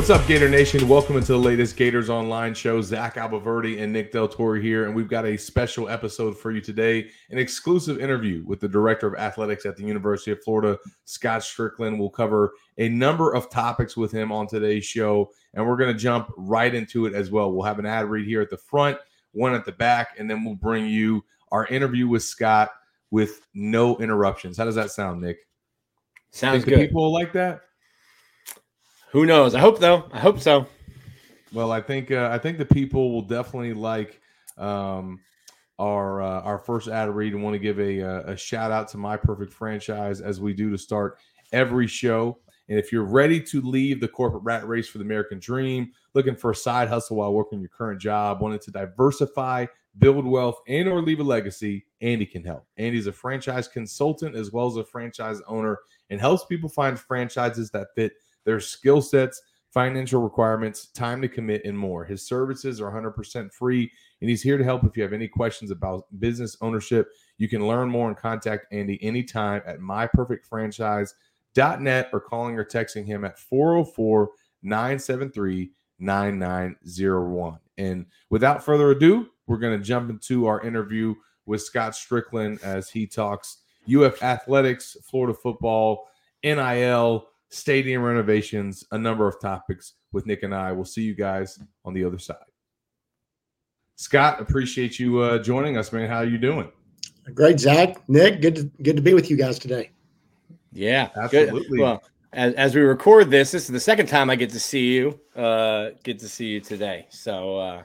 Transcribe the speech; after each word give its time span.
What's 0.00 0.08
up, 0.08 0.26
Gator 0.26 0.48
Nation? 0.48 0.88
Welcome 0.88 1.18
into 1.18 1.32
the 1.32 1.38
latest 1.38 1.76
Gators 1.76 2.08
Online 2.08 2.54
show. 2.54 2.80
Zach 2.80 3.16
Abolverdi 3.16 3.82
and 3.82 3.92
Nick 3.92 4.12
Del 4.12 4.28
Toro 4.28 4.58
here, 4.58 4.86
and 4.86 4.96
we've 4.96 5.10
got 5.10 5.26
a 5.26 5.36
special 5.36 5.90
episode 5.90 6.38
for 6.38 6.52
you 6.52 6.62
today 6.62 7.10
an 7.28 7.36
exclusive 7.36 8.00
interview 8.00 8.42
with 8.46 8.60
the 8.60 8.68
Director 8.68 9.06
of 9.06 9.20
Athletics 9.20 9.66
at 9.66 9.76
the 9.76 9.82
University 9.82 10.30
of 10.30 10.42
Florida, 10.42 10.78
Scott 11.04 11.42
Stricklin. 11.42 11.98
We'll 11.98 12.08
cover 12.08 12.54
a 12.78 12.88
number 12.88 13.34
of 13.34 13.50
topics 13.50 13.94
with 13.94 14.10
him 14.10 14.32
on 14.32 14.46
today's 14.46 14.86
show, 14.86 15.32
and 15.52 15.68
we're 15.68 15.76
going 15.76 15.92
to 15.92 15.98
jump 16.00 16.32
right 16.38 16.74
into 16.74 17.04
it 17.04 17.12
as 17.12 17.30
well. 17.30 17.52
We'll 17.52 17.66
have 17.66 17.78
an 17.78 17.84
ad 17.84 18.06
read 18.06 18.26
here 18.26 18.40
at 18.40 18.48
the 18.48 18.56
front, 18.56 18.96
one 19.32 19.52
at 19.52 19.66
the 19.66 19.72
back, 19.72 20.16
and 20.18 20.30
then 20.30 20.46
we'll 20.46 20.54
bring 20.54 20.86
you 20.86 21.22
our 21.52 21.66
interview 21.66 22.08
with 22.08 22.22
Scott 22.22 22.70
with 23.10 23.46
no 23.52 23.98
interruptions. 23.98 24.56
How 24.56 24.64
does 24.64 24.76
that 24.76 24.92
sound, 24.92 25.20
Nick? 25.20 25.40
Sounds 26.30 26.64
Think 26.64 26.78
good. 26.78 26.88
people 26.88 27.12
like 27.12 27.34
that? 27.34 27.60
Who 29.12 29.26
knows? 29.26 29.54
I 29.54 29.60
hope 29.60 29.80
though. 29.80 30.08
I 30.12 30.20
hope 30.20 30.38
so. 30.38 30.66
Well, 31.52 31.72
I 31.72 31.80
think 31.80 32.12
uh, 32.12 32.28
I 32.30 32.38
think 32.38 32.58
the 32.58 32.64
people 32.64 33.12
will 33.12 33.22
definitely 33.22 33.74
like 33.74 34.20
um, 34.56 35.20
our 35.80 36.22
uh, 36.22 36.40
our 36.42 36.58
first 36.58 36.86
ad 36.86 37.08
read 37.08 37.32
and 37.32 37.42
want 37.42 37.54
to 37.54 37.58
give 37.58 37.80
a, 37.80 38.02
uh, 38.02 38.32
a 38.32 38.36
shout 38.36 38.70
out 38.70 38.86
to 38.88 38.98
my 38.98 39.16
perfect 39.16 39.52
franchise 39.52 40.20
as 40.20 40.40
we 40.40 40.54
do 40.54 40.70
to 40.70 40.78
start 40.78 41.18
every 41.52 41.88
show. 41.88 42.38
And 42.68 42.78
if 42.78 42.92
you're 42.92 43.02
ready 43.02 43.40
to 43.40 43.60
leave 43.62 44.00
the 44.00 44.06
corporate 44.06 44.44
rat 44.44 44.68
race 44.68 44.88
for 44.88 44.98
the 44.98 45.04
American 45.04 45.40
dream, 45.40 45.90
looking 46.14 46.36
for 46.36 46.52
a 46.52 46.54
side 46.54 46.88
hustle 46.88 47.16
while 47.16 47.32
working 47.32 47.58
your 47.58 47.68
current 47.68 48.00
job, 48.00 48.40
wanted 48.40 48.60
to 48.60 48.70
diversify, 48.70 49.66
build 49.98 50.24
wealth, 50.24 50.60
and 50.68 50.88
or 50.88 51.02
leave 51.02 51.18
a 51.18 51.24
legacy, 51.24 51.84
Andy 52.00 52.26
can 52.26 52.44
help. 52.44 52.64
Andy's 52.76 53.08
a 53.08 53.12
franchise 53.12 53.66
consultant 53.66 54.36
as 54.36 54.52
well 54.52 54.68
as 54.68 54.76
a 54.76 54.84
franchise 54.84 55.42
owner 55.48 55.80
and 56.10 56.20
helps 56.20 56.44
people 56.44 56.68
find 56.68 56.96
franchises 56.96 57.72
that 57.72 57.88
fit 57.96 58.12
their 58.50 58.58
skill 58.58 59.00
sets, 59.00 59.40
financial 59.70 60.20
requirements, 60.20 60.88
time 60.88 61.22
to 61.22 61.28
commit, 61.28 61.64
and 61.64 61.78
more. 61.78 62.04
His 62.04 62.26
services 62.26 62.80
are 62.80 62.90
100% 62.90 63.52
free, 63.52 63.88
and 64.20 64.28
he's 64.28 64.42
here 64.42 64.58
to 64.58 64.64
help 64.64 64.82
if 64.82 64.96
you 64.96 65.04
have 65.04 65.12
any 65.12 65.28
questions 65.28 65.70
about 65.70 66.06
business 66.18 66.56
ownership. 66.60 67.10
You 67.38 67.48
can 67.48 67.64
learn 67.64 67.88
more 67.88 68.08
and 68.08 68.16
contact 68.16 68.66
Andy 68.72 69.00
anytime 69.04 69.62
at 69.66 69.78
myperfectfranchise.net 69.78 72.08
or 72.12 72.20
calling 72.20 72.58
or 72.58 72.64
texting 72.64 73.06
him 73.06 73.24
at 73.24 73.38
404 73.38 74.30
973 74.64 75.70
9901. 76.00 77.58
And 77.78 78.06
without 78.30 78.64
further 78.64 78.90
ado, 78.90 79.28
we're 79.46 79.58
going 79.58 79.78
to 79.78 79.84
jump 79.84 80.10
into 80.10 80.46
our 80.46 80.60
interview 80.62 81.14
with 81.46 81.62
Scott 81.62 81.92
Stricklin 81.92 82.60
as 82.64 82.90
he 82.90 83.06
talks 83.06 83.58
UF 83.88 84.20
athletics, 84.24 84.96
Florida 85.04 85.34
football, 85.34 86.08
NIL, 86.42 87.29
stadium 87.50 88.02
renovations, 88.02 88.84
a 88.92 88.98
number 88.98 89.28
of 89.28 89.40
topics 89.40 89.94
with 90.12 90.26
Nick 90.26 90.42
and 90.42 90.54
I. 90.54 90.72
We'll 90.72 90.84
see 90.84 91.02
you 91.02 91.14
guys 91.14 91.58
on 91.84 91.92
the 91.92 92.04
other 92.04 92.18
side. 92.18 92.36
Scott, 93.96 94.40
appreciate 94.40 94.98
you 94.98 95.18
uh, 95.18 95.38
joining 95.38 95.76
us, 95.76 95.92
man. 95.92 96.08
How 96.08 96.18
are 96.18 96.24
you 96.24 96.38
doing? 96.38 96.70
Great, 97.34 97.60
Zach. 97.60 98.08
Nick, 98.08 98.40
good 98.40 98.56
to, 98.56 98.62
good 98.82 98.96
to 98.96 99.02
be 99.02 99.12
with 99.12 99.30
you 99.30 99.36
guys 99.36 99.58
today. 99.58 99.90
Yeah, 100.72 101.10
Absolutely. 101.16 101.78
Good. 101.78 101.80
Well, 101.80 102.02
as, 102.32 102.54
as 102.54 102.74
we 102.74 102.80
record 102.80 103.30
this, 103.30 103.50
this 103.50 103.64
is 103.64 103.68
the 103.68 103.80
second 103.80 104.06
time 104.06 104.30
I 104.30 104.36
get 104.36 104.50
to 104.50 104.60
see 104.60 104.94
you. 104.94 105.20
Uh, 105.36 105.90
get 106.02 106.18
to 106.20 106.28
see 106.28 106.46
you 106.46 106.60
today. 106.60 107.06
So 107.10 107.58
uh, 107.58 107.82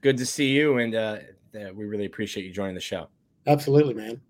good 0.00 0.16
to 0.18 0.26
see 0.26 0.48
you, 0.48 0.78
and 0.78 0.94
uh, 0.94 1.18
uh, 1.54 1.72
we 1.74 1.84
really 1.84 2.06
appreciate 2.06 2.44
you 2.44 2.52
joining 2.52 2.74
the 2.74 2.80
show. 2.80 3.08
Absolutely, 3.46 3.94
man. 3.94 4.20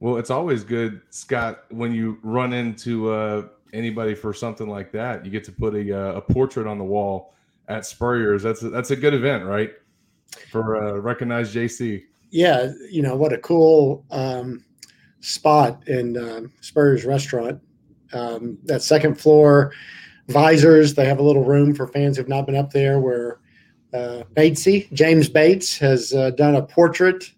Well, 0.00 0.16
it's 0.16 0.30
always 0.30 0.64
good, 0.64 1.02
Scott, 1.10 1.64
when 1.70 1.92
you 1.94 2.18
run 2.22 2.52
into 2.52 3.10
uh, 3.10 3.48
anybody 3.72 4.14
for 4.14 4.32
something 4.32 4.68
like 4.68 4.92
that. 4.92 5.24
You 5.24 5.30
get 5.30 5.44
to 5.44 5.52
put 5.52 5.74
a, 5.74 5.92
uh, 5.92 6.12
a 6.14 6.20
portrait 6.20 6.66
on 6.66 6.78
the 6.78 6.84
wall 6.84 7.34
at 7.68 7.86
Spurrier's. 7.86 8.42
That's 8.42 8.62
a, 8.62 8.68
that's 8.70 8.90
a 8.90 8.96
good 8.96 9.14
event, 9.14 9.44
right? 9.44 9.72
For 10.50 10.76
uh, 10.76 10.98
recognize 11.00 11.54
JC. 11.54 12.04
Yeah, 12.30 12.72
you 12.90 13.02
know 13.02 13.16
what 13.16 13.32
a 13.32 13.38
cool 13.38 14.04
um, 14.10 14.64
spot 15.20 15.86
in 15.88 16.16
um, 16.16 16.52
Spurs 16.60 17.04
restaurant. 17.04 17.60
Um, 18.12 18.58
that 18.64 18.82
second 18.82 19.14
floor, 19.20 19.72
visors. 20.28 20.94
They 20.94 21.04
have 21.06 21.18
a 21.18 21.22
little 21.22 21.44
room 21.44 21.74
for 21.74 21.86
fans 21.86 22.16
who've 22.16 22.28
not 22.28 22.46
been 22.46 22.56
up 22.56 22.72
there. 22.72 22.98
Where 23.00 23.40
uh, 23.92 24.24
Batesy 24.34 24.92
James 24.92 25.28
Bates 25.28 25.78
has 25.78 26.12
uh, 26.12 26.30
done 26.30 26.56
a 26.56 26.62
portrait 26.62 27.30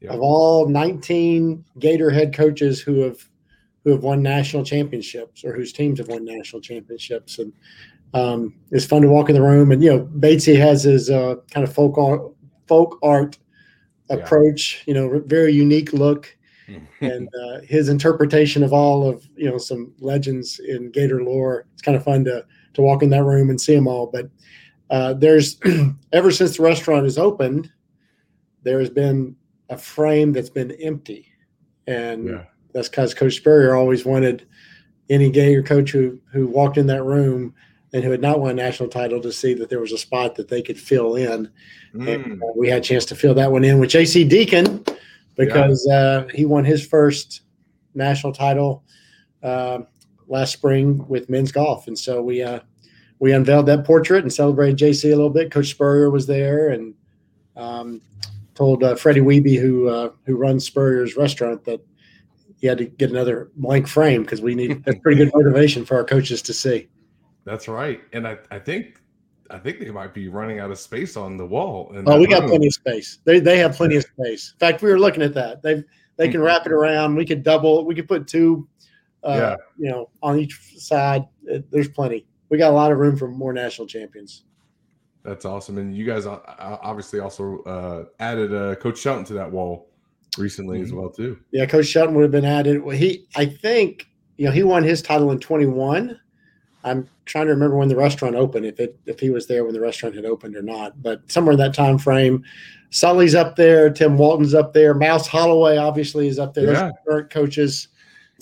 Yeah. 0.00 0.12
of 0.14 0.20
all 0.20 0.68
19 0.68 1.64
Gator 1.78 2.10
head 2.10 2.32
coaches 2.34 2.80
who 2.80 3.00
have 3.00 3.28
who 3.84 3.90
have 3.90 4.02
won 4.02 4.22
national 4.22 4.64
championships 4.64 5.44
or 5.44 5.52
whose 5.54 5.72
teams 5.72 5.98
have 5.98 6.08
won 6.08 6.24
national 6.24 6.60
championships, 6.60 7.38
and 7.38 7.52
um, 8.14 8.54
it's 8.70 8.86
fun 8.86 9.02
to 9.02 9.08
walk 9.08 9.28
in 9.28 9.34
the 9.34 9.42
room. 9.42 9.70
And 9.72 9.82
you 9.82 9.90
know, 9.90 10.04
Batesy 10.18 10.58
has 10.58 10.82
his 10.82 11.10
uh, 11.10 11.36
kind 11.50 11.66
of 11.66 11.74
folk 11.74 11.96
art, 11.98 12.22
folk 12.66 12.98
art 13.02 13.38
Yeah. 14.10 14.16
approach. 14.16 14.82
You 14.86 14.94
know, 14.94 15.20
very 15.26 15.52
unique 15.52 15.92
look, 15.92 16.34
and 17.00 17.28
uh, 17.28 17.60
his 17.62 17.88
interpretation 17.88 18.62
of 18.62 18.72
all 18.72 19.08
of 19.08 19.26
you 19.36 19.48
know 19.48 19.58
some 19.58 19.92
legends 20.00 20.58
in 20.60 20.90
Gator 20.90 21.22
lore. 21.22 21.66
It's 21.72 21.82
kind 21.82 21.96
of 21.96 22.04
fun 22.04 22.24
to 22.24 22.44
to 22.74 22.82
walk 22.82 23.02
in 23.02 23.10
that 23.10 23.24
room 23.24 23.50
and 23.50 23.60
see 23.60 23.74
them 23.74 23.86
all. 23.88 24.06
But 24.06 24.28
uh, 24.90 25.14
there's 25.14 25.58
ever 26.12 26.30
since 26.30 26.56
the 26.56 26.62
restaurant 26.62 27.06
is 27.06 27.18
opened, 27.18 27.70
there 28.62 28.80
has 28.80 28.90
been 28.90 29.36
a 29.70 29.76
frame 29.76 30.32
that's 30.32 30.50
been 30.50 30.72
empty, 30.72 31.26
and 31.86 32.28
Yeah. 32.28 32.44
That's 32.72 32.88
because 32.88 33.14
Coach 33.14 33.36
Spurrier 33.36 33.74
always 33.74 34.04
wanted 34.04 34.46
any 35.10 35.30
Gator 35.30 35.62
coach 35.62 35.90
who 35.90 36.18
who 36.30 36.46
walked 36.46 36.78
in 36.78 36.86
that 36.88 37.04
room 37.04 37.54
and 37.92 38.04
who 38.04 38.10
had 38.10 38.20
not 38.20 38.40
won 38.40 38.50
a 38.50 38.54
national 38.54 38.88
title 38.88 39.20
to 39.22 39.32
see 39.32 39.54
that 39.54 39.70
there 39.70 39.80
was 39.80 39.92
a 39.92 39.98
spot 39.98 40.34
that 40.34 40.48
they 40.48 40.60
could 40.60 40.78
fill 40.78 41.14
in. 41.14 41.50
Mm. 41.94 42.14
And 42.14 42.42
uh, 42.42 42.46
we 42.54 42.68
had 42.68 42.82
a 42.82 42.84
chance 42.84 43.06
to 43.06 43.14
fill 43.14 43.34
that 43.34 43.50
one 43.50 43.64
in 43.64 43.78
with 43.78 43.90
J.C. 43.90 44.28
Deaton 44.28 44.86
because 45.36 45.86
uh, 45.88 46.26
he 46.34 46.44
won 46.44 46.64
his 46.64 46.86
first 46.86 47.42
national 47.94 48.32
title 48.32 48.84
uh, 49.42 49.78
last 50.26 50.52
spring 50.52 51.06
with 51.08 51.30
men's 51.30 51.52
golf, 51.52 51.86
and 51.86 51.98
so 51.98 52.20
we 52.20 52.42
uh, 52.42 52.60
we 53.18 53.32
unveiled 53.32 53.66
that 53.66 53.84
portrait 53.84 54.22
and 54.22 54.32
celebrated 54.32 54.76
J.C. 54.76 55.10
a 55.10 55.16
little 55.16 55.30
bit. 55.30 55.50
Coach 55.50 55.70
Spurrier 55.70 56.10
was 56.10 56.26
there 56.26 56.70
and 56.70 56.94
um, 57.56 58.00
told 58.54 58.84
uh, 58.84 58.94
Freddie 58.94 59.20
Weeby, 59.20 59.58
who 59.58 59.88
uh, 59.88 60.10
who 60.26 60.36
runs 60.36 60.66
Spurrier's 60.66 61.16
restaurant, 61.16 61.64
that 61.64 61.80
he 62.58 62.66
had 62.66 62.78
to 62.78 62.84
get 62.86 63.10
another 63.10 63.50
blank 63.56 63.86
frame 63.88 64.22
because 64.22 64.42
we 64.42 64.54
need 64.54 64.84
that's 64.84 64.98
pretty 64.98 65.16
good 65.24 65.32
motivation 65.34 65.84
for 65.84 65.96
our 65.96 66.04
coaches 66.04 66.42
to 66.42 66.52
see. 66.52 66.88
That's 67.44 67.68
right. 67.68 68.02
And 68.12 68.26
I, 68.26 68.38
I 68.50 68.58
think 68.58 69.00
I 69.50 69.58
think 69.58 69.80
they 69.80 69.90
might 69.90 70.12
be 70.12 70.28
running 70.28 70.58
out 70.58 70.70
of 70.70 70.78
space 70.78 71.16
on 71.16 71.36
the 71.36 71.46
wall. 71.46 71.92
Oh, 72.06 72.18
we 72.18 72.26
got 72.26 72.40
room. 72.40 72.50
plenty 72.50 72.66
of 72.66 72.74
space. 72.74 73.20
They 73.24 73.40
they 73.40 73.58
have 73.58 73.74
plenty 73.76 73.96
of 73.96 74.04
space. 74.04 74.52
In 74.52 74.58
fact, 74.58 74.82
we 74.82 74.90
were 74.90 74.98
looking 74.98 75.22
at 75.22 75.34
that. 75.34 75.62
They 75.62 75.84
they 76.16 76.28
can 76.28 76.40
wrap 76.40 76.66
it 76.66 76.72
around. 76.72 77.14
We 77.14 77.24
could 77.24 77.42
double. 77.42 77.84
We 77.84 77.94
could 77.94 78.08
put 78.08 78.26
two, 78.26 78.68
uh, 79.22 79.36
Yeah. 79.36 79.56
you 79.78 79.90
know, 79.90 80.10
on 80.22 80.38
each 80.38 80.58
side. 80.76 81.26
There's 81.70 81.88
plenty. 81.88 82.26
We 82.50 82.58
got 82.58 82.72
a 82.72 82.74
lot 82.74 82.90
of 82.90 82.98
room 82.98 83.16
for 83.16 83.28
more 83.28 83.52
national 83.52 83.86
champions. 83.86 84.44
That's 85.22 85.44
awesome. 85.44 85.78
And 85.78 85.96
you 85.96 86.04
guys 86.04 86.26
uh, 86.26 86.34
uh, 86.34 86.78
obviously 86.82 87.20
also 87.20 87.62
uh, 87.62 88.04
added 88.18 88.52
uh, 88.52 88.74
Coach 88.76 88.98
Shelton 88.98 89.24
to 89.26 89.34
that 89.34 89.50
wall 89.50 89.90
recently 90.36 90.80
as 90.82 90.90
Mhm. 90.92 90.96
well 90.96 91.10
too. 91.10 91.38
Yeah, 91.52 91.66
Coach 91.66 91.86
Shelton 91.86 92.14
would 92.16 92.22
have 92.22 92.30
been 92.30 92.44
added. 92.44 92.82
Well, 92.82 92.96
he 92.96 93.26
I 93.36 93.46
think 93.46 94.06
you 94.36 94.46
know 94.46 94.52
he 94.52 94.62
won 94.62 94.82
his 94.84 95.00
title 95.02 95.30
in 95.30 95.38
21. 95.38 96.18
I'm 96.84 97.08
trying 97.24 97.46
to 97.46 97.52
remember 97.52 97.76
when 97.76 97.88
the 97.88 97.96
restaurant 97.96 98.36
opened, 98.36 98.64
if 98.66 98.78
it 98.80 98.96
if 99.06 99.18
he 99.20 99.30
was 99.30 99.46
there 99.46 99.64
when 99.64 99.72
the 99.74 99.80
restaurant 99.80 100.14
had 100.14 100.24
opened 100.24 100.56
or 100.56 100.62
not, 100.62 101.02
but 101.02 101.20
somewhere 101.30 101.52
in 101.52 101.58
that 101.58 101.74
time 101.74 101.98
frame. 101.98 102.44
Sully's 102.90 103.34
up 103.34 103.56
there, 103.56 103.90
Tim 103.90 104.16
Walton's 104.16 104.54
up 104.54 104.72
there, 104.72 104.94
Mouse 104.94 105.26
Holloway 105.26 105.76
obviously 105.76 106.26
is 106.28 106.38
up 106.38 106.54
there. 106.54 106.72
Yeah. 106.72 106.90
current 107.06 107.28
coaches. 107.30 107.88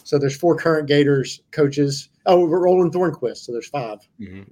So 0.04 0.18
there's 0.18 0.36
four 0.36 0.56
current 0.56 0.86
Gators 0.86 1.40
coaches. 1.50 2.10
Oh, 2.26 2.44
we're 2.46 2.60
Roland 2.60 2.92
Thornqvist. 2.92 3.38
So 3.38 3.50
there's 3.52 3.66
5 3.68 3.98
Mhm. 4.20 4.44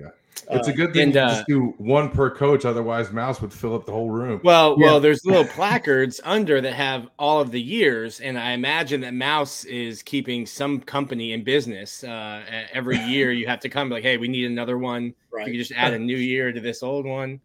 It's 0.50 0.68
a 0.68 0.72
Uh, 0.72 0.74
good 0.74 0.92
thing 0.92 1.02
and, 1.04 1.12
to 1.14 1.22
uh, 1.24 1.28
just 1.28 1.46
do 1.46 1.74
one 1.78 2.10
per 2.10 2.28
coach, 2.30 2.64
otherwise 2.64 3.12
Mouse 3.12 3.40
would 3.40 3.52
fill 3.52 3.74
up 3.74 3.86
the 3.86 3.92
whole 3.92 4.10
room. 4.10 4.40
Well, 4.42 4.76
Yeah. 4.78 4.86
well, 4.86 5.00
there's 5.00 5.24
little 5.24 5.44
placards 5.44 6.20
under 6.24 6.60
that 6.60 6.72
have 6.74 7.08
all 7.18 7.40
of 7.40 7.50
the 7.52 7.60
years, 7.60 8.20
and 8.20 8.38
I 8.38 8.50
imagine 8.52 9.00
that 9.02 9.14
Mouse 9.14 9.64
is 9.64 10.02
keeping 10.02 10.44
some 10.44 10.80
company 10.80 11.32
in 11.32 11.44
business. 11.44 12.02
Uh, 12.04 12.42
every 12.72 12.98
year, 12.98 13.30
you 13.32 13.46
have 13.46 13.60
to 13.60 13.68
come 13.68 13.88
like, 13.90 14.02
"Hey, 14.02 14.16
we 14.16 14.28
need 14.28 14.46
another 14.50 14.76
one. 14.78 15.14
right. 15.32 15.46
You 15.46 15.52
can 15.52 15.60
just 15.60 15.72
add 15.72 15.92
a 15.94 15.98
new 15.98 16.16
year 16.16 16.52
to 16.52 16.60
this 16.60 16.82
old 16.82 17.06
one." 17.06 17.40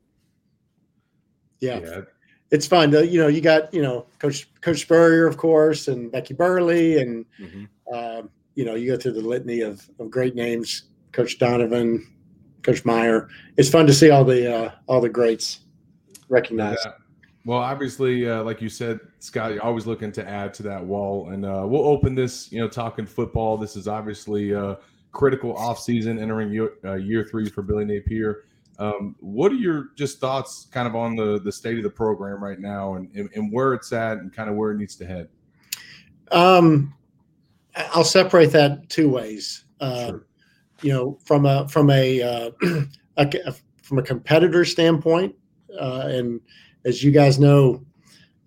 yeah. 1.60 1.80
yeah, 1.80 2.02
it's 2.52 2.66
fun. 2.66 2.90
To, 2.92 3.06
you 3.06 3.20
know, 3.20 3.28
you 3.28 3.42
got 3.42 3.74
you 3.74 3.82
know 3.82 4.06
Coach 4.20 4.50
Coach 4.62 4.82
Spurrier, 4.82 5.28
of 5.28 5.38
course, 5.38 5.88
and 5.88 6.12
Becky 6.12 6.34
Burleigh, 6.34 7.00
and 7.02 7.26
um, 7.94 8.30
you 8.56 8.66
know 8.66 8.76
you 8.76 8.88
go 8.92 8.98
through 8.98 9.14
the 9.14 9.22
litany 9.22 9.62
of, 9.62 9.88
of 10.00 10.10
great 10.10 10.36
names. 10.36 10.84
Coach 11.12 11.38
Donovan, 11.40 12.06
Coach 12.64 12.86
Meyer. 12.86 13.30
It's 13.58 13.70
fun 13.70 13.88
to 13.88 13.94
see 13.94 14.10
all 14.10 14.24
the 14.24 14.54
uh, 14.54 14.72
all 14.88 15.02
the 15.02 15.10
greats 15.10 15.62
recognized. 16.30 16.82
Yeah. 16.86 16.94
Well, 17.46 17.60
obviously, 17.60 18.30
uh, 18.30 18.44
like 18.44 18.62
you 18.62 18.70
said, 18.70 19.00
Scott, 19.20 19.54
you're 19.54 19.64
always 19.64 19.88
looking 19.88 20.12
to 20.12 20.28
add 20.28 20.54
to 20.56 20.64
that 20.64 20.84
wall, 20.84 21.30
and 21.30 21.46
uh, 21.46 21.64
we'll 21.66 21.86
open 21.86 22.14
this. 22.16 22.52
You 22.52 22.60
know, 22.60 22.68
talking 22.68 23.06
football. 23.06 23.58
This 23.58 23.76
is 23.76 23.88
obviously 23.88 24.54
uh, 24.54 24.76
critical 25.12 25.56
off 25.56 25.80
season, 25.80 26.20
entering 26.20 26.52
year, 26.52 26.74
uh, 26.84 26.96
year 26.96 27.24
three 27.24 27.50
for 27.50 27.62
Billy 27.62 27.86
Napier. 27.86 28.44
Um, 28.78 29.16
what 29.20 29.52
are 29.52 29.56
your 29.56 29.90
just 29.96 30.20
thoughts, 30.20 30.68
kind 30.72 30.88
of 30.88 30.96
on 30.96 31.16
the 31.16 31.40
the 31.40 31.52
state 31.52 31.78
of 31.78 31.84
the 31.84 31.90
program 31.90 32.44
right 32.44 32.60
now, 32.60 32.96
and 32.96 33.10
and, 33.16 33.30
and 33.36 33.52
where 33.52 33.74
it's 33.74 33.92
at, 33.94 34.18
and 34.18 34.34
kind 34.34 34.50
of 34.50 34.56
where 34.56 34.72
it 34.72 34.78
needs 34.78 34.96
to 34.98 35.06
head? 35.06 35.30
Um, 36.32 36.94
I'll 37.76 38.04
separate 38.04 38.52
that 38.52 38.90
two 38.90 39.10
ways. 39.10 39.66
Uh, 39.80 40.08
Sure. 40.08 40.26
You 40.82 40.94
know, 40.94 41.20
from 41.24 41.46
a 41.46 41.68
from 41.68 41.90
a, 41.90 42.22
uh, 42.22 42.52
a 43.18 43.54
from 43.82 44.00
a 44.00 44.04
competitor 44.04 44.66
standpoint, 44.66 45.36
uh, 45.80 46.04
and 46.08 46.42
as 46.86 47.04
you 47.04 47.12
guys 47.12 47.40
know, 47.40 47.84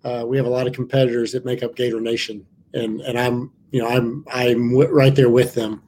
uh, 0.03 0.23
we 0.27 0.37
have 0.37 0.45
a 0.45 0.49
lot 0.49 0.67
of 0.67 0.73
competitors 0.73 1.31
that 1.33 1.45
make 1.45 1.63
up 1.63 1.75
Gator 1.75 2.01
Nation, 2.01 2.45
and 2.73 3.01
and 3.01 3.19
I'm 3.19 3.51
you 3.71 3.81
know 3.81 3.87
I'm 3.87 4.25
I'm 4.31 4.71
w- 4.71 4.89
right 4.89 5.15
there 5.15 5.29
with 5.29 5.53
them. 5.53 5.83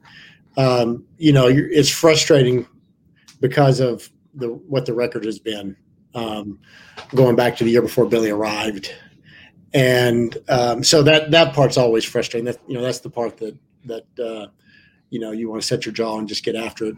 Um, 0.56 1.04
you 1.18 1.32
know, 1.32 1.48
it's 1.48 1.90
frustrating 1.90 2.66
because 3.40 3.80
of 3.80 4.08
the 4.34 4.48
what 4.48 4.86
the 4.86 4.94
record 4.94 5.24
has 5.24 5.38
been 5.38 5.76
um, 6.14 6.58
going 7.14 7.36
back 7.36 7.56
to 7.56 7.64
the 7.64 7.70
year 7.70 7.82
before 7.82 8.06
Billy 8.06 8.30
arrived 8.30 8.92
and 9.76 10.38
um, 10.48 10.82
so 10.82 11.02
that 11.02 11.30
that 11.30 11.54
part's 11.54 11.76
always 11.76 12.04
frustrating. 12.04 12.46
That 12.46 12.58
you 12.66 12.74
know 12.74 12.82
that's 12.82 13.00
the 13.00 13.10
part 13.10 13.36
that 13.36 13.56
that 13.84 14.06
uh, 14.18 14.46
you 15.10 15.18
know 15.18 15.32
you 15.32 15.48
want 15.48 15.60
to 15.60 15.66
set 15.66 15.86
your 15.86 15.92
jaw 15.92 16.18
and 16.18 16.28
just 16.28 16.44
get 16.44 16.56
after 16.56 16.86
it. 16.86 16.96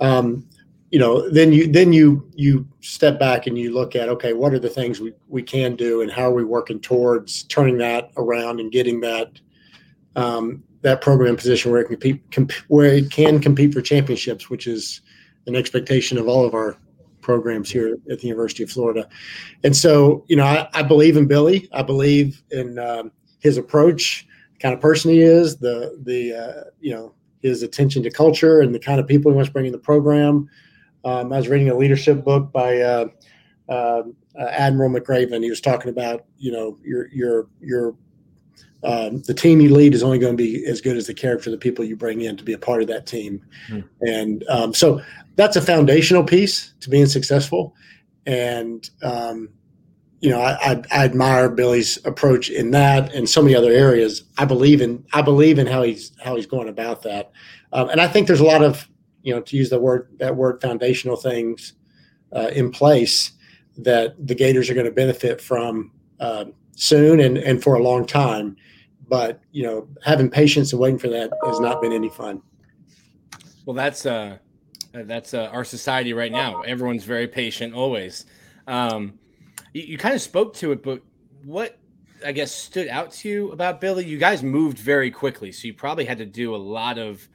Um, 0.00 0.46
you 0.90 0.98
know, 0.98 1.28
then 1.30 1.52
you 1.52 1.70
then 1.70 1.92
you 1.92 2.28
you 2.34 2.66
step 2.80 3.18
back 3.18 3.46
and 3.46 3.56
you 3.56 3.72
look 3.72 3.94
at 3.94 4.08
okay, 4.08 4.32
what 4.32 4.52
are 4.52 4.58
the 4.58 4.68
things 4.68 5.00
we 5.00 5.12
we 5.28 5.42
can 5.42 5.76
do 5.76 6.02
and 6.02 6.10
how 6.10 6.24
are 6.24 6.34
we 6.34 6.44
working 6.44 6.80
towards 6.80 7.44
turning 7.44 7.78
that 7.78 8.10
around 8.16 8.58
and 8.58 8.72
getting 8.72 9.00
that 9.00 9.40
um, 10.16 10.64
that 10.82 11.00
program 11.00 11.36
position 11.36 11.70
where 11.70 11.82
it 11.82 11.84
can 11.84 11.96
compete 11.96 12.30
comp- 12.32 12.64
where 12.68 12.94
it 12.94 13.10
can 13.10 13.38
compete 13.38 13.72
for 13.72 13.80
championships, 13.80 14.50
which 14.50 14.66
is 14.66 15.02
an 15.46 15.54
expectation 15.54 16.18
of 16.18 16.26
all 16.26 16.44
of 16.44 16.54
our 16.54 16.76
programs 17.20 17.70
here 17.70 17.96
at 18.10 18.18
the 18.18 18.26
University 18.26 18.62
of 18.62 18.70
Florida. 18.70 19.08
And 19.62 19.76
so, 19.76 20.24
you 20.28 20.36
know, 20.36 20.44
I, 20.44 20.68
I 20.72 20.82
believe 20.82 21.16
in 21.16 21.26
Billy. 21.26 21.68
I 21.72 21.82
believe 21.82 22.42
in 22.50 22.78
um, 22.78 23.12
his 23.38 23.58
approach, 23.58 24.26
the 24.54 24.58
kind 24.58 24.74
of 24.74 24.80
person 24.80 25.10
he 25.12 25.20
is, 25.20 25.56
the 25.56 26.00
the 26.02 26.34
uh, 26.34 26.64
you 26.80 26.92
know 26.92 27.14
his 27.42 27.62
attention 27.62 28.02
to 28.02 28.10
culture 28.10 28.60
and 28.60 28.74
the 28.74 28.78
kind 28.78 29.00
of 29.00 29.06
people 29.06 29.30
he 29.30 29.36
wants 29.36 29.48
to 29.48 29.52
bring 29.52 29.66
in 29.66 29.72
the 29.72 29.78
program. 29.78 30.48
Um, 31.04 31.32
I 31.32 31.38
was 31.38 31.48
reading 31.48 31.70
a 31.70 31.76
leadership 31.76 32.24
book 32.24 32.52
by 32.52 32.80
uh, 32.80 33.06
uh, 33.68 34.02
Admiral 34.38 34.90
McRaven. 34.90 35.42
He 35.42 35.50
was 35.50 35.60
talking 35.60 35.90
about 35.90 36.24
you 36.38 36.52
know 36.52 36.78
your 36.84 37.08
your 37.08 37.48
your 37.60 37.94
um, 38.82 39.22
the 39.22 39.34
team 39.34 39.60
you 39.60 39.74
lead 39.74 39.94
is 39.94 40.02
only 40.02 40.18
going 40.18 40.36
to 40.36 40.42
be 40.42 40.64
as 40.66 40.80
good 40.80 40.96
as 40.96 41.06
the 41.06 41.14
character 41.14 41.50
of 41.50 41.52
the 41.52 41.58
people 41.58 41.84
you 41.84 41.96
bring 41.96 42.22
in 42.22 42.36
to 42.36 42.44
be 42.44 42.52
a 42.52 42.58
part 42.58 42.82
of 42.82 42.88
that 42.88 43.06
team. 43.06 43.44
Hmm. 43.68 43.80
And 44.00 44.44
um, 44.48 44.74
so 44.74 45.02
that's 45.36 45.56
a 45.56 45.60
foundational 45.60 46.24
piece 46.24 46.72
to 46.80 46.88
being 46.88 47.06
successful. 47.06 47.74
And, 48.26 48.88
um, 49.02 49.50
you 50.20 50.30
know, 50.30 50.40
I, 50.40 50.72
I, 50.72 50.82
I 50.92 51.04
admire 51.04 51.48
Billy's 51.48 51.98
approach 52.04 52.50
in 52.50 52.70
that 52.72 53.14
and 53.14 53.28
so 53.28 53.42
many 53.42 53.54
other 53.54 53.72
areas. 53.72 54.24
I 54.38 54.44
believe 54.44 54.80
in, 54.80 55.04
I 55.12 55.22
believe 55.22 55.58
in 55.58 55.66
how 55.66 55.82
he's, 55.82 56.12
how 56.22 56.36
he's 56.36 56.46
going 56.46 56.68
about 56.68 57.02
that. 57.02 57.32
Um, 57.72 57.88
and 57.88 58.00
I 58.00 58.08
think 58.08 58.26
there's 58.26 58.40
a 58.40 58.44
lot 58.44 58.62
of, 58.62 58.86
you 59.22 59.34
know, 59.34 59.40
to 59.40 59.56
use 59.56 59.70
the 59.70 59.80
word, 59.80 60.08
that 60.18 60.36
word 60.36 60.60
foundational 60.60 61.16
things 61.16 61.74
uh, 62.34 62.48
in 62.52 62.70
place 62.70 63.32
that 63.78 64.14
the 64.26 64.34
Gators 64.34 64.68
are 64.68 64.74
going 64.74 64.86
to 64.86 64.92
benefit 64.92 65.40
from 65.40 65.92
uh, 66.18 66.46
soon 66.76 67.20
and, 67.20 67.38
and 67.38 67.62
for 67.62 67.76
a 67.76 67.82
long 67.82 68.06
time. 68.06 68.56
But, 69.08 69.40
you 69.52 69.62
know, 69.62 69.88
having 70.04 70.30
patience 70.30 70.72
and 70.72 70.80
waiting 70.80 70.98
for 70.98 71.08
that 71.08 71.30
has 71.46 71.60
not 71.60 71.80
been 71.80 71.92
any 71.92 72.10
fun. 72.10 72.42
Well, 73.64 73.74
that's 73.74 74.06
uh, 74.06 74.38
that's 74.92 75.34
uh, 75.34 75.48
our 75.52 75.64
society 75.64 76.12
right 76.12 76.32
now. 76.32 76.62
Everyone's 76.62 77.04
very 77.04 77.28
patient 77.28 77.74
always. 77.74 78.26
Um, 78.66 79.19
you, 79.72 79.82
you 79.82 79.98
kind 79.98 80.14
of 80.14 80.20
spoke 80.20 80.54
to 80.54 80.72
it, 80.72 80.82
but 80.82 81.02
what 81.44 81.78
I 82.24 82.32
guess 82.32 82.52
stood 82.52 82.88
out 82.88 83.12
to 83.12 83.28
you 83.28 83.52
about 83.52 83.80
Billy? 83.80 84.04
You 84.04 84.18
guys 84.18 84.42
moved 84.42 84.78
very 84.78 85.10
quickly, 85.10 85.52
so 85.52 85.66
you 85.66 85.74
probably 85.74 86.04
had 86.04 86.18
to 86.18 86.26
do 86.26 86.54
a 86.54 86.58
lot 86.58 86.98
of 86.98 87.26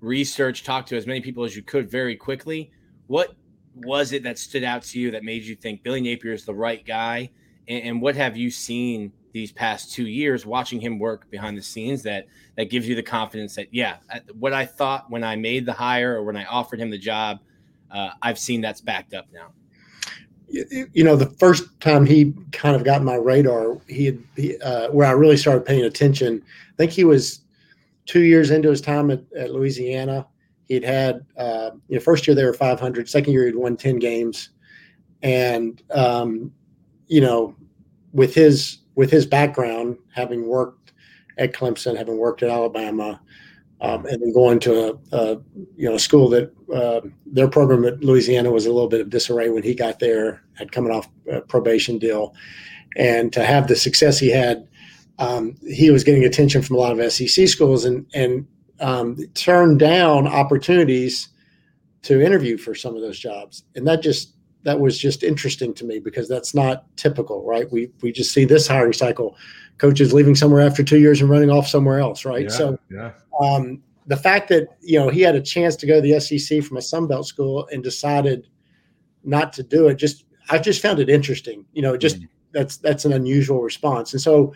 research, 0.00 0.64
talk 0.64 0.86
to 0.86 0.96
as 0.96 1.06
many 1.06 1.20
people 1.20 1.44
as 1.44 1.54
you 1.54 1.62
could 1.62 1.90
very 1.90 2.16
quickly. 2.16 2.70
What 3.06 3.34
was 3.74 4.12
it 4.12 4.22
that 4.24 4.38
stood 4.38 4.64
out 4.64 4.82
to 4.82 5.00
you 5.00 5.10
that 5.10 5.24
made 5.24 5.42
you 5.42 5.54
think 5.54 5.82
Billy 5.82 6.00
Napier 6.00 6.32
is 6.32 6.44
the 6.44 6.54
right 6.54 6.84
guy? 6.84 7.30
And, 7.68 7.84
and 7.84 8.02
what 8.02 8.16
have 8.16 8.36
you 8.36 8.50
seen 8.50 9.12
these 9.32 9.52
past 9.52 9.92
two 9.92 10.06
years 10.06 10.44
watching 10.44 10.80
him 10.80 10.98
work 10.98 11.30
behind 11.30 11.56
the 11.56 11.62
scenes 11.62 12.02
that 12.02 12.26
that 12.56 12.68
gives 12.68 12.88
you 12.88 12.96
the 12.96 13.02
confidence 13.02 13.54
that 13.54 13.68
yeah, 13.72 13.96
what 14.38 14.52
I 14.52 14.66
thought 14.66 15.10
when 15.10 15.22
I 15.22 15.36
made 15.36 15.66
the 15.66 15.72
hire 15.72 16.16
or 16.16 16.24
when 16.24 16.36
I 16.36 16.44
offered 16.46 16.80
him 16.80 16.90
the 16.90 16.98
job, 16.98 17.38
uh, 17.90 18.10
I've 18.22 18.38
seen 18.38 18.60
that's 18.60 18.80
backed 18.80 19.14
up 19.14 19.26
now. 19.32 19.52
You, 20.50 21.04
know, 21.04 21.14
the 21.14 21.30
first 21.38 21.80
time 21.80 22.04
he 22.04 22.34
kind 22.50 22.74
of 22.74 22.84
got 22.84 23.04
my 23.04 23.14
radar, 23.14 23.78
he 23.88 24.06
had 24.06 24.18
he, 24.36 24.58
uh, 24.58 24.90
where 24.90 25.06
I 25.06 25.12
really 25.12 25.36
started 25.36 25.64
paying 25.64 25.84
attention. 25.84 26.42
I 26.44 26.76
think 26.76 26.90
he 26.90 27.04
was 27.04 27.42
two 28.06 28.22
years 28.22 28.50
into 28.50 28.68
his 28.68 28.80
time 28.80 29.10
at, 29.10 29.20
at 29.36 29.52
Louisiana. 29.52 30.26
He'd 30.68 30.84
had, 30.84 31.24
uh, 31.36 31.70
you 31.88 31.96
know, 31.96 32.00
first 32.00 32.26
year 32.26 32.34
they 32.34 32.44
were 32.44 32.52
500, 32.52 33.08
second 33.08 33.32
year 33.32 33.46
he'd 33.46 33.56
won 33.56 33.76
10 33.76 33.98
games. 34.00 34.50
And, 35.22 35.80
um, 35.92 36.52
you 37.06 37.20
know, 37.20 37.54
with 38.12 38.34
his, 38.34 38.78
with 38.96 39.10
his 39.10 39.26
background, 39.26 39.98
having 40.12 40.46
worked 40.46 40.92
at 41.38 41.52
Clemson, 41.52 41.96
having 41.96 42.18
worked 42.18 42.42
at 42.42 42.50
Alabama, 42.50 43.20
um, 43.80 44.04
and 44.06 44.20
then 44.20 44.32
going 44.32 44.60
to 44.60 44.90
a, 44.90 45.16
a 45.16 45.40
you 45.76 45.88
know 45.88 45.94
a 45.94 45.98
school 45.98 46.28
that 46.28 46.52
uh, 46.74 47.00
their 47.26 47.48
program 47.48 47.84
at 47.84 48.00
Louisiana 48.00 48.50
was 48.50 48.66
a 48.66 48.72
little 48.72 48.88
bit 48.88 49.00
of 49.00 49.10
disarray 49.10 49.48
when 49.48 49.62
he 49.62 49.74
got 49.74 49.98
there, 49.98 50.42
had 50.54 50.72
coming 50.72 50.92
off 50.92 51.08
a 51.30 51.40
probation 51.40 51.98
deal, 51.98 52.34
and 52.96 53.32
to 53.32 53.44
have 53.44 53.68
the 53.68 53.76
success 53.76 54.18
he 54.18 54.30
had, 54.30 54.68
um, 55.18 55.56
he 55.66 55.90
was 55.90 56.04
getting 56.04 56.24
attention 56.24 56.62
from 56.62 56.76
a 56.76 56.78
lot 56.78 56.98
of 56.98 57.12
SEC 57.12 57.48
schools 57.48 57.84
and 57.84 58.06
and 58.14 58.46
um, 58.80 59.16
turned 59.34 59.78
down 59.78 60.26
opportunities 60.26 61.28
to 62.02 62.22
interview 62.22 62.56
for 62.56 62.74
some 62.74 62.94
of 62.94 63.02
those 63.02 63.18
jobs, 63.18 63.64
and 63.74 63.86
that 63.86 64.02
just 64.02 64.34
that 64.62 64.78
was 64.78 64.98
just 64.98 65.22
interesting 65.22 65.72
to 65.74 65.84
me 65.84 65.98
because 65.98 66.28
that's 66.28 66.54
not 66.54 66.84
typical, 66.96 67.44
right? 67.44 67.70
We 67.72 67.90
we 68.02 68.12
just 68.12 68.32
see 68.34 68.44
this 68.44 68.66
hiring 68.66 68.92
cycle, 68.92 69.36
coaches 69.78 70.12
leaving 70.12 70.34
somewhere 70.34 70.60
after 70.60 70.82
two 70.82 70.98
years 70.98 71.20
and 71.20 71.30
running 71.30 71.50
off 71.50 71.66
somewhere 71.66 71.98
else, 71.98 72.24
right? 72.24 72.42
Yeah, 72.42 72.48
so 72.48 72.78
yeah, 72.90 73.12
um, 73.40 73.82
the 74.06 74.16
fact 74.16 74.48
that 74.48 74.68
you 74.80 74.98
know 74.98 75.08
he 75.08 75.20
had 75.20 75.34
a 75.34 75.40
chance 75.40 75.76
to 75.76 75.86
go 75.86 76.00
to 76.00 76.00
the 76.00 76.20
SEC 76.20 76.62
from 76.62 76.76
a 76.76 76.82
Sun 76.82 77.06
Belt 77.06 77.26
school 77.26 77.68
and 77.72 77.82
decided 77.82 78.48
not 79.24 79.52
to 79.54 79.62
do 79.62 79.88
it, 79.88 79.96
just 79.96 80.24
I 80.48 80.58
just 80.58 80.82
found 80.82 80.98
it 81.00 81.08
interesting. 81.08 81.64
You 81.72 81.82
know, 81.82 81.96
just 81.96 82.18
that's 82.52 82.76
that's 82.78 83.04
an 83.04 83.12
unusual 83.12 83.62
response, 83.62 84.12
and 84.12 84.20
so 84.20 84.52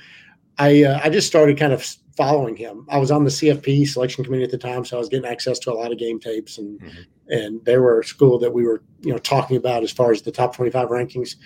I 0.58 0.84
uh, 0.84 1.00
I 1.02 1.10
just 1.10 1.26
started 1.26 1.58
kind 1.58 1.72
of 1.72 1.84
following 2.16 2.56
him. 2.56 2.86
I 2.88 2.98
was 2.98 3.10
on 3.10 3.24
the 3.24 3.30
CFP 3.30 3.88
selection 3.88 4.24
committee 4.24 4.44
at 4.44 4.50
the 4.50 4.58
time, 4.58 4.84
so 4.84 4.96
I 4.96 5.00
was 5.00 5.08
getting 5.08 5.28
access 5.28 5.58
to 5.60 5.72
a 5.72 5.74
lot 5.74 5.90
of 5.92 5.98
game 5.98 6.20
tapes, 6.20 6.58
and 6.58 6.80
Mhm. 6.80 7.06
and 7.28 7.64
they 7.64 7.78
were 7.78 8.00
a 8.00 8.04
school 8.04 8.38
that 8.38 8.52
we 8.52 8.64
were 8.64 8.82
you 9.02 9.12
know 9.12 9.18
talking 9.18 9.56
about 9.56 9.82
as 9.82 9.92
far 9.92 10.12
as 10.12 10.22
the 10.22 10.32
top 10.32 10.54
twenty 10.54 10.70
five 10.70 10.88
rankings. 10.88 11.36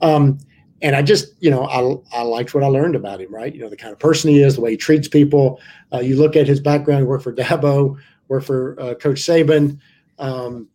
Um, 0.00 0.38
and 0.82 0.94
I 0.94 1.02
just, 1.02 1.34
you 1.40 1.50
know, 1.50 1.64
I, 1.64 2.18
I 2.18 2.22
liked 2.22 2.54
what 2.54 2.62
I 2.62 2.66
learned 2.66 2.96
about 2.96 3.20
him, 3.20 3.34
right? 3.34 3.54
You 3.54 3.62
know, 3.62 3.70
the 3.70 3.76
kind 3.76 3.92
of 3.92 3.98
person 3.98 4.30
he 4.30 4.42
is, 4.42 4.56
the 4.56 4.60
way 4.60 4.72
he 4.72 4.76
treats 4.76 5.08
people. 5.08 5.60
Uh, 5.92 6.00
you 6.00 6.16
look 6.16 6.36
at 6.36 6.46
his 6.46 6.60
background, 6.60 7.00
he 7.00 7.06
worked 7.06 7.24
for 7.24 7.32
Dabo, 7.32 7.96
worked 8.28 8.46
for 8.46 8.78
uh, 8.80 8.94
Coach 8.94 9.22
Saban, 9.22 9.78
um, 10.18 10.68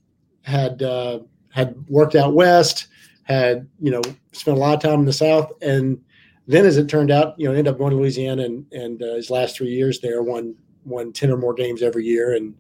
had 0.44 0.82
uh, 0.82 1.20
had 1.50 1.76
worked 1.88 2.16
out 2.16 2.34
west, 2.34 2.88
had 3.24 3.68
you 3.80 3.92
know 3.92 4.02
spent 4.32 4.58
a 4.58 4.60
lot 4.60 4.74
of 4.74 4.82
time 4.82 5.00
in 5.00 5.06
the 5.06 5.14
South, 5.14 5.52
and 5.62 6.02
then 6.48 6.66
as 6.66 6.78
it 6.78 6.90
turned 6.90 7.12
out, 7.12 7.40
you 7.40 7.48
know, 7.48 7.52
ended 7.52 7.68
up 7.68 7.78
going 7.78 7.92
to 7.92 7.98
Louisiana, 7.98 8.44
and 8.44 8.66
and 8.72 9.04
uh, 9.04 9.16
his 9.16 9.30
last 9.30 9.56
three 9.56 9.70
years 9.70 10.00
there 10.00 10.24
won 10.24 10.56
won 10.86 11.14
ten 11.14 11.30
or 11.30 11.38
more 11.38 11.54
games 11.54 11.84
every 11.84 12.06
year 12.06 12.34
and 12.34 12.56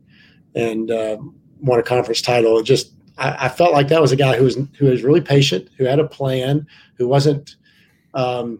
and 0.56 0.92
uh, 0.92 1.18
won 1.60 1.80
a 1.80 1.84
conference 1.84 2.22
title. 2.22 2.60
It 2.60 2.64
just 2.64 2.94
I, 3.22 3.46
I, 3.46 3.50
felt 3.50 3.72
like 3.72 3.88
that 3.90 4.02
was 4.02 4.12
a 4.12 4.16
guy 4.16 4.36
who 4.36 4.44
was 4.44 4.58
who 4.78 4.88
was 4.88 5.04
really 5.04 5.22
patient, 5.22 5.70
who 5.78 5.86
had 5.86 6.00
a 6.00 6.08
plan, 6.08 6.66
who 6.96 7.08
wasn't 7.08 7.56
um, 8.16 8.60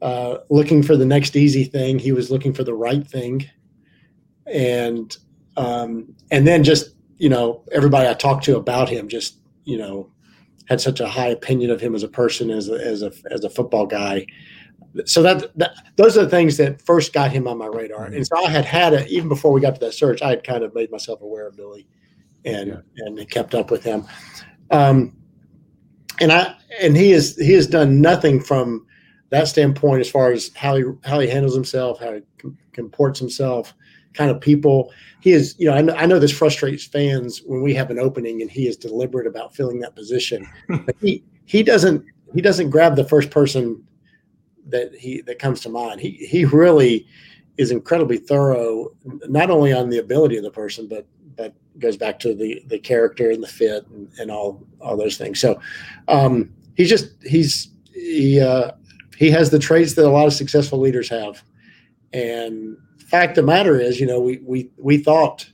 uh, 0.00 0.38
looking 0.48 0.82
for 0.82 0.96
the 0.96 1.06
next 1.06 1.36
easy 1.36 1.64
thing. 1.64 1.98
He 1.98 2.12
was 2.12 2.30
looking 2.30 2.54
for 2.54 2.64
the 2.64 2.74
right 2.74 3.06
thing, 3.06 3.48
and 4.46 5.16
um, 5.56 6.14
and 6.30 6.46
then 6.46 6.64
just 6.64 6.94
you 7.18 7.28
know 7.28 7.62
everybody 7.72 8.08
I 8.08 8.14
talked 8.14 8.44
to 8.46 8.56
about 8.56 8.88
him 8.88 9.08
just 9.08 9.36
you 9.64 9.76
know 9.76 10.10
had 10.66 10.80
such 10.80 11.00
a 11.00 11.08
high 11.08 11.28
opinion 11.28 11.70
of 11.70 11.80
him 11.80 11.94
as 11.94 12.02
a 12.02 12.08
person 12.08 12.50
as 12.50 12.68
a, 12.68 12.74
as 12.74 13.02
a 13.02 13.12
as 13.30 13.44
a 13.44 13.50
football 13.50 13.86
guy. 13.86 14.26
So 15.04 15.22
that, 15.22 15.56
that 15.58 15.72
those 15.96 16.16
are 16.16 16.24
the 16.24 16.30
things 16.30 16.56
that 16.56 16.80
first 16.80 17.12
got 17.12 17.32
him 17.32 17.48
on 17.48 17.58
my 17.58 17.66
radar. 17.66 18.06
Mm-hmm. 18.06 18.14
And 18.14 18.26
so 18.26 18.36
I 18.44 18.48
had 18.48 18.64
had 18.64 18.92
it 18.92 19.08
even 19.08 19.28
before 19.28 19.52
we 19.52 19.60
got 19.60 19.74
to 19.74 19.80
that 19.80 19.92
search. 19.92 20.22
I 20.22 20.30
had 20.30 20.44
kind 20.44 20.62
of 20.62 20.74
made 20.74 20.90
myself 20.90 21.20
aware 21.20 21.48
of 21.48 21.56
Billy, 21.56 21.86
and 22.44 22.68
yeah. 22.68 23.06
and 23.06 23.30
kept 23.30 23.54
up 23.54 23.70
with 23.70 23.82
him. 23.82 24.04
Um, 24.70 25.16
and 26.20 26.32
I 26.32 26.54
and 26.80 26.96
he 26.96 27.12
is 27.12 27.36
he 27.36 27.52
has 27.52 27.66
done 27.66 28.00
nothing 28.00 28.40
from 28.40 28.86
that 29.30 29.48
standpoint 29.48 30.00
as 30.00 30.10
far 30.10 30.32
as 30.32 30.50
how 30.54 30.76
he 30.76 30.84
how 31.04 31.20
he 31.20 31.28
handles 31.28 31.54
himself, 31.54 32.00
how 32.00 32.14
he 32.14 32.20
comports 32.72 33.18
himself, 33.18 33.74
kind 34.12 34.30
of 34.30 34.40
people. 34.40 34.92
He 35.20 35.32
is, 35.32 35.54
you 35.58 35.66
know, 35.66 35.74
I 35.74 35.80
know, 35.80 35.94
I 35.94 36.06
know 36.06 36.18
this 36.18 36.36
frustrates 36.36 36.84
fans 36.84 37.42
when 37.44 37.62
we 37.62 37.74
have 37.74 37.90
an 37.90 37.98
opening 37.98 38.42
and 38.42 38.50
he 38.50 38.68
is 38.68 38.76
deliberate 38.76 39.26
about 39.26 39.54
filling 39.54 39.80
that 39.80 39.94
position. 39.94 40.46
but 40.68 40.94
he 41.00 41.24
he 41.46 41.62
doesn't 41.62 42.04
he 42.34 42.40
doesn't 42.40 42.70
grab 42.70 42.96
the 42.96 43.04
first 43.04 43.30
person 43.30 43.82
that 44.66 44.94
he 44.94 45.20
that 45.22 45.38
comes 45.38 45.60
to 45.60 45.68
mind. 45.68 46.00
He 46.00 46.10
he 46.12 46.44
really 46.44 47.06
is 47.56 47.70
incredibly 47.70 48.18
thorough, 48.18 48.90
not 49.28 49.50
only 49.50 49.72
on 49.72 49.88
the 49.88 49.98
ability 49.98 50.36
of 50.36 50.42
the 50.42 50.50
person, 50.50 50.88
but 50.88 51.06
but 51.36 51.54
goes 51.78 51.96
back 51.96 52.18
to 52.20 52.34
the 52.34 52.62
the 52.66 52.78
character 52.78 53.30
and 53.30 53.42
the 53.42 53.48
fit 53.48 53.86
and, 53.88 54.10
and 54.18 54.30
all 54.30 54.66
all 54.80 54.96
those 54.96 55.16
things. 55.16 55.40
So 55.40 55.60
um, 56.08 56.52
he's 56.76 56.88
just 56.88 57.10
he's 57.22 57.68
he 57.92 58.40
uh, 58.40 58.72
he 59.16 59.30
has 59.30 59.50
the 59.50 59.58
traits 59.58 59.94
that 59.94 60.06
a 60.06 60.10
lot 60.10 60.26
of 60.26 60.32
successful 60.32 60.78
leaders 60.80 61.08
have, 61.08 61.42
and 62.12 62.76
fact 63.14 63.30
of 63.30 63.36
the 63.36 63.42
matter 63.42 63.78
is, 63.78 64.00
you 64.00 64.06
know, 64.06 64.20
we 64.20 64.38
we 64.44 64.70
we 64.76 64.98
thought 64.98 65.48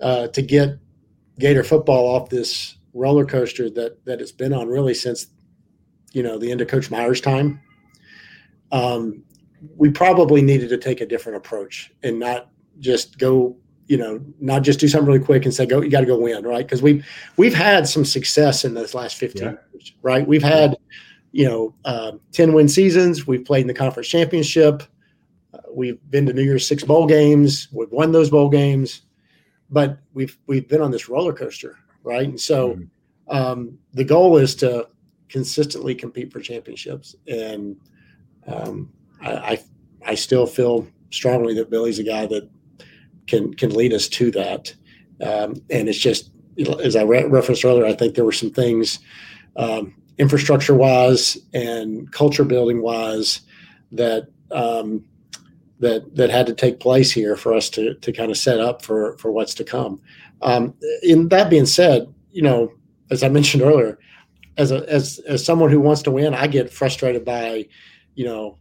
uh, 0.00 0.28
to 0.28 0.42
get 0.42 0.78
Gator 1.38 1.62
football 1.62 2.06
off 2.06 2.28
this 2.28 2.76
roller 2.92 3.24
coaster 3.24 3.70
that 3.70 4.04
that 4.04 4.20
it's 4.20 4.32
been 4.32 4.52
on 4.52 4.68
really 4.68 4.94
since 4.94 5.28
you 6.12 6.22
know 6.22 6.38
the 6.38 6.50
end 6.50 6.60
of 6.60 6.68
Coach 6.68 6.90
Meyer's 6.90 7.20
time. 7.20 7.60
Um, 8.72 9.22
we 9.76 9.90
probably 9.90 10.42
needed 10.42 10.68
to 10.70 10.78
take 10.78 11.00
a 11.00 11.06
different 11.06 11.36
approach 11.36 11.92
and 12.02 12.18
not 12.18 12.50
just 12.80 13.18
go 13.18 13.56
you 13.86 13.96
know 13.96 14.20
not 14.40 14.62
just 14.62 14.80
do 14.80 14.88
something 14.88 15.06
really 15.06 15.24
quick 15.24 15.44
and 15.44 15.54
say 15.54 15.64
go 15.66 15.80
you 15.80 15.90
got 15.90 16.00
to 16.00 16.06
go 16.06 16.18
win 16.18 16.44
right 16.44 16.66
because 16.66 16.82
we've 16.82 17.06
we've 17.36 17.54
had 17.54 17.88
some 17.88 18.04
success 18.04 18.64
in 18.64 18.74
those 18.74 18.94
last 18.94 19.16
15 19.16 19.42
yeah. 19.42 19.54
years 19.72 19.92
right 20.02 20.26
we've 20.26 20.42
had 20.42 20.76
you 21.32 21.46
know 21.46 21.74
uh, 21.84 22.12
10 22.32 22.52
win 22.52 22.68
seasons 22.68 23.26
we've 23.26 23.44
played 23.44 23.60
in 23.60 23.66
the 23.66 23.74
conference 23.74 24.08
championship 24.08 24.82
we've 25.76 25.98
been 26.10 26.26
to 26.26 26.32
New 26.32 26.42
Year's 26.42 26.66
Six 26.66 26.82
bowl 26.82 27.06
games. 27.06 27.68
We've 27.70 27.90
won 27.90 28.10
those 28.10 28.30
bowl 28.30 28.48
games, 28.48 29.02
but 29.70 29.98
we've 30.14 30.36
we've 30.46 30.66
been 30.68 30.80
on 30.80 30.90
this 30.90 31.08
roller 31.08 31.32
coaster, 31.32 31.76
right? 32.02 32.26
And 32.26 32.40
so 32.40 32.70
mm-hmm. 32.70 33.36
um, 33.36 33.78
the 33.92 34.04
goal 34.04 34.38
is 34.38 34.54
to 34.56 34.88
consistently 35.28 35.94
compete 35.94 36.32
for 36.32 36.40
championships, 36.40 37.14
and 37.28 37.76
um, 38.46 38.90
I, 39.20 39.32
I, 39.32 39.64
I 40.06 40.14
still 40.14 40.46
feel 40.46 40.86
strongly 41.10 41.54
that 41.54 41.70
Billy's 41.70 41.98
a 41.98 42.04
guy 42.04 42.26
that 42.26 42.48
can 43.26 43.54
can 43.54 43.70
lead 43.70 43.92
us 43.92 44.08
to 44.08 44.30
that. 44.32 44.74
Um, 45.20 45.54
and 45.70 45.88
it's 45.88 45.98
just 45.98 46.30
as 46.82 46.96
I 46.96 47.02
re- 47.02 47.24
referenced 47.24 47.64
earlier, 47.64 47.86
I 47.86 47.94
think 47.94 48.14
there 48.14 48.24
were 48.24 48.32
some 48.32 48.50
things 48.50 48.98
um, 49.56 49.94
infrastructure 50.18 50.74
wise 50.74 51.36
and 51.52 52.10
culture 52.12 52.44
building 52.44 52.82
wise 52.82 53.40
that 53.92 54.28
um, 54.50 55.04
that 55.80 56.14
that 56.16 56.30
had 56.30 56.46
to 56.46 56.54
take 56.54 56.80
place 56.80 57.10
here 57.12 57.36
for 57.36 57.54
us 57.54 57.68
to 57.70 57.94
to 57.94 58.12
kind 58.12 58.30
of 58.30 58.36
set 58.36 58.60
up 58.60 58.82
for 58.82 59.16
for 59.18 59.30
what's 59.30 59.54
to 59.54 59.64
come. 59.64 60.00
Um, 60.42 60.74
in 61.02 61.28
that 61.28 61.50
being 61.50 61.66
said, 61.66 62.12
you 62.30 62.42
know, 62.42 62.72
as 63.10 63.22
I 63.22 63.28
mentioned 63.30 63.62
earlier, 63.62 63.98
as 64.56 64.70
a 64.70 64.88
as 64.90 65.18
as 65.26 65.44
someone 65.44 65.70
who 65.70 65.80
wants 65.80 66.02
to 66.02 66.10
win, 66.10 66.34
I 66.34 66.46
get 66.46 66.72
frustrated 66.72 67.24
by, 67.24 67.66
you 68.14 68.24
know, 68.24 68.58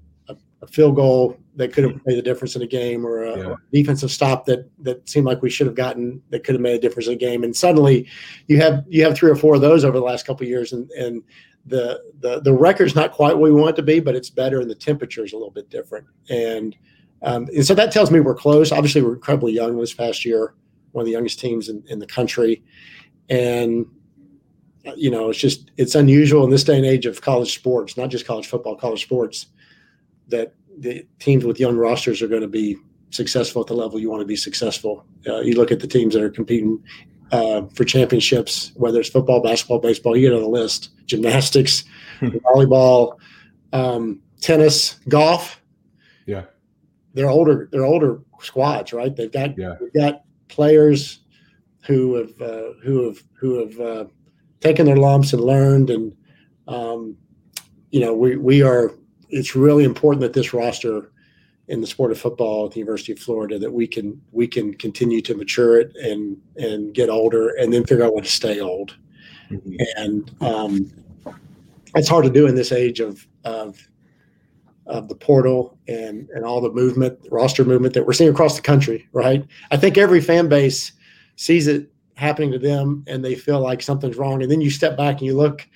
a, 0.66 0.72
a 0.72 0.74
field 0.74 0.96
goal 0.96 1.38
that 1.56 1.72
could 1.72 1.84
have 1.86 2.02
made 2.06 2.18
the 2.18 2.22
difference 2.22 2.56
in 2.56 2.62
a 2.62 2.68
game, 2.68 3.06
or 3.06 3.24
a, 3.24 3.38
yeah. 3.38 3.56
defensive 3.72 4.12
stop 4.12 4.46
that 4.46 4.70
that 4.84 5.08
seemed 5.08 5.26
like 5.26 5.42
we 5.42 5.50
should 5.50 5.68
have 5.68 5.76
gotten 5.76 6.22
that 6.30 6.44
could 6.44 6.56
have 6.56 6.62
made 6.62 6.76
a 6.76 6.80
difference 6.80 7.08
in 7.08 7.14
a 7.14 7.18
game. 7.18 7.44
And 7.44 7.56
suddenly, 7.56 8.08
you 8.48 8.58
have 8.58 8.84
you 8.88 9.04
have 9.04 9.16
three 9.16 9.32
or 9.32 9.36
four 9.36 9.56
of 9.56 9.62
those 9.62 9.86
over 9.86 9.98
the 9.98 10.06
last 10.06 10.26
couple 10.26 10.48
years, 10.48 10.74
and 10.74 10.90
and 10.92 11.24
the 11.66 12.02
the 12.20 12.42
the 12.42 12.54
record's 12.54 12.96
not 12.96 13.12
quite 13.12 13.38
what 13.38 13.42
we 13.42 13.52
want 13.52 13.72
it 13.72 13.76
to 13.78 13.84
be, 13.84 14.00
but 14.00 14.16
it's 14.16 14.30
better, 14.30 14.60
and 14.60 14.70
the 14.70 14.76
temperature 14.76 15.24
is 15.24 15.34
a 15.34 15.38
little 15.38 15.52
bit 15.52 15.70
different. 15.70 16.08
And 16.30 16.76
um, 17.22 17.48
and 17.56 17.66
so 17.66 17.74
that 17.74 17.92
tells 17.92 18.12
me 18.12 18.20
we're 18.20 18.36
close. 18.36 18.72
Obviously, 18.72 19.02
we're 19.02 19.16
incredibly 19.16 19.54
young 19.54 19.80
this 19.80 19.94
past 19.94 20.26
year, 20.26 20.54
one 20.92 21.02
of 21.02 21.06
the 21.06 21.12
youngest 21.12 21.40
teams 21.40 21.70
in, 21.70 21.84
in 21.88 22.00
the 22.00 22.06
country. 22.06 22.64
And, 23.30 23.88
you 24.96 25.10
know, 25.10 25.30
it's 25.32 25.40
just, 25.40 25.72
it's 25.78 25.96
unusual 25.96 26.44
in 26.44 26.52
this 26.52 26.64
day 26.64 26.78
and 26.78 26.86
age 26.86 27.08
of 27.08 27.22
college 27.22 27.56
sports, 27.56 27.98
not 27.98 28.10
just 28.10 28.28
college 28.28 28.46
football, 28.46 28.76
college 28.76 29.02
sports, 29.02 29.48
that 30.28 30.54
the 30.78 31.06
teams 31.20 31.46
with 31.46 31.60
young 31.60 31.78
rosters 31.78 32.22
are 32.22 32.28
going 32.28 32.42
to 32.42 32.48
be 32.48 32.78
successful 33.10 33.62
at 33.62 33.68
the 33.68 33.74
level 33.74 34.00
you 34.00 34.10
want 34.10 34.22
to 34.22 34.28
be 34.28 34.36
successful. 34.36 35.06
Uh, 35.28 35.40
you 35.42 35.56
look 35.56 35.72
at 35.72 35.80
the 35.80 35.88
teams 35.88 36.14
that 36.14 36.24
are 36.24 36.30
competing 36.30 36.84
uh, 37.32 37.64
for 37.74 37.86
championships, 37.86 38.72
whether 38.76 39.00
it's 39.00 39.10
football, 39.10 39.42
basketball, 39.42 39.80
baseball, 39.80 40.16
you 40.16 40.28
get 40.28 40.36
on 40.36 40.42
the 40.42 40.48
list, 40.48 40.90
gymnastics, 41.06 41.86
volleyball, 42.22 43.18
um, 43.74 44.22
tennis, 44.42 45.00
golf. 45.08 45.62
Yeah 46.26 46.44
they're 47.16 47.30
older 47.30 47.68
they're 47.72 47.86
older 47.86 48.20
squads, 48.42 48.94
right? 48.94 49.16
They've 49.16 49.32
got 49.32 49.58
yeah. 49.58 49.76
they've 49.80 49.94
got 49.94 50.24
players 50.50 51.22
who 51.88 52.16
have 52.16 52.42
uh, 52.42 52.74
who 52.84 53.06
have 53.08 53.24
who 53.34 53.60
have 53.60 53.80
uh, 53.80 54.06
taken 54.60 54.86
their 54.86 54.98
lumps 54.98 55.34
and 55.34 55.42
learned, 55.42 55.90
and 55.90 56.16
um, 56.68 57.18
you 57.90 58.02
know 58.02 58.14
we 58.14 58.36
we 58.36 58.62
are. 58.62 58.94
It's 59.30 59.56
really 59.56 59.84
important 59.84 60.22
that 60.22 60.34
this 60.34 60.54
roster 60.54 61.12
in 61.68 61.82
the 61.82 61.88
sport 61.88 62.12
of 62.12 62.20
football 62.20 62.66
at 62.66 62.72
the 62.72 62.80
University 62.80 63.12
of 63.12 63.20
Florida 63.20 63.58
that 63.58 63.72
we 63.72 63.88
can 63.88 64.22
we 64.32 64.48
can 64.48 64.74
continue 64.76 65.22
to 65.22 65.36
mature 65.36 65.80
it 65.80 65.96
and 65.96 66.38
and 66.58 66.94
get 66.94 67.10
older 67.10 67.50
and 67.56 67.74
then 67.74 67.84
figure 67.86 68.04
out 68.04 68.14
when 68.14 68.24
to 68.24 68.30
stay 68.30 68.60
old. 68.60 68.96
Mm-hmm. 69.50 69.76
And 69.98 70.36
um, 70.42 70.92
it's 71.96 72.10
hard 72.10 72.26
to 72.26 72.32
do 72.32 72.48
in 72.48 72.56
this 72.56 72.72
age 72.72 73.00
of 73.00 73.26
of 73.44 73.88
of 74.86 75.10
the 75.10 75.16
portal 75.16 75.78
and 75.88 76.30
and 76.30 76.46
all 76.46 76.62
the 76.62 76.72
movement, 76.72 77.18
roster 77.32 77.66
movement 77.66 77.94
that 77.96 78.06
we're 78.06 78.14
seeing 78.14 78.30
across 78.30 78.56
the 78.56 78.62
country, 78.62 79.08
right? 79.12 79.46
I 79.72 79.78
think 79.78 79.98
every 79.98 80.22
fan 80.22 80.48
base 80.48 80.92
sees 81.36 81.68
it 81.68 81.92
happening 82.16 82.52
to 82.52 82.60
them 82.60 83.04
and 83.08 83.24
they 83.24 83.36
feel 83.36 83.60
like 83.60 83.82
something's 83.82 84.18
wrong. 84.18 84.42
And 84.42 84.52
then 84.52 84.62
you 84.62 84.70
step 84.70 84.96
back 84.96 85.18
and 85.18 85.26
you 85.26 85.36
look, 85.36 85.68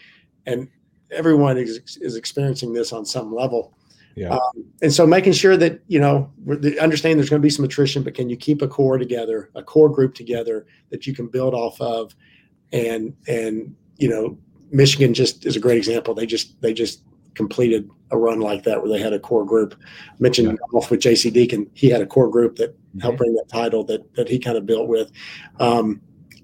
and 0.46 0.70
everyone 1.12 1.58
is, 1.58 1.98
is 2.01 2.16
experiencing 2.16 2.74
this 2.74 2.94
on 2.94 3.06
some 3.06 3.34
level. 3.34 3.78
Yeah. 4.16 4.30
Um, 4.30 4.66
and 4.82 4.92
so 4.92 5.08
making 5.08 5.34
sure 5.34 5.56
that, 5.58 5.82
you 5.88 6.00
know, 6.00 6.32
understand 6.82 7.20
there's 7.20 7.30
going 7.30 7.42
to 7.42 7.46
be 7.46 7.50
some 7.50 7.66
attrition, 7.66 8.04
but 8.04 8.16
can 8.16 8.30
you 8.30 8.36
keep 8.36 8.62
a 8.62 8.68
core 8.68 8.98
together, 8.98 9.50
a 9.56 9.63
core 9.63 9.89
group 9.89 10.13
together 10.13 10.66
that 10.89 11.08
you 11.08 11.13
can 11.13 11.28
build 11.28 11.54
off 11.54 11.80
of? 11.80 12.16
And, 12.74 13.16
and, 13.28 13.75
you 13.98 14.10
know, 14.10 14.38
Michigan 14.72 15.13
just 15.13 15.46
is 15.46 15.56
a 15.56 15.60
great 15.60 15.78
example. 15.78 16.13
They 16.13 16.25
just, 16.25 16.60
they 16.62 16.74
just 16.74 17.04
completed 17.34 17.89
a 18.12 18.18
run 18.18 18.39
like 18.39 18.63
that 18.63 18.82
where 18.82 18.92
they 18.92 19.00
had 19.00 19.13
a 19.13 19.20
core 19.20 19.46
group. 19.46 19.75
I 19.82 20.16
mentioned 20.20 20.50
yeah. 20.50 20.56
golf 20.72 20.92
with 20.92 21.00
J.C. 21.00 21.32
Deaton. 21.32 21.70
He 21.74 21.89
had 21.89 22.01
a 22.01 22.06
core 22.06 22.30
group 22.30 22.58
that 22.58 22.74
mm-hmm. 22.74 23.00
helped 23.00 23.20
bring 23.20 23.34
that 23.36 23.48
title 23.48 23.84
that 23.86 24.13
that 24.16 24.28
he 24.28 24.39
kind 24.39 24.58
of 24.58 24.66
built 24.66 24.88
with. 24.88 25.12
Um, 25.60 26.01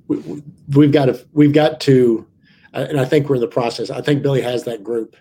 we, 0.07 0.85
have 0.85 0.91
got 0.91 1.05
to 1.05 1.27
we've 1.33 1.53
got 1.53 1.79
to, 1.81 2.27
and 2.83 2.99
I 2.99 3.05
think 3.05 3.29
we're 3.29 3.35
in 3.35 3.41
the 3.41 3.47
process. 3.47 3.89
I 3.89 4.01
think 4.01 4.21
Billy 4.21 4.41
has 4.41 4.63
that 4.65 4.83
group. 4.83 5.15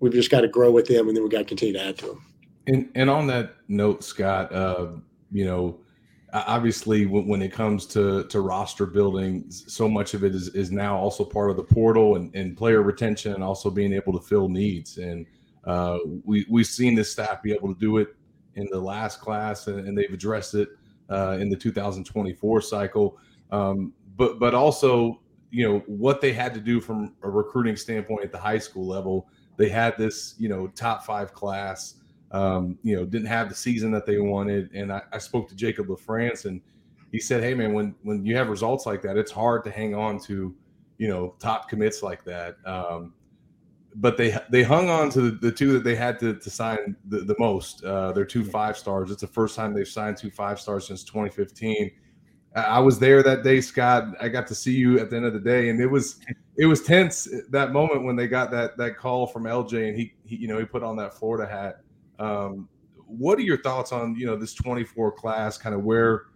We've 0.00 0.12
just 0.12 0.30
got 0.30 0.42
to 0.42 0.48
grow 0.48 0.70
with 0.70 0.86
them, 0.86 1.08
and 1.08 1.16
then 1.16 1.24
we 1.24 1.30
got 1.30 1.38
to 1.38 1.44
continue 1.44 1.74
to 1.74 1.84
add 1.84 1.98
to 1.98 2.06
them. 2.06 2.26
And 2.66 2.90
and 2.94 3.10
on 3.10 3.26
that 3.28 3.56
note, 3.68 4.04
Scott, 4.04 4.52
uh, 4.52 4.88
you 5.30 5.44
know, 5.44 5.80
obviously 6.34 7.06
when, 7.06 7.26
when, 7.28 7.42
it 7.42 7.52
comes 7.52 7.86
to 7.86 8.24
to 8.24 8.40
roster 8.40 8.86
building 8.86 9.44
so 9.50 9.88
much 9.88 10.14
of 10.14 10.24
it 10.24 10.34
is, 10.34 10.48
is 10.48 10.72
now 10.72 10.96
also 10.96 11.24
part 11.24 11.50
of 11.50 11.56
the 11.56 11.62
portal 11.62 12.16
and, 12.16 12.34
and 12.34 12.56
player 12.56 12.82
retention 12.82 13.34
and 13.34 13.44
also 13.44 13.70
being 13.70 13.92
able 13.92 14.12
to 14.12 14.26
fill 14.26 14.48
needs 14.48 14.98
and 14.98 15.26
uh, 15.64 15.98
we 16.24 16.44
we've 16.50 16.66
seen 16.66 16.94
this 16.94 17.10
staff 17.10 17.40
be 17.42 17.52
able 17.52 17.72
to 17.72 17.80
do 17.80 17.98
it 17.98 18.16
in 18.56 18.66
the 18.70 18.78
last 18.78 19.20
class 19.20 19.68
and, 19.68 19.86
and 19.86 19.96
they've 19.96 20.12
addressed 20.12 20.54
it 20.54 20.70
uh, 21.08 21.36
in 21.40 21.48
the 21.48 21.56
2024 21.56 22.60
cycle 22.60 23.18
um, 23.52 23.92
but 24.16 24.40
but 24.40 24.54
also 24.54 25.20
you 25.54 25.68
know 25.68 25.78
what 25.86 26.20
they 26.20 26.32
had 26.32 26.52
to 26.54 26.60
do 26.60 26.80
from 26.80 27.14
a 27.22 27.30
recruiting 27.30 27.76
standpoint 27.76 28.24
at 28.24 28.32
the 28.32 28.38
high 28.38 28.58
school 28.58 28.86
level 28.86 29.28
they 29.56 29.68
had 29.68 29.96
this 29.96 30.34
you 30.38 30.48
know 30.48 30.66
top 30.68 31.04
five 31.04 31.32
class 31.32 31.94
um, 32.34 32.76
you 32.82 32.96
know, 32.96 33.04
didn't 33.04 33.28
have 33.28 33.48
the 33.48 33.54
season 33.54 33.92
that 33.92 34.06
they 34.06 34.18
wanted. 34.18 34.68
And 34.74 34.92
I, 34.92 35.02
I 35.12 35.18
spoke 35.18 35.48
to 35.48 35.54
Jacob 35.54 35.86
LaFrance, 35.86 36.46
and 36.46 36.60
he 37.12 37.20
said, 37.20 37.42
"Hey, 37.42 37.54
man, 37.54 37.72
when 37.72 37.94
when 38.02 38.26
you 38.26 38.36
have 38.36 38.48
results 38.48 38.86
like 38.86 39.02
that, 39.02 39.16
it's 39.16 39.30
hard 39.30 39.62
to 39.64 39.70
hang 39.70 39.94
on 39.94 40.18
to, 40.24 40.54
you 40.98 41.08
know, 41.08 41.36
top 41.38 41.68
commits 41.68 42.02
like 42.02 42.24
that." 42.24 42.56
Um, 42.66 43.14
but 43.94 44.16
they 44.16 44.36
they 44.50 44.64
hung 44.64 44.90
on 44.90 45.10
to 45.10 45.20
the, 45.20 45.30
the 45.30 45.52
two 45.52 45.72
that 45.74 45.84
they 45.84 45.94
had 45.94 46.18
to, 46.18 46.34
to 46.34 46.50
sign 46.50 46.96
the, 47.08 47.20
the 47.20 47.36
most. 47.38 47.84
Uh, 47.84 48.10
their 48.10 48.24
two 48.24 48.44
five 48.44 48.76
stars. 48.76 49.12
It's 49.12 49.20
the 49.20 49.28
first 49.28 49.54
time 49.54 49.72
they've 49.72 49.86
signed 49.86 50.16
two 50.16 50.30
five 50.30 50.58
stars 50.58 50.88
since 50.88 51.04
2015. 51.04 51.92
I 52.54 52.78
was 52.78 52.98
there 52.98 53.22
that 53.22 53.42
day, 53.42 53.60
Scott. 53.60 54.14
I 54.20 54.28
got 54.28 54.46
to 54.46 54.54
see 54.54 54.74
you 54.74 55.00
at 55.00 55.10
the 55.10 55.16
end 55.16 55.24
of 55.24 55.32
the 55.32 55.40
day, 55.40 55.70
and 55.70 55.80
it 55.80 55.86
was 55.86 56.20
it 56.56 56.66
was 56.66 56.82
tense 56.82 57.28
that 57.50 57.72
moment 57.72 58.04
when 58.04 58.14
they 58.14 58.28
got 58.28 58.50
that 58.52 58.76
that 58.76 58.96
call 58.96 59.26
from 59.26 59.44
LJ, 59.44 59.88
and 59.88 59.98
he, 59.98 60.14
he 60.24 60.36
you 60.36 60.48
know 60.48 60.58
he 60.58 60.64
put 60.64 60.82
on 60.82 60.96
that 60.96 61.14
Florida 61.14 61.50
hat. 61.50 61.80
Um, 62.24 62.68
what 63.06 63.38
are 63.38 63.42
your 63.42 63.60
thoughts 63.60 63.90
on 63.90 64.14
you 64.14 64.26
know 64.26 64.36
this 64.36 64.54
24 64.54 65.12
class, 65.12 65.58
kind 65.58 65.74
of 65.74 65.82
where 65.82 66.26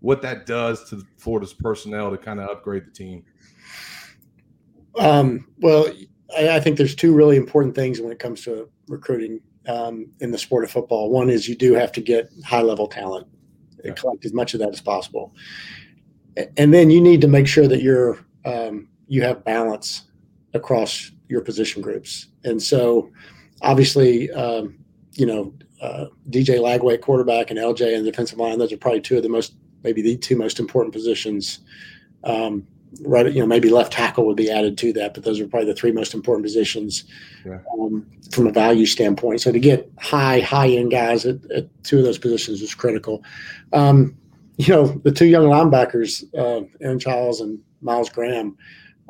what 0.00 0.20
that 0.20 0.46
does 0.46 0.88
to 0.90 1.02
Florida's 1.16 1.54
personnel 1.54 2.10
to 2.10 2.18
kind 2.18 2.38
of 2.40 2.50
upgrade 2.50 2.84
the 2.86 2.90
team? 2.90 3.24
Um, 4.98 5.46
well, 5.58 5.86
I, 6.36 6.56
I, 6.56 6.60
think 6.60 6.76
there's 6.76 6.94
two 6.94 7.14
really 7.14 7.36
important 7.36 7.74
things 7.74 8.00
when 8.00 8.12
it 8.12 8.18
comes 8.18 8.42
to 8.44 8.68
recruiting 8.88 9.40
um, 9.68 10.10
in 10.20 10.30
the 10.30 10.38
sport 10.38 10.64
of 10.64 10.70
football. 10.70 11.10
One 11.10 11.30
is 11.30 11.48
you 11.48 11.56
do 11.56 11.72
have 11.72 11.92
to 11.92 12.02
get 12.02 12.28
high 12.44 12.60
level 12.60 12.88
talent. 12.88 13.26
Collect 13.90 14.24
as 14.24 14.32
much 14.32 14.54
of 14.54 14.60
that 14.60 14.70
as 14.70 14.80
possible. 14.80 15.34
And 16.56 16.72
then 16.72 16.90
you 16.90 17.00
need 17.00 17.20
to 17.20 17.28
make 17.28 17.46
sure 17.46 17.68
that 17.68 17.82
you're 17.82 18.18
um, 18.44 18.88
you 19.06 19.22
have 19.22 19.44
balance 19.44 20.04
across 20.54 21.10
your 21.28 21.42
position 21.42 21.82
groups. 21.82 22.28
And 22.44 22.62
so, 22.62 23.10
obviously, 23.60 24.30
um, 24.32 24.78
you 25.12 25.26
know, 25.26 25.52
uh, 25.80 26.06
DJ 26.30 26.58
Lagway, 26.58 27.00
quarterback, 27.00 27.50
and 27.50 27.58
LJ 27.58 27.94
and 27.94 28.04
defensive 28.04 28.38
line; 28.38 28.58
those 28.58 28.72
are 28.72 28.78
probably 28.78 29.00
two 29.00 29.16
of 29.16 29.22
the 29.22 29.28
most, 29.28 29.54
maybe 29.82 30.02
the 30.02 30.16
two 30.16 30.36
most 30.36 30.58
important 30.58 30.94
positions. 30.94 31.60
Um, 32.24 32.66
right, 33.00 33.32
you 33.32 33.40
know, 33.40 33.46
maybe 33.46 33.70
left 33.70 33.92
tackle 33.92 34.26
would 34.26 34.36
be 34.36 34.50
added 34.50 34.76
to 34.78 34.92
that, 34.94 35.14
but 35.14 35.24
those 35.24 35.40
are 35.40 35.46
probably 35.46 35.68
the 35.68 35.74
three 35.74 35.92
most 35.92 36.14
important 36.14 36.44
positions 36.44 37.04
yeah. 37.44 37.58
um, 37.78 38.06
from 38.30 38.46
a 38.46 38.52
value 38.52 38.86
standpoint. 38.86 39.40
So 39.40 39.52
to 39.52 39.58
get 39.58 39.90
high, 39.98 40.40
high 40.40 40.68
end 40.68 40.90
guys 40.90 41.26
at, 41.26 41.38
at 41.50 41.84
two 41.84 41.98
of 41.98 42.04
those 42.04 42.18
positions 42.18 42.60
is 42.60 42.74
critical. 42.74 43.22
Um, 43.72 44.16
you 44.58 44.68
know, 44.68 44.86
the 45.04 45.10
two 45.10 45.26
young 45.26 45.44
linebackers, 45.44 46.24
uh, 46.36 46.66
Aaron 46.80 46.98
Chiles 46.98 47.40
and 47.40 47.58
Myles 47.80 48.10
Graham, 48.10 48.56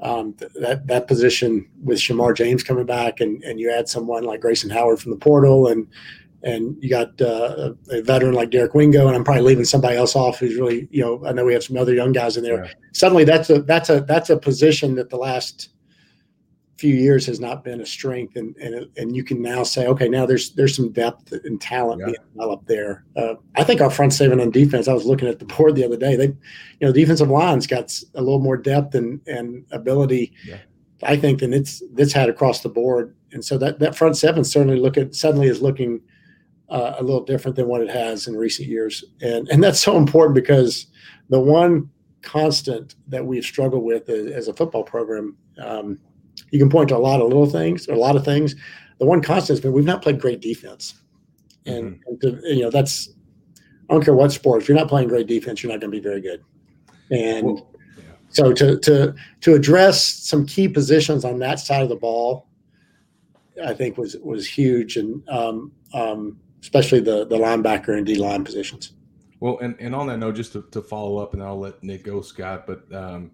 um, 0.02 0.32
th- 0.34 0.52
that 0.54 0.86
that 0.86 1.06
position 1.06 1.68
with 1.82 1.98
Shamar 1.98 2.34
James 2.36 2.62
coming 2.62 2.86
back, 2.86 3.20
and 3.20 3.42
and 3.44 3.60
you 3.60 3.70
add 3.70 3.88
someone 3.88 4.24
like 4.24 4.40
Grayson 4.40 4.70
Howard 4.70 5.00
from 5.00 5.10
the 5.12 5.18
portal, 5.18 5.68
and 5.68 5.86
and 6.42 6.76
you 6.80 6.90
got 6.90 7.20
uh, 7.20 7.72
a 7.90 8.02
veteran 8.02 8.34
like 8.34 8.50
Derek 8.50 8.74
Wingo, 8.74 9.06
and 9.06 9.16
I'm 9.16 9.24
probably 9.24 9.42
leaving 9.42 9.64
somebody 9.64 9.96
else 9.96 10.16
off 10.16 10.38
who's 10.38 10.56
really, 10.56 10.88
you 10.90 11.00
know, 11.00 11.24
I 11.26 11.32
know 11.32 11.44
we 11.44 11.52
have 11.52 11.64
some 11.64 11.76
other 11.76 11.94
young 11.94 12.12
guys 12.12 12.36
in 12.36 12.42
there. 12.42 12.70
Suddenly, 12.92 13.24
that's 13.24 13.50
a 13.50 13.62
that's 13.62 13.90
a 13.90 14.00
that's 14.00 14.30
a 14.30 14.36
position 14.36 14.94
that 14.96 15.10
the 15.10 15.16
last 15.16 15.70
few 16.76 16.94
years 16.96 17.26
has 17.26 17.38
not 17.38 17.62
been 17.62 17.80
a 17.80 17.86
strength, 17.86 18.34
and 18.34 18.56
and 18.56 18.88
and 18.96 19.14
you 19.14 19.22
can 19.22 19.40
now 19.40 19.62
say, 19.62 19.86
okay, 19.86 20.08
now 20.08 20.26
there's 20.26 20.50
there's 20.54 20.74
some 20.74 20.90
depth 20.90 21.32
and 21.32 21.60
talent 21.60 22.00
yeah. 22.00 22.06
being 22.06 22.16
developed 22.34 22.66
there. 22.66 23.04
Uh, 23.16 23.34
I 23.54 23.62
think 23.62 23.80
our 23.80 23.90
front 23.90 24.12
seven 24.12 24.40
on 24.40 24.50
defense. 24.50 24.88
I 24.88 24.94
was 24.94 25.04
looking 25.04 25.28
at 25.28 25.38
the 25.38 25.44
board 25.44 25.76
the 25.76 25.84
other 25.84 25.96
day. 25.96 26.16
They, 26.16 26.26
you 26.26 26.34
know, 26.80 26.92
defensive 26.92 27.30
line's 27.30 27.68
got 27.68 27.96
a 28.14 28.20
little 28.20 28.40
more 28.40 28.56
depth 28.56 28.96
and 28.96 29.20
and 29.28 29.64
ability. 29.70 30.32
Yeah. 30.44 30.58
I 31.04 31.16
think 31.16 31.40
than 31.40 31.52
it's 31.52 31.82
it's 31.96 32.12
had 32.12 32.28
across 32.28 32.62
the 32.62 32.68
board, 32.68 33.14
and 33.32 33.44
so 33.44 33.58
that 33.58 33.78
that 33.78 33.96
front 33.96 34.16
seven 34.16 34.42
certainly 34.42 34.78
look 34.78 34.96
at 34.96 35.14
suddenly 35.14 35.46
is 35.46 35.62
looking 35.62 36.00
uh, 36.72 36.96
a 36.98 37.02
little 37.02 37.22
different 37.22 37.54
than 37.54 37.68
what 37.68 37.82
it 37.82 37.90
has 37.90 38.26
in 38.26 38.34
recent 38.34 38.66
years. 38.66 39.04
And, 39.20 39.46
and 39.50 39.62
that's 39.62 39.78
so 39.78 39.98
important 39.98 40.34
because 40.34 40.86
the 41.28 41.38
one 41.38 41.90
constant 42.22 42.94
that 43.08 43.24
we've 43.24 43.44
struggled 43.44 43.84
with 43.84 44.08
as, 44.08 44.48
a 44.48 44.54
football 44.54 44.82
program, 44.82 45.36
um, 45.62 45.98
you 46.50 46.58
can 46.58 46.70
point 46.70 46.88
to 46.88 46.96
a 46.96 46.98
lot 46.98 47.20
of 47.20 47.28
little 47.28 47.46
things, 47.46 47.88
a 47.88 47.94
lot 47.94 48.16
of 48.16 48.24
things. 48.24 48.54
The 48.98 49.04
one 49.04 49.20
constant 49.20 49.58
has 49.58 49.60
been 49.60 49.72
we've 49.72 49.84
not 49.84 50.00
played 50.00 50.18
great 50.18 50.40
defense. 50.40 50.94
And, 51.66 51.92
mm-hmm. 51.92 52.08
and 52.08 52.20
to, 52.22 52.54
you 52.54 52.62
know, 52.62 52.70
that's, 52.70 53.10
I 53.90 53.92
don't 53.92 54.02
care 54.02 54.14
what 54.14 54.32
sport, 54.32 54.62
if 54.62 54.68
you're 54.68 54.78
not 54.78 54.88
playing 54.88 55.08
great 55.08 55.26
defense, 55.26 55.62
you're 55.62 55.70
not 55.70 55.80
going 55.80 55.92
to 55.92 55.96
be 55.96 56.02
very 56.02 56.22
good. 56.22 56.42
And 57.10 57.60
so 58.30 58.54
to, 58.54 58.78
to, 58.78 59.14
to 59.42 59.54
address 59.54 60.02
some 60.02 60.46
key 60.46 60.68
positions 60.68 61.26
on 61.26 61.38
that 61.40 61.60
side 61.60 61.82
of 61.82 61.90
the 61.90 61.96
ball, 61.96 62.48
I 63.62 63.74
think 63.74 63.98
was, 63.98 64.16
was 64.22 64.48
huge. 64.48 64.96
And, 64.96 65.28
um, 65.28 65.72
um, 65.92 66.38
especially 66.62 67.00
the 67.00 67.26
the 67.26 67.36
linebacker 67.36 67.96
and 67.96 68.06
D 68.06 68.14
line 68.14 68.44
positions. 68.44 68.92
Well, 69.40 69.58
and, 69.58 69.74
and 69.80 69.92
on 69.92 70.06
that 70.06 70.18
note, 70.18 70.36
just 70.36 70.52
to, 70.52 70.62
to 70.70 70.80
follow 70.80 71.18
up, 71.18 71.34
and 71.34 71.42
I'll 71.42 71.58
let 71.58 71.82
Nick 71.82 72.04
go, 72.04 72.22
Scott. 72.22 72.64
But 72.64 72.92
um, 72.94 73.32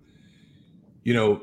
you 1.04 1.12
know, 1.12 1.42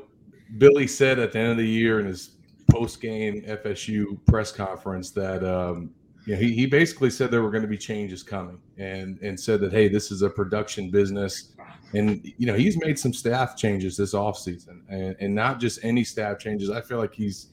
Billy 0.58 0.88
said 0.88 1.18
at 1.20 1.32
the 1.32 1.38
end 1.38 1.52
of 1.52 1.56
the 1.56 1.66
year 1.66 2.00
in 2.00 2.06
his 2.06 2.30
post 2.68 3.00
game 3.00 3.42
FSU 3.42 4.18
press 4.26 4.50
conference 4.50 5.12
that 5.12 5.44
um, 5.44 5.90
you 6.26 6.34
know, 6.34 6.40
he, 6.40 6.52
he 6.52 6.66
basically 6.66 7.10
said 7.10 7.30
there 7.30 7.42
were 7.42 7.52
going 7.52 7.62
to 7.62 7.68
be 7.68 7.78
changes 7.78 8.24
coming, 8.24 8.58
and 8.76 9.20
and 9.22 9.38
said 9.38 9.60
that 9.60 9.72
hey, 9.72 9.88
this 9.88 10.10
is 10.10 10.22
a 10.22 10.28
production 10.28 10.90
business, 10.90 11.52
and 11.94 12.20
you 12.36 12.46
know 12.46 12.54
he's 12.54 12.76
made 12.78 12.98
some 12.98 13.12
staff 13.12 13.56
changes 13.56 13.96
this 13.96 14.14
offseason, 14.14 14.80
and 14.88 15.14
and 15.20 15.32
not 15.32 15.60
just 15.60 15.78
any 15.84 16.02
staff 16.02 16.40
changes. 16.40 16.70
I 16.70 16.80
feel 16.80 16.98
like 16.98 17.14
he's 17.14 17.50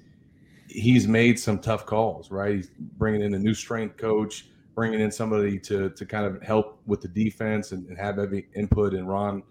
he's 0.73 1.07
made 1.07 1.39
some 1.39 1.59
tough 1.59 1.85
calls, 1.85 2.31
right? 2.31 2.55
He's 2.55 2.71
bringing 2.97 3.21
in 3.21 3.33
a 3.33 3.39
new 3.39 3.53
strength 3.53 3.97
coach, 3.97 4.47
bringing 4.75 4.99
in 4.99 5.11
somebody 5.11 5.59
to 5.59 5.89
to 5.91 6.05
kind 6.05 6.25
of 6.25 6.41
help 6.41 6.81
with 6.85 7.01
the 7.01 7.07
defense 7.07 7.71
and, 7.71 7.87
and 7.87 7.97
have 7.97 8.19
every 8.19 8.47
input 8.55 8.93
in 8.93 9.05
Ron 9.05 9.43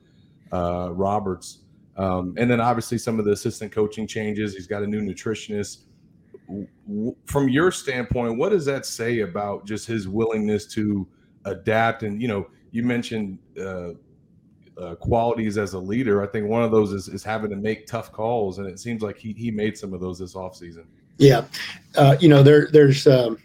uh, 0.52 0.90
Roberts. 0.92 1.58
Um, 1.96 2.34
and 2.38 2.50
then 2.50 2.60
obviously 2.60 2.98
some 2.98 3.18
of 3.18 3.24
the 3.24 3.32
assistant 3.32 3.70
coaching 3.70 4.06
changes. 4.06 4.54
He's 4.54 4.66
got 4.66 4.82
a 4.82 4.86
new 4.86 5.00
nutritionist. 5.00 5.84
From 7.26 7.48
your 7.48 7.70
standpoint, 7.70 8.36
what 8.36 8.50
does 8.50 8.64
that 8.64 8.84
say 8.84 9.20
about 9.20 9.64
just 9.64 9.86
his 9.86 10.08
willingness 10.08 10.66
to 10.68 11.06
adapt? 11.44 12.02
And 12.02 12.20
you 12.20 12.28
know, 12.28 12.48
you 12.72 12.82
mentioned 12.82 13.38
uh, 13.60 13.90
uh, 14.80 14.94
qualities 14.96 15.56
as 15.58 15.74
a 15.74 15.78
leader. 15.78 16.22
I 16.22 16.26
think 16.26 16.48
one 16.48 16.62
of 16.62 16.70
those 16.70 16.92
is, 16.92 17.08
is 17.08 17.22
having 17.22 17.50
to 17.50 17.56
make 17.56 17.86
tough 17.86 18.10
calls, 18.10 18.58
and 18.58 18.66
it 18.66 18.80
seems 18.80 19.02
like 19.02 19.18
he 19.18 19.32
he 19.34 19.50
made 19.50 19.76
some 19.78 19.94
of 19.94 20.00
those 20.00 20.18
this 20.18 20.34
offseason. 20.34 20.86
Yeah, 21.18 21.44
uh, 21.96 22.16
you 22.20 22.28
know 22.28 22.42
there 22.42 22.68
there's 22.72 23.06
um, 23.06 23.38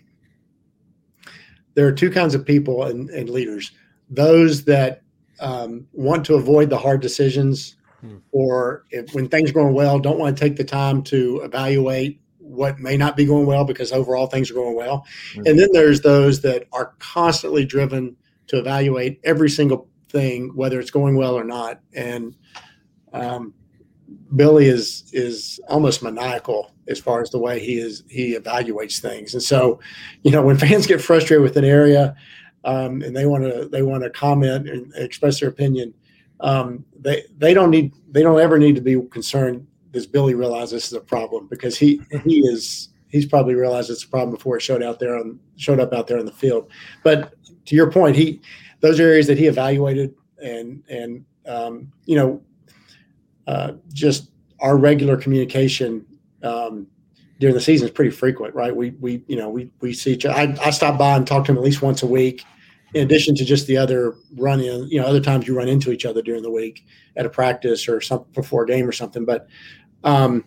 there 1.76 1.88
are 1.88 1.92
two 1.92 2.10
kinds 2.10 2.36
of 2.36 2.46
people 2.46 2.86
and, 2.86 3.10
and 3.10 3.30
leaders: 3.30 3.72
those 4.10 4.64
that 4.66 5.04
um, 5.40 5.88
want 5.94 6.26
to 6.26 6.36
avoid 6.36 6.70
the 6.70 6.78
hard 6.78 7.02
decisions, 7.02 7.76
hmm. 8.02 8.18
or 8.32 8.86
if, 8.92 9.14
when 9.14 9.28
things 9.28 9.50
are 9.50 9.54
going 9.54 9.74
well, 9.74 10.00
don't 10.00 10.20
want 10.20 10.36
to 10.36 10.44
take 10.44 10.58
the 10.58 10.64
time 10.64 11.04
to 11.04 11.42
evaluate 11.44 12.20
what 12.48 12.80
may 12.80 12.96
not 12.96 13.18
be 13.18 13.26
going 13.26 13.46
well 13.46 13.66
because 13.66 13.92
overall 13.92 14.28
things 14.28 14.50
are 14.50 14.54
going 14.54 14.76
well. 14.76 15.06
Mm-hmm. 15.32 15.48
And 15.48 15.60
then 15.60 15.70
there's 15.74 16.02
those 16.02 16.42
that 16.42 16.66
are 16.72 16.94
constantly 17.00 17.66
driven 17.66 18.16
to 18.48 18.58
evaluate 18.58 19.20
every 19.24 19.50
single 19.50 19.90
thing, 20.10 20.56
whether 20.56 20.80
it's 20.80 20.92
going 20.92 21.18
well 21.18 21.36
or 21.36 21.44
not. 21.44 21.82
And 21.94 22.36
um, 23.14 23.54
Billy 24.36 24.68
is 24.68 25.10
is 25.14 25.60
almost 25.68 26.04
maniacal 26.04 26.74
as 26.88 27.00
far 27.00 27.22
as 27.22 27.30
the 27.30 27.40
way 27.40 27.60
he 27.60 27.80
is 27.80 28.04
he 28.10 28.36
evaluates 28.36 29.00
things. 29.00 29.34
And 29.34 29.44
so, 29.44 29.80
you 30.24 30.32
know, 30.32 30.42
when 30.42 30.58
fans 30.58 30.88
get 30.88 31.02
frustrated 31.02 31.44
with 31.44 31.58
an 31.58 31.66
area 31.66 32.16
um, 32.64 33.02
and 33.02 33.16
they 33.16 33.26
want 33.26 33.44
to 33.44 33.68
they 33.70 33.82
want 33.82 34.04
to 34.04 34.10
comment 34.10 34.70
and 34.70 34.94
express 34.96 35.40
their 35.40 35.50
opinion, 35.50 35.94
um, 36.40 36.86
they 37.00 37.24
they 37.38 37.54
don't 37.54 37.72
need 37.72 37.94
they 38.12 38.22
don't 38.22 38.40
ever 38.40 38.58
need 38.58 38.76
to 38.76 38.82
be 38.82 39.02
concerned. 39.10 39.66
Does 39.92 40.08
Billy 40.08 40.36
realize 40.36 40.72
this 40.72 40.88
is 40.88 40.94
a 40.94 41.02
problem? 41.02 41.48
Because 41.48 41.78
he 41.78 42.02
he 42.24 42.40
is 42.40 42.90
he's 43.10 43.26
probably 43.26 43.56
realized 43.56 43.90
it's 43.90 44.04
a 44.04 44.10
problem 44.10 44.32
before 44.32 44.58
it 44.58 44.62
showed 44.62 44.84
out 44.84 45.00
there 45.00 45.18
on 45.18 45.40
showed 45.56 45.80
up 45.80 45.94
out 45.94 46.08
there 46.08 46.20
on 46.20 46.26
the 46.26 46.32
field. 46.32 46.70
But 47.04 47.34
to 47.66 47.76
your 47.76 47.92
point, 47.92 48.16
he 48.16 48.42
those 48.82 49.00
areas 49.00 49.28
that 49.28 49.38
he 49.38 49.48
evaluated 49.48 50.14
and 50.44 50.84
and 50.90 51.26
um, 51.46 51.92
you 52.06 52.16
know 52.16 52.42
uh, 53.48 53.74
just 53.94 54.32
our 54.60 54.78
regular 54.78 55.18
communication 55.18 56.06
um, 56.44 56.88
during 57.40 57.56
the 57.56 57.62
season 57.62 57.88
is 57.88 57.92
pretty 57.92 58.12
frequent, 58.12 58.54
right? 58.54 58.76
We 58.76 58.92
we 58.92 59.24
you 59.28 59.36
know 59.36 59.50
we 59.50 59.72
we 59.82 59.94
see 59.94 60.14
each 60.14 60.26
other. 60.26 60.38
I, 60.38 60.56
I 60.62 60.70
stop 60.72 60.98
by 60.98 61.16
and 61.16 61.26
talk 61.26 61.46
to 61.46 61.52
him 61.52 61.58
at 61.58 61.64
least 61.64 61.82
once 61.82 62.04
a 62.04 62.08
week, 62.08 62.44
in 62.94 63.04
addition 63.04 63.36
to 63.36 63.46
just 63.46 63.68
the 63.68 63.78
other 63.78 64.16
run 64.36 64.60
in. 64.60 64.88
You 64.90 65.02
know, 65.02 65.08
other 65.08 65.22
times 65.22 65.48
you 65.48 65.56
run 65.56 65.68
into 65.68 65.92
each 65.92 66.06
other 66.06 66.22
during 66.22 66.44
the 66.44 66.52
week 66.52 66.86
at 67.16 67.26
a 67.26 67.30
practice 67.30 67.88
or 67.88 68.02
something 68.02 68.32
before 68.34 68.64
a 68.64 68.68
game 68.68 68.88
or 68.88 68.92
something. 68.92 69.26
But 69.26 69.48
um, 70.04 70.44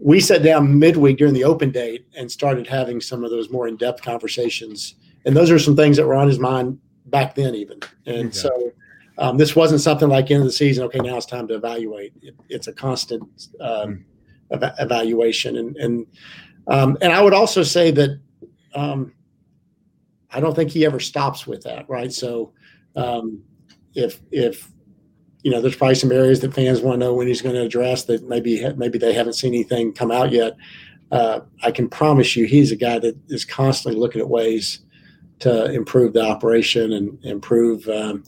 we 0.00 0.20
sat 0.20 0.42
down 0.42 0.78
midweek 0.78 1.18
during 1.18 1.34
the 1.34 1.44
open 1.44 1.70
date 1.70 2.06
and 2.16 2.30
started 2.30 2.66
having 2.66 3.00
some 3.00 3.24
of 3.24 3.30
those 3.30 3.50
more 3.50 3.68
in 3.68 3.76
depth 3.76 4.02
conversations. 4.02 4.94
And 5.24 5.36
those 5.36 5.50
are 5.50 5.58
some 5.58 5.76
things 5.76 5.96
that 5.96 6.06
were 6.06 6.14
on 6.14 6.28
his 6.28 6.38
mind 6.38 6.78
back 7.06 7.34
then, 7.34 7.54
even. 7.54 7.80
And 8.06 8.28
okay. 8.28 8.30
so 8.30 8.72
um, 9.18 9.36
this 9.36 9.56
wasn't 9.56 9.80
something 9.80 10.08
like 10.08 10.30
end 10.30 10.42
of 10.42 10.46
the 10.46 10.52
season. 10.52 10.84
Okay, 10.84 11.00
now 11.00 11.16
it's 11.16 11.26
time 11.26 11.48
to 11.48 11.54
evaluate. 11.54 12.12
It, 12.22 12.34
it's 12.48 12.68
a 12.68 12.72
constant 12.72 13.48
um, 13.60 14.04
ev- 14.52 14.74
evaluation, 14.78 15.56
and 15.56 15.76
and 15.76 16.06
um, 16.68 16.96
and 17.00 17.12
I 17.12 17.20
would 17.20 17.34
also 17.34 17.62
say 17.62 17.90
that 17.90 18.20
um, 18.74 19.12
I 20.30 20.40
don't 20.40 20.54
think 20.54 20.70
he 20.70 20.84
ever 20.84 21.00
stops 21.00 21.46
with 21.46 21.62
that, 21.62 21.88
right? 21.88 22.12
So 22.12 22.52
um, 22.94 23.42
if 23.94 24.20
if 24.30 24.70
you 25.42 25.50
know, 25.50 25.60
there's 25.60 25.76
probably 25.76 25.94
some 25.94 26.12
areas 26.12 26.40
that 26.40 26.54
fans 26.54 26.80
want 26.80 27.00
to 27.00 27.06
know 27.06 27.14
when 27.14 27.26
he's 27.26 27.42
going 27.42 27.54
to 27.54 27.62
address 27.62 28.04
that 28.04 28.28
maybe 28.28 28.64
maybe 28.76 28.98
they 28.98 29.12
haven't 29.12 29.34
seen 29.34 29.54
anything 29.54 29.92
come 29.92 30.10
out 30.10 30.32
yet. 30.32 30.56
Uh, 31.10 31.40
I 31.62 31.70
can 31.70 31.88
promise 31.88 32.36
you, 32.36 32.44
he's 32.44 32.70
a 32.70 32.76
guy 32.76 32.98
that 32.98 33.16
is 33.28 33.44
constantly 33.44 33.98
looking 33.98 34.20
at 34.20 34.28
ways 34.28 34.80
to 35.38 35.72
improve 35.72 36.12
the 36.12 36.22
operation 36.22 36.92
and 36.92 37.24
improve 37.24 37.88
um, 37.88 38.24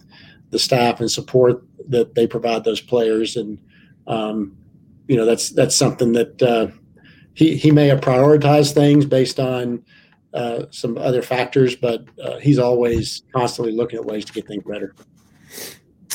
the 0.51 0.59
staff 0.59 1.01
and 1.01 1.11
support 1.11 1.65
that 1.89 2.15
they 2.15 2.27
provide 2.27 2.65
those 2.65 2.81
players. 2.81 3.37
And 3.37 3.59
um, 4.07 4.57
you 5.09 5.17
know, 5.17 5.25
that's 5.25 5.51
that's 5.51 5.77
something 5.77 6.13
that 6.13 6.43
uh, 6.43 6.69
he 7.35 7.57
he 7.57 7.71
may 7.71 7.87
have 7.89 8.01
prioritized 8.01 8.75
things 8.75 9.07
based 9.07 9.41
on 9.41 9.85
uh, 10.33 10.67
some 10.71 10.97
other 10.99 11.23
factors, 11.23 11.75
but 11.75 12.05
uh, 12.23 12.39
he's 12.39 12.59
always 12.59 13.23
constantly 13.35 13.73
looking 13.73 13.99
at 13.99 14.05
ways 14.05 14.25
to 14.25 14.33
get 14.33 14.47
things 14.47 14.63
better. 14.65 14.95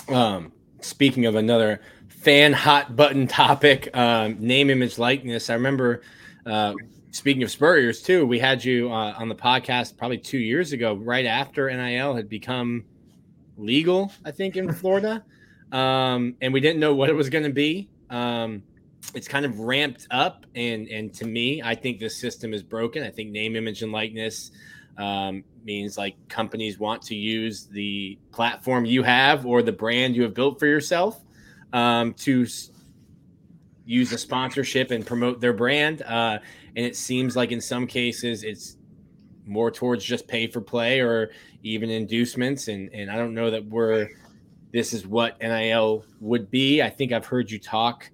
Um, 0.07 0.51
speaking 0.81 1.25
of 1.25 1.35
another 1.35 1.81
fan 2.07 2.53
hot 2.53 2.95
button 2.95 3.27
topic, 3.27 3.95
um, 3.95 4.37
name, 4.39 4.69
image, 4.69 4.97
likeness. 4.97 5.49
I 5.49 5.53
remember 5.55 6.01
uh, 6.45 6.73
speaking 7.11 7.43
of 7.43 7.51
Spurriers 7.51 8.01
too. 8.01 8.25
We 8.25 8.39
had 8.39 8.63
you 8.63 8.91
uh, 8.91 9.15
on 9.17 9.29
the 9.29 9.35
podcast 9.35 9.97
probably 9.97 10.17
two 10.17 10.37
years 10.37 10.73
ago, 10.73 10.95
right 10.95 11.25
after 11.25 11.69
NIL 11.69 12.15
had 12.15 12.29
become 12.29 12.85
legal, 13.57 14.11
I 14.23 14.31
think, 14.31 14.57
in 14.57 14.71
Florida, 14.81 15.23
um, 15.71 16.35
and 16.41 16.53
we 16.53 16.59
didn't 16.59 16.79
know 16.79 16.95
what 16.95 17.09
it 17.09 17.13
was 17.13 17.29
going 17.29 17.43
to 17.43 17.53
be. 17.53 17.89
Um, 18.09 18.63
it's 19.13 19.27
kind 19.27 19.45
of 19.45 19.59
ramped 19.59 20.07
up, 20.11 20.45
and 20.55 20.87
and 20.87 21.13
to 21.15 21.25
me, 21.25 21.61
I 21.61 21.75
think 21.75 21.99
this 21.99 22.17
system 22.17 22.53
is 22.53 22.63
broken. 22.63 23.03
I 23.03 23.09
think 23.09 23.31
name, 23.31 23.55
image, 23.55 23.81
and 23.83 23.91
likeness 23.91 24.51
um, 24.97 25.43
means 25.63 25.97
like 25.97 26.15
companies 26.29 26.79
want 26.79 27.01
to 27.03 27.15
use 27.15 27.65
the 27.65 28.17
platform 28.31 28.85
you 28.85 29.03
have 29.03 29.45
or 29.45 29.61
the 29.61 29.71
brand 29.71 30.15
you 30.15 30.23
have 30.23 30.33
built 30.33 30.59
for 30.59 30.67
yourself 30.67 31.21
um, 31.73 32.13
to 32.13 32.43
s- 32.43 32.71
use 33.85 34.11
a 34.13 34.17
sponsorship 34.17 34.91
and 34.91 35.05
promote 35.05 35.41
their 35.41 35.53
brand. 35.53 36.01
Uh, 36.01 36.39
and 36.75 36.85
it 36.85 36.95
seems 36.95 37.35
like 37.35 37.51
in 37.51 37.61
some 37.61 37.87
cases 37.87 38.43
it's 38.43 38.77
more 39.45 39.71
towards 39.71 40.03
just 40.03 40.27
pay 40.27 40.47
for 40.47 40.61
play 40.61 41.01
or 41.01 41.31
even 41.63 41.89
inducements. 41.89 42.67
And 42.67 42.89
and 42.93 43.09
I 43.09 43.15
don't 43.15 43.33
know 43.33 43.51
that 43.51 43.65
we're 43.65 44.09
this 44.71 44.93
is 44.93 45.07
what 45.07 45.39
NIL 45.39 46.05
would 46.19 46.51
be. 46.51 46.81
I 46.81 46.89
think 46.89 47.11
I've 47.11 47.25
heard 47.25 47.49
you 47.49 47.59
talk 47.59 48.09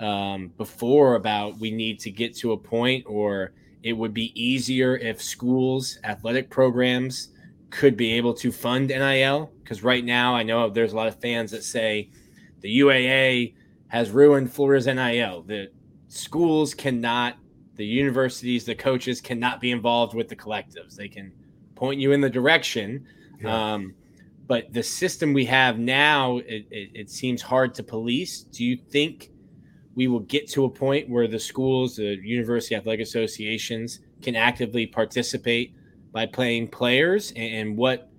um, 0.00 0.52
before 0.56 1.14
about 1.14 1.58
we 1.58 1.70
need 1.70 1.98
to 2.00 2.10
get 2.10 2.36
to 2.36 2.52
a 2.52 2.56
point 2.56 3.04
or 3.06 3.52
it 3.82 3.92
would 3.92 4.12
be 4.12 4.32
easier 4.40 4.96
if 4.96 5.22
schools, 5.22 5.98
athletic 6.04 6.50
programs 6.50 7.28
could 7.70 7.96
be 7.96 8.12
able 8.12 8.34
to 8.34 8.50
fund 8.50 8.88
NIL. 8.88 9.52
Because 9.62 9.82
right 9.82 10.04
now, 10.04 10.34
I 10.34 10.42
know 10.42 10.68
there's 10.70 10.92
a 10.92 10.96
lot 10.96 11.08
of 11.08 11.20
fans 11.20 11.50
that 11.52 11.62
say 11.62 12.10
the 12.60 12.80
UAA 12.80 13.54
has 13.88 14.10
ruined 14.10 14.52
Florida's 14.52 14.86
NIL. 14.86 15.42
The 15.42 15.70
schools 16.08 16.74
cannot, 16.74 17.36
the 17.76 17.84
universities, 17.84 18.64
the 18.64 18.74
coaches 18.74 19.20
cannot 19.20 19.60
be 19.60 19.70
involved 19.70 20.14
with 20.14 20.28
the 20.28 20.36
collectives. 20.36 20.96
They 20.96 21.08
can 21.08 21.32
point 21.74 22.00
you 22.00 22.12
in 22.12 22.20
the 22.20 22.30
direction. 22.30 23.06
Yeah. 23.40 23.74
Um, 23.74 23.94
but 24.46 24.72
the 24.72 24.82
system 24.82 25.32
we 25.32 25.44
have 25.46 25.78
now, 25.78 26.38
it, 26.38 26.66
it, 26.70 26.90
it 26.94 27.10
seems 27.10 27.42
hard 27.42 27.74
to 27.74 27.82
police. 27.82 28.44
Do 28.44 28.64
you 28.64 28.76
think 28.76 29.30
we 29.94 30.08
will 30.08 30.20
get 30.20 30.48
to 30.50 30.64
a 30.64 30.70
point 30.70 31.08
where 31.08 31.26
the 31.26 31.38
schools, 31.38 31.96
the 31.96 32.16
university 32.22 32.74
athletic 32.74 33.00
associations 33.00 34.00
can 34.22 34.36
actively 34.36 34.86
participate 34.86 35.74
by 36.12 36.26
playing 36.26 36.68
players? 36.68 37.32
And 37.34 37.76
what 37.76 38.10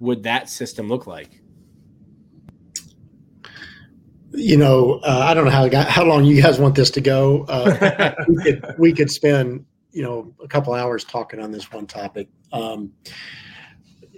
would 0.00 0.22
that 0.24 0.48
system 0.50 0.88
look 0.88 1.06
like? 1.06 1.40
You 4.36 4.56
know, 4.56 5.00
uh, 5.02 5.24
I 5.26 5.34
don't 5.34 5.46
know 5.46 5.50
how 5.50 5.68
how 5.84 6.04
long 6.04 6.24
you 6.24 6.40
guys 6.40 6.58
want 6.58 6.74
this 6.74 6.90
to 6.90 7.00
go. 7.00 7.44
Uh, 7.48 8.14
we 8.28 8.42
could 8.42 8.74
we 8.78 8.92
could 8.92 9.10
spend 9.10 9.64
you 9.92 10.02
know 10.02 10.34
a 10.42 10.48
couple 10.48 10.74
hours 10.74 11.04
talking 11.04 11.40
on 11.40 11.50
this 11.50 11.72
one 11.72 11.86
topic. 11.86 12.28
Um, 12.52 12.92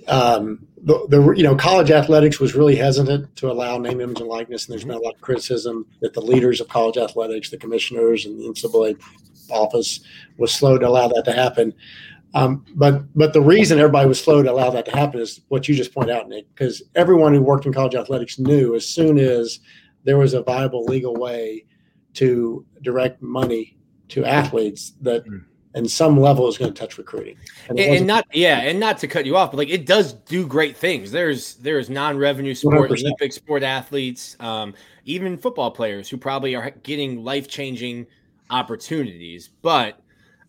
um, 0.08 0.66
the, 0.82 1.06
the 1.08 1.32
you 1.32 1.42
know 1.42 1.54
college 1.54 1.90
athletics 1.90 2.40
was 2.40 2.54
really 2.54 2.76
hesitant 2.76 3.34
to 3.36 3.50
allow 3.50 3.78
name, 3.78 4.00
image, 4.00 4.20
and 4.20 4.28
likeness, 4.28 4.66
and 4.66 4.72
there's 4.72 4.84
been 4.84 4.96
a 4.96 5.00
lot 5.00 5.14
of 5.14 5.20
criticism 5.20 5.86
that 6.00 6.14
the 6.14 6.20
leaders 6.20 6.60
of 6.60 6.68
college 6.68 6.96
athletics, 6.96 7.50
the 7.50 7.56
commissioners, 7.56 8.26
and 8.26 8.40
the 8.40 8.44
NCAA 8.44 9.00
office 9.50 10.00
was 10.36 10.52
slow 10.52 10.78
to 10.78 10.86
allow 10.88 11.08
that 11.08 11.24
to 11.24 11.32
happen. 11.32 11.72
Um, 12.34 12.64
but 12.74 13.04
but 13.16 13.32
the 13.32 13.40
reason 13.40 13.78
everybody 13.78 14.08
was 14.08 14.20
slow 14.20 14.42
to 14.42 14.50
allow 14.50 14.70
that 14.70 14.84
to 14.86 14.96
happen 14.96 15.20
is 15.20 15.40
what 15.48 15.68
you 15.68 15.74
just 15.74 15.94
point 15.94 16.10
out, 16.10 16.28
Nick, 16.28 16.46
because 16.54 16.82
everyone 16.94 17.34
who 17.34 17.42
worked 17.42 17.66
in 17.66 17.72
college 17.72 17.94
athletics 17.94 18.38
knew 18.38 18.74
as 18.74 18.86
soon 18.86 19.18
as 19.18 19.60
there 20.08 20.16
was 20.16 20.32
a 20.32 20.42
viable 20.42 20.86
legal 20.86 21.14
way 21.14 21.66
to 22.14 22.64
direct 22.80 23.20
money 23.20 23.76
to 24.08 24.24
athletes 24.24 24.94
that 25.02 25.22
and 25.74 25.88
some 25.88 26.18
level 26.18 26.48
is 26.48 26.56
going 26.56 26.72
to 26.72 26.80
touch 26.80 26.96
recruiting. 26.96 27.36
And, 27.68 27.78
and, 27.78 27.96
and, 27.96 28.06
not 28.06 28.26
yeah, 28.32 28.60
and 28.60 28.80
not 28.80 28.96
to 28.98 29.06
cut 29.06 29.26
you 29.26 29.36
off, 29.36 29.50
but 29.50 29.58
like 29.58 29.68
it 29.68 29.84
does 29.84 30.14
do 30.14 30.46
great 30.46 30.78
things. 30.78 31.10
There's 31.10 31.56
there's 31.56 31.90
non-revenue 31.90 32.54
sport, 32.54 32.90
100%. 32.90 33.02
Olympic 33.02 33.34
sport 33.34 33.62
athletes, 33.62 34.34
um, 34.40 34.72
even 35.04 35.36
football 35.36 35.70
players 35.70 36.08
who 36.08 36.16
probably 36.16 36.56
are 36.56 36.70
getting 36.82 37.22
life-changing 37.22 38.06
opportunities. 38.48 39.50
But 39.60 40.00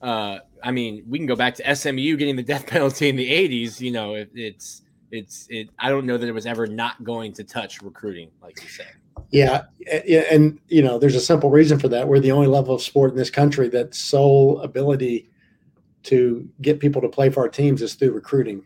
uh, 0.02 0.40
I 0.64 0.72
mean, 0.72 1.04
we 1.06 1.20
can 1.20 1.28
go 1.28 1.36
back 1.36 1.56
to 1.56 1.76
SMU 1.76 2.16
getting 2.16 2.38
the 2.38 2.44
death 2.44 2.66
penalty 2.74 3.10
in 3.10 3.18
the 3.18 3.30
'80s. 3.30 3.82
You 3.82 3.92
know, 3.92 4.16
it, 4.16 4.32
it's 4.34 4.84
it's 5.12 5.48
it. 5.50 5.68
I 5.78 5.90
don't 5.90 6.06
know 6.06 6.18
that 6.18 6.30
it 6.30 6.34
was 6.34 6.46
ever 6.46 6.66
not 6.66 7.04
going 7.04 7.34
to 7.34 7.44
touch 7.44 7.82
recruiting, 7.82 8.32
like 8.42 8.64
you 8.64 8.70
said. 8.70 8.94
Yeah, 9.32 9.64
and 10.32 10.60
you 10.68 10.82
know, 10.82 10.98
there's 10.98 11.16
a 11.16 11.22
simple 11.22 11.50
reason 11.50 11.80
for 11.80 11.88
that. 11.90 12.08
We're 12.08 12.20
the 12.20 12.32
only 12.32 12.48
level 12.48 12.74
of 12.74 12.82
sport 12.82 13.12
in 13.12 13.18
this 13.18 13.30
country 13.30 13.70
that 13.70 13.94
sole 13.94 14.60
ability 14.62 15.30
to 16.04 16.50
get 16.62 16.80
people 16.80 17.02
to 17.02 17.10
play 17.10 17.30
for 17.30 17.42
our 17.42 17.50
teams 17.50 17.82
is 17.82 17.94
through 17.94 18.12
recruiting. 18.12 18.64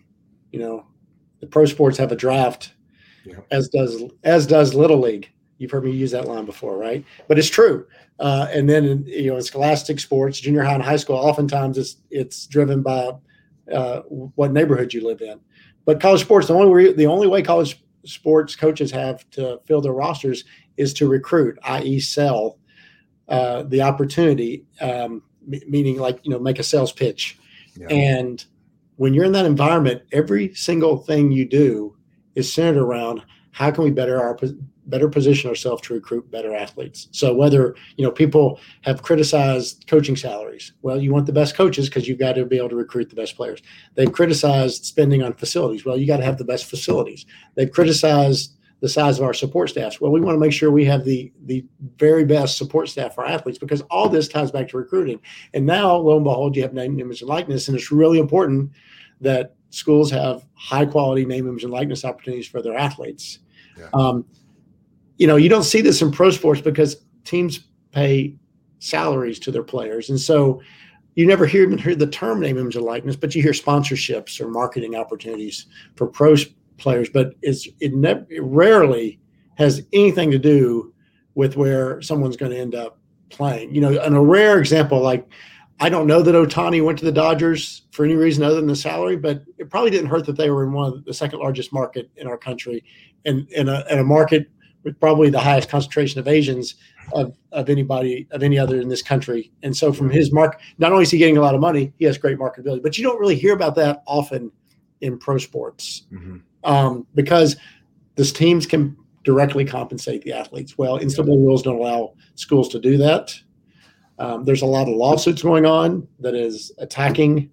You 0.51 0.59
know, 0.59 0.85
the 1.41 1.47
pro 1.47 1.65
sports 1.65 1.97
have 1.97 2.11
a 2.11 2.15
draft, 2.15 2.73
yeah. 3.25 3.39
as 3.51 3.67
does 3.69 4.03
as 4.23 4.47
does 4.47 4.73
little 4.73 4.99
league. 4.99 5.29
You've 5.57 5.71
heard 5.71 5.83
me 5.83 5.91
use 5.91 6.11
that 6.11 6.27
line 6.27 6.45
before, 6.45 6.77
right? 6.77 7.05
But 7.27 7.37
it's 7.39 7.49
true. 7.49 7.85
Uh, 8.19 8.47
and 8.51 8.69
then 8.69 9.03
you 9.05 9.31
know, 9.31 9.37
in 9.37 9.43
scholastic 9.43 9.99
sports, 9.99 10.39
junior 10.39 10.63
high 10.63 10.75
and 10.75 10.83
high 10.83 10.95
school, 10.95 11.17
oftentimes 11.17 11.77
it's 11.77 11.97
it's 12.09 12.47
driven 12.47 12.81
by 12.81 13.11
uh, 13.71 14.01
what 14.01 14.51
neighborhood 14.51 14.93
you 14.93 15.05
live 15.05 15.21
in. 15.21 15.39
But 15.85 15.99
college 15.99 16.21
sports, 16.21 16.47
the 16.47 16.53
only 16.53 16.71
re- 16.71 16.93
the 16.93 17.07
only 17.07 17.27
way 17.27 17.41
college 17.41 17.82
sports 18.05 18.55
coaches 18.55 18.91
have 18.91 19.29
to 19.31 19.59
fill 19.65 19.81
their 19.81 19.93
rosters 19.93 20.43
is 20.77 20.93
to 20.93 21.07
recruit, 21.07 21.57
i.e., 21.63 21.99
sell 21.99 22.57
uh, 23.29 23.63
the 23.63 23.81
opportunity, 23.81 24.65
um, 24.81 25.23
m- 25.51 25.61
meaning 25.67 25.97
like 25.97 26.19
you 26.23 26.31
know 26.31 26.39
make 26.39 26.59
a 26.59 26.63
sales 26.63 26.91
pitch. 26.91 27.37
Yeah. 27.77 27.87
And 27.87 28.43
when 28.97 29.13
you're 29.13 29.25
in 29.25 29.31
that 29.31 29.45
environment, 29.45 30.03
every 30.11 30.53
single 30.53 30.97
thing 30.97 31.31
you 31.31 31.47
do 31.47 31.95
is 32.35 32.51
centered 32.51 32.81
around 32.81 33.21
how 33.51 33.71
can 33.71 33.83
we 33.83 33.91
better 33.91 34.21
our 34.21 34.37
better 34.87 35.07
position 35.07 35.49
ourselves 35.49 35.81
to 35.83 35.93
recruit 35.93 36.29
better 36.31 36.53
athletes. 36.53 37.07
So 37.11 37.33
whether 37.33 37.75
you 37.97 38.05
know 38.05 38.11
people 38.11 38.59
have 38.81 39.01
criticized 39.01 39.85
coaching 39.87 40.15
salaries, 40.15 40.73
well, 40.81 41.01
you 41.01 41.13
want 41.13 41.25
the 41.25 41.33
best 41.33 41.55
coaches 41.55 41.89
because 41.89 42.07
you've 42.07 42.19
got 42.19 42.33
to 42.33 42.45
be 42.45 42.57
able 42.57 42.69
to 42.69 42.75
recruit 42.75 43.09
the 43.09 43.15
best 43.15 43.35
players. 43.35 43.61
They've 43.95 44.11
criticized 44.11 44.85
spending 44.85 45.23
on 45.23 45.33
facilities. 45.33 45.85
Well, 45.85 45.97
you 45.97 46.07
got 46.07 46.17
to 46.17 46.25
have 46.25 46.37
the 46.37 46.45
best 46.45 46.65
facilities. 46.65 47.25
They've 47.55 47.71
criticized 47.71 48.57
the 48.83 48.89
size 48.89 49.17
of 49.17 49.23
our 49.23 49.33
support 49.33 49.69
staffs. 49.69 50.01
Well, 50.01 50.11
we 50.11 50.19
want 50.19 50.35
to 50.35 50.39
make 50.39 50.51
sure 50.51 50.69
we 50.69 50.83
have 50.85 51.05
the 51.05 51.31
the 51.45 51.65
very 51.97 52.25
best 52.25 52.57
support 52.57 52.89
staff 52.89 53.15
for 53.15 53.25
athletes 53.25 53.57
because 53.57 53.81
all 53.83 54.09
this 54.09 54.27
ties 54.27 54.51
back 54.51 54.67
to 54.69 54.77
recruiting. 54.77 55.21
And 55.53 55.65
now, 55.65 55.95
lo 55.95 56.17
and 56.17 56.25
behold, 56.25 56.55
you 56.55 56.63
have 56.63 56.73
name, 56.73 56.99
image, 56.99 57.21
and 57.21 57.29
likeness, 57.29 57.69
and 57.69 57.77
it's 57.77 57.93
really 57.93 58.19
important 58.19 58.71
that 59.21 59.55
schools 59.69 60.11
have 60.11 60.45
high 60.55 60.85
quality 60.85 61.25
name, 61.25 61.47
image, 61.47 61.63
and 61.63 61.71
likeness 61.71 62.03
opportunities 62.03 62.47
for 62.47 62.61
their 62.61 62.75
athletes. 62.75 63.39
Yeah. 63.77 63.87
Um, 63.93 64.25
you 65.17 65.27
know, 65.27 65.35
you 65.35 65.49
don't 65.49 65.63
see 65.63 65.81
this 65.81 66.01
in 66.01 66.11
pro 66.11 66.31
sports 66.31 66.61
because 66.61 66.97
teams 67.23 67.67
pay 67.91 68.35
salaries 68.79 69.39
to 69.39 69.51
their 69.51 69.63
players. 69.63 70.09
And 70.09 70.19
so 70.19 70.61
you 71.15 71.27
never 71.27 71.45
hear 71.45 71.63
even 71.63 71.77
hear 71.77 71.95
the 71.95 72.07
term 72.07 72.39
name, 72.39 72.57
image, 72.57 72.75
and 72.75 72.85
likeness, 72.85 73.15
but 73.15 73.35
you 73.35 73.41
hear 73.41 73.51
sponsorships 73.51 74.41
or 74.41 74.47
marketing 74.47 74.95
opportunities 74.95 75.67
for 75.95 76.07
pro 76.07 76.35
players. 76.77 77.09
But 77.09 77.33
it's 77.41 77.67
it, 77.79 77.93
never, 77.93 78.25
it 78.29 78.41
rarely 78.43 79.19
has 79.55 79.85
anything 79.93 80.31
to 80.31 80.39
do 80.39 80.93
with 81.35 81.55
where 81.55 82.01
someone's 82.01 82.37
going 82.37 82.51
to 82.51 82.57
end 82.57 82.75
up 82.75 82.97
playing. 83.29 83.73
You 83.73 83.81
know, 83.81 83.99
and 84.01 84.15
a 84.15 84.21
rare 84.21 84.59
example, 84.59 85.01
like 85.01 85.27
I 85.79 85.89
don't 85.89 86.07
know 86.07 86.21
that 86.21 86.35
Ohtani 86.35 86.83
went 86.83 86.97
to 86.99 87.05
the 87.05 87.11
Dodgers 87.11 87.83
for 87.91 88.05
any 88.05 88.15
reason 88.15 88.43
other 88.43 88.55
than 88.55 88.67
the 88.67 88.75
salary, 88.75 89.17
but 89.17 89.43
it 89.57 89.69
probably 89.69 89.91
didn't 89.91 90.09
hurt 90.09 90.25
that 90.25 90.37
they 90.37 90.49
were 90.49 90.63
in 90.63 90.71
one 90.71 90.93
of 90.93 91.05
the 91.05 91.13
second 91.13 91.39
largest 91.39 91.73
market 91.73 92.09
in 92.17 92.27
our 92.27 92.37
country, 92.37 92.83
and 93.25 93.49
in 93.51 93.69
a, 93.69 93.83
in 93.89 93.99
a 93.99 94.03
market 94.03 94.49
with 94.83 94.99
probably 94.99 95.29
the 95.29 95.39
highest 95.39 95.69
concentration 95.69 96.19
of 96.19 96.27
Asians 96.27 96.75
of, 97.13 97.35
of 97.51 97.69
anybody 97.69 98.27
of 98.31 98.43
any 98.43 98.57
other 98.57 98.79
in 98.79 98.87
this 98.87 99.01
country. 99.01 99.51
And 99.63 99.75
so 99.75 99.93
from 99.93 100.09
his 100.09 100.31
mark, 100.31 100.59
not 100.77 100.91
only 100.91 101.03
is 101.03 101.11
he 101.11 101.17
getting 101.17 101.37
a 101.37 101.41
lot 101.41 101.55
of 101.55 101.61
money, 101.61 101.93
he 101.97 102.05
has 102.05 102.17
great 102.17 102.37
marketability. 102.37 102.83
But 102.83 102.97
you 102.97 103.03
don't 103.03 103.19
really 103.19 103.35
hear 103.35 103.53
about 103.53 103.75
that 103.75 104.03
often 104.05 104.51
in 105.01 105.17
pro 105.17 105.37
sports 105.37 106.03
mm-hmm. 106.11 106.37
um, 106.63 107.05
because 107.15 107.55
these 108.15 108.31
teams 108.31 108.65
can 108.65 108.95
directly 109.23 109.65
compensate 109.65 110.21
the 110.23 110.33
athletes. 110.33 110.77
Well, 110.77 110.99
NCAA 110.99 111.27
rules 111.27 111.63
don't 111.63 111.79
allow 111.79 112.13
schools 112.35 112.69
to 112.69 112.79
do 112.79 112.97
that. 112.97 113.33
Um, 114.19 114.43
there's 114.43 114.61
a 114.61 114.67
lot 114.67 114.87
of 114.87 114.95
lawsuits 114.95 115.41
going 115.41 115.65
on 115.65 116.07
that 116.19 116.35
is 116.35 116.71
attacking 116.77 117.49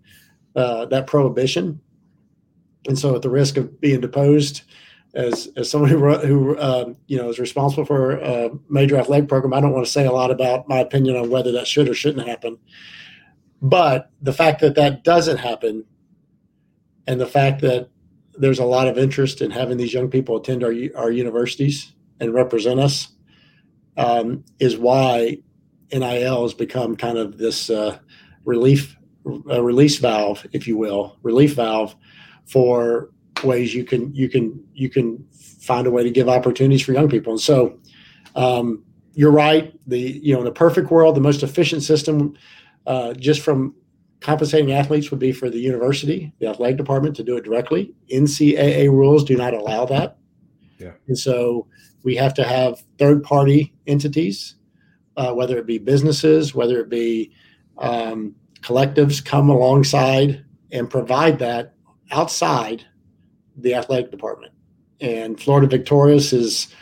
uh, 0.56 0.86
that 0.86 1.06
prohibition, 1.06 1.80
and 2.86 2.98
so 2.98 3.14
at 3.14 3.22
the 3.22 3.30
risk 3.30 3.56
of 3.56 3.80
being 3.80 4.00
deposed, 4.00 4.62
as 5.14 5.48
as 5.56 5.70
someone 5.70 5.90
who 5.90 6.16
who 6.18 6.56
uh, 6.56 6.92
you 7.06 7.16
know 7.16 7.28
is 7.28 7.38
responsible 7.38 7.84
for 7.84 8.12
a 8.12 8.50
major 8.68 8.96
athletic 8.96 9.28
program, 9.28 9.52
I 9.52 9.60
don't 9.60 9.72
want 9.72 9.84
to 9.84 9.90
say 9.90 10.06
a 10.06 10.12
lot 10.12 10.30
about 10.30 10.68
my 10.68 10.78
opinion 10.78 11.16
on 11.16 11.30
whether 11.30 11.52
that 11.52 11.66
should 11.66 11.88
or 11.88 11.94
shouldn't 11.94 12.26
happen. 12.26 12.58
But 13.62 14.10
the 14.22 14.32
fact 14.32 14.60
that 14.60 14.76
that 14.76 15.04
doesn't 15.04 15.38
happen, 15.38 15.84
and 17.06 17.20
the 17.20 17.26
fact 17.26 17.60
that 17.62 17.90
there's 18.34 18.58
a 18.58 18.64
lot 18.64 18.88
of 18.88 18.96
interest 18.96 19.42
in 19.42 19.50
having 19.50 19.76
these 19.76 19.92
young 19.92 20.08
people 20.08 20.36
attend 20.36 20.62
our 20.62 20.72
our 20.96 21.10
universities 21.10 21.92
and 22.20 22.32
represent 22.32 22.78
us, 22.78 23.08
um, 23.96 24.44
is 24.58 24.76
why 24.78 25.38
NIL 25.92 26.42
has 26.42 26.54
become 26.54 26.96
kind 26.96 27.18
of 27.18 27.36
this 27.36 27.68
uh, 27.68 27.98
relief 28.44 28.96
release 29.24 29.98
valve, 29.98 30.46
if 30.52 30.66
you 30.66 30.76
will, 30.76 31.18
relief 31.22 31.54
valve 31.54 31.94
for 32.46 33.10
ways 33.44 33.74
you 33.74 33.84
can 33.84 34.14
you 34.14 34.28
can 34.28 34.62
you 34.72 34.88
can 34.88 35.24
find 35.60 35.86
a 35.86 35.90
way 35.90 36.02
to 36.02 36.10
give 36.10 36.28
opportunities 36.28 36.82
for 36.82 36.92
young 36.92 37.08
people. 37.08 37.32
And 37.32 37.40
so 37.40 37.78
um, 38.34 38.84
you're 39.14 39.30
right. 39.30 39.72
The 39.88 39.98
you 39.98 40.34
know 40.34 40.40
in 40.40 40.46
a 40.46 40.52
perfect 40.52 40.90
world, 40.90 41.16
the 41.16 41.20
most 41.20 41.42
efficient 41.42 41.82
system, 41.82 42.34
uh, 42.86 43.14
just 43.14 43.40
from 43.40 43.74
compensating 44.20 44.72
athletes, 44.72 45.10
would 45.10 45.20
be 45.20 45.32
for 45.32 45.50
the 45.50 45.58
university, 45.58 46.32
the 46.40 46.46
athletic 46.46 46.76
department, 46.76 47.16
to 47.16 47.24
do 47.24 47.36
it 47.36 47.44
directly. 47.44 47.94
NCAA 48.12 48.90
rules 48.90 49.24
do 49.24 49.36
not 49.36 49.54
allow 49.54 49.84
that. 49.86 50.18
Yeah. 50.78 50.92
And 51.08 51.18
so 51.18 51.66
we 52.02 52.16
have 52.16 52.34
to 52.34 52.44
have 52.44 52.82
third 52.98 53.22
party 53.22 53.74
entities, 53.86 54.56
uh, 55.16 55.32
whether 55.32 55.58
it 55.58 55.66
be 55.66 55.78
businesses, 55.78 56.54
whether 56.54 56.80
it 56.80 56.88
be 56.88 57.32
um, 57.78 58.34
collectives, 58.62 59.24
come 59.24 59.50
alongside 59.50 60.44
and 60.72 60.88
provide 60.88 61.38
that 61.38 61.74
outside 62.10 62.84
the 63.56 63.74
athletic 63.74 64.10
department. 64.10 64.52
And 65.00 65.40
Florida 65.40 65.66
Victorious 65.66 66.32
is 66.32 66.74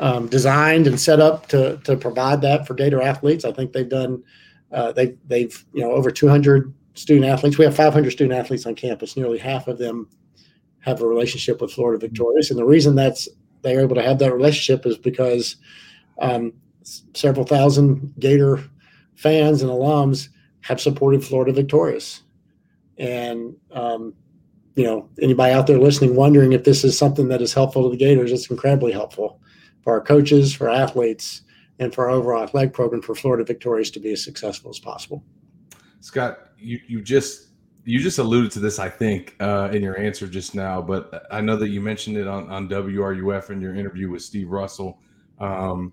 um, 0.00 0.26
designed 0.28 0.86
and 0.86 1.00
set 1.00 1.20
up 1.20 1.48
to, 1.48 1.78
to 1.84 1.96
provide 1.96 2.40
that 2.42 2.66
for 2.66 2.74
Gator 2.74 3.00
athletes. 3.00 3.44
I 3.44 3.52
think 3.52 3.72
they've 3.72 3.88
done, 3.88 4.22
uh, 4.72 4.92
they, 4.92 5.16
they've, 5.26 5.64
you 5.72 5.82
know, 5.82 5.92
over 5.92 6.10
200 6.10 6.72
student 6.94 7.26
athletes. 7.26 7.58
We 7.58 7.64
have 7.64 7.76
500 7.76 8.10
student 8.10 8.38
athletes 8.38 8.66
on 8.66 8.74
campus. 8.74 9.16
Nearly 9.16 9.38
half 9.38 9.68
of 9.68 9.78
them 9.78 10.08
have 10.80 11.00
a 11.00 11.06
relationship 11.06 11.60
with 11.60 11.72
Florida 11.72 11.98
Victorious. 11.98 12.50
And 12.50 12.58
the 12.58 12.64
reason 12.64 12.94
that's 12.94 13.28
they're 13.62 13.80
able 13.80 13.94
to 13.94 14.02
have 14.02 14.18
that 14.18 14.34
relationship 14.34 14.84
is 14.86 14.98
because 14.98 15.56
um, 16.18 16.52
several 17.14 17.46
thousand 17.46 18.12
Gator 18.18 18.62
fans 19.14 19.62
and 19.62 19.70
alums 19.70 20.28
have 20.62 20.80
supported 20.80 21.24
Florida 21.24 21.52
Victorious. 21.52 22.22
And 22.98 23.54
um, 23.70 24.14
you 24.74 24.84
know, 24.84 25.08
anybody 25.20 25.52
out 25.52 25.66
there 25.66 25.78
listening 25.78 26.16
wondering 26.16 26.52
if 26.52 26.64
this 26.64 26.84
is 26.84 26.96
something 26.96 27.28
that 27.28 27.42
is 27.42 27.52
helpful 27.52 27.84
to 27.84 27.90
the 27.90 27.96
Gators, 27.96 28.32
it's 28.32 28.50
incredibly 28.50 28.92
helpful 28.92 29.40
for 29.82 29.92
our 29.92 30.00
coaches, 30.00 30.54
for 30.54 30.70
athletes, 30.70 31.42
and 31.78 31.94
for 31.94 32.08
our 32.08 32.10
overall 32.10 32.42
athletic 32.42 32.72
program 32.72 33.02
for 33.02 33.14
Florida 33.14 33.44
Victorious 33.44 33.90
to 33.90 34.00
be 34.00 34.12
as 34.12 34.22
successful 34.22 34.70
as 34.70 34.78
possible. 34.78 35.22
Scott, 36.00 36.50
you, 36.58 36.80
you 36.86 37.02
just 37.02 37.48
you 37.84 37.98
just 37.98 38.18
alluded 38.18 38.52
to 38.52 38.60
this, 38.60 38.78
I 38.78 38.88
think, 38.88 39.34
uh, 39.40 39.70
in 39.72 39.82
your 39.82 39.98
answer 39.98 40.28
just 40.28 40.54
now, 40.54 40.80
but 40.80 41.26
I 41.32 41.40
know 41.40 41.56
that 41.56 41.70
you 41.70 41.80
mentioned 41.80 42.16
it 42.16 42.28
on, 42.28 42.48
on 42.48 42.68
WRUF 42.68 43.50
in 43.50 43.60
your 43.60 43.74
interview 43.74 44.08
with 44.08 44.22
Steve 44.22 44.50
Russell. 44.50 45.00
Um, 45.40 45.92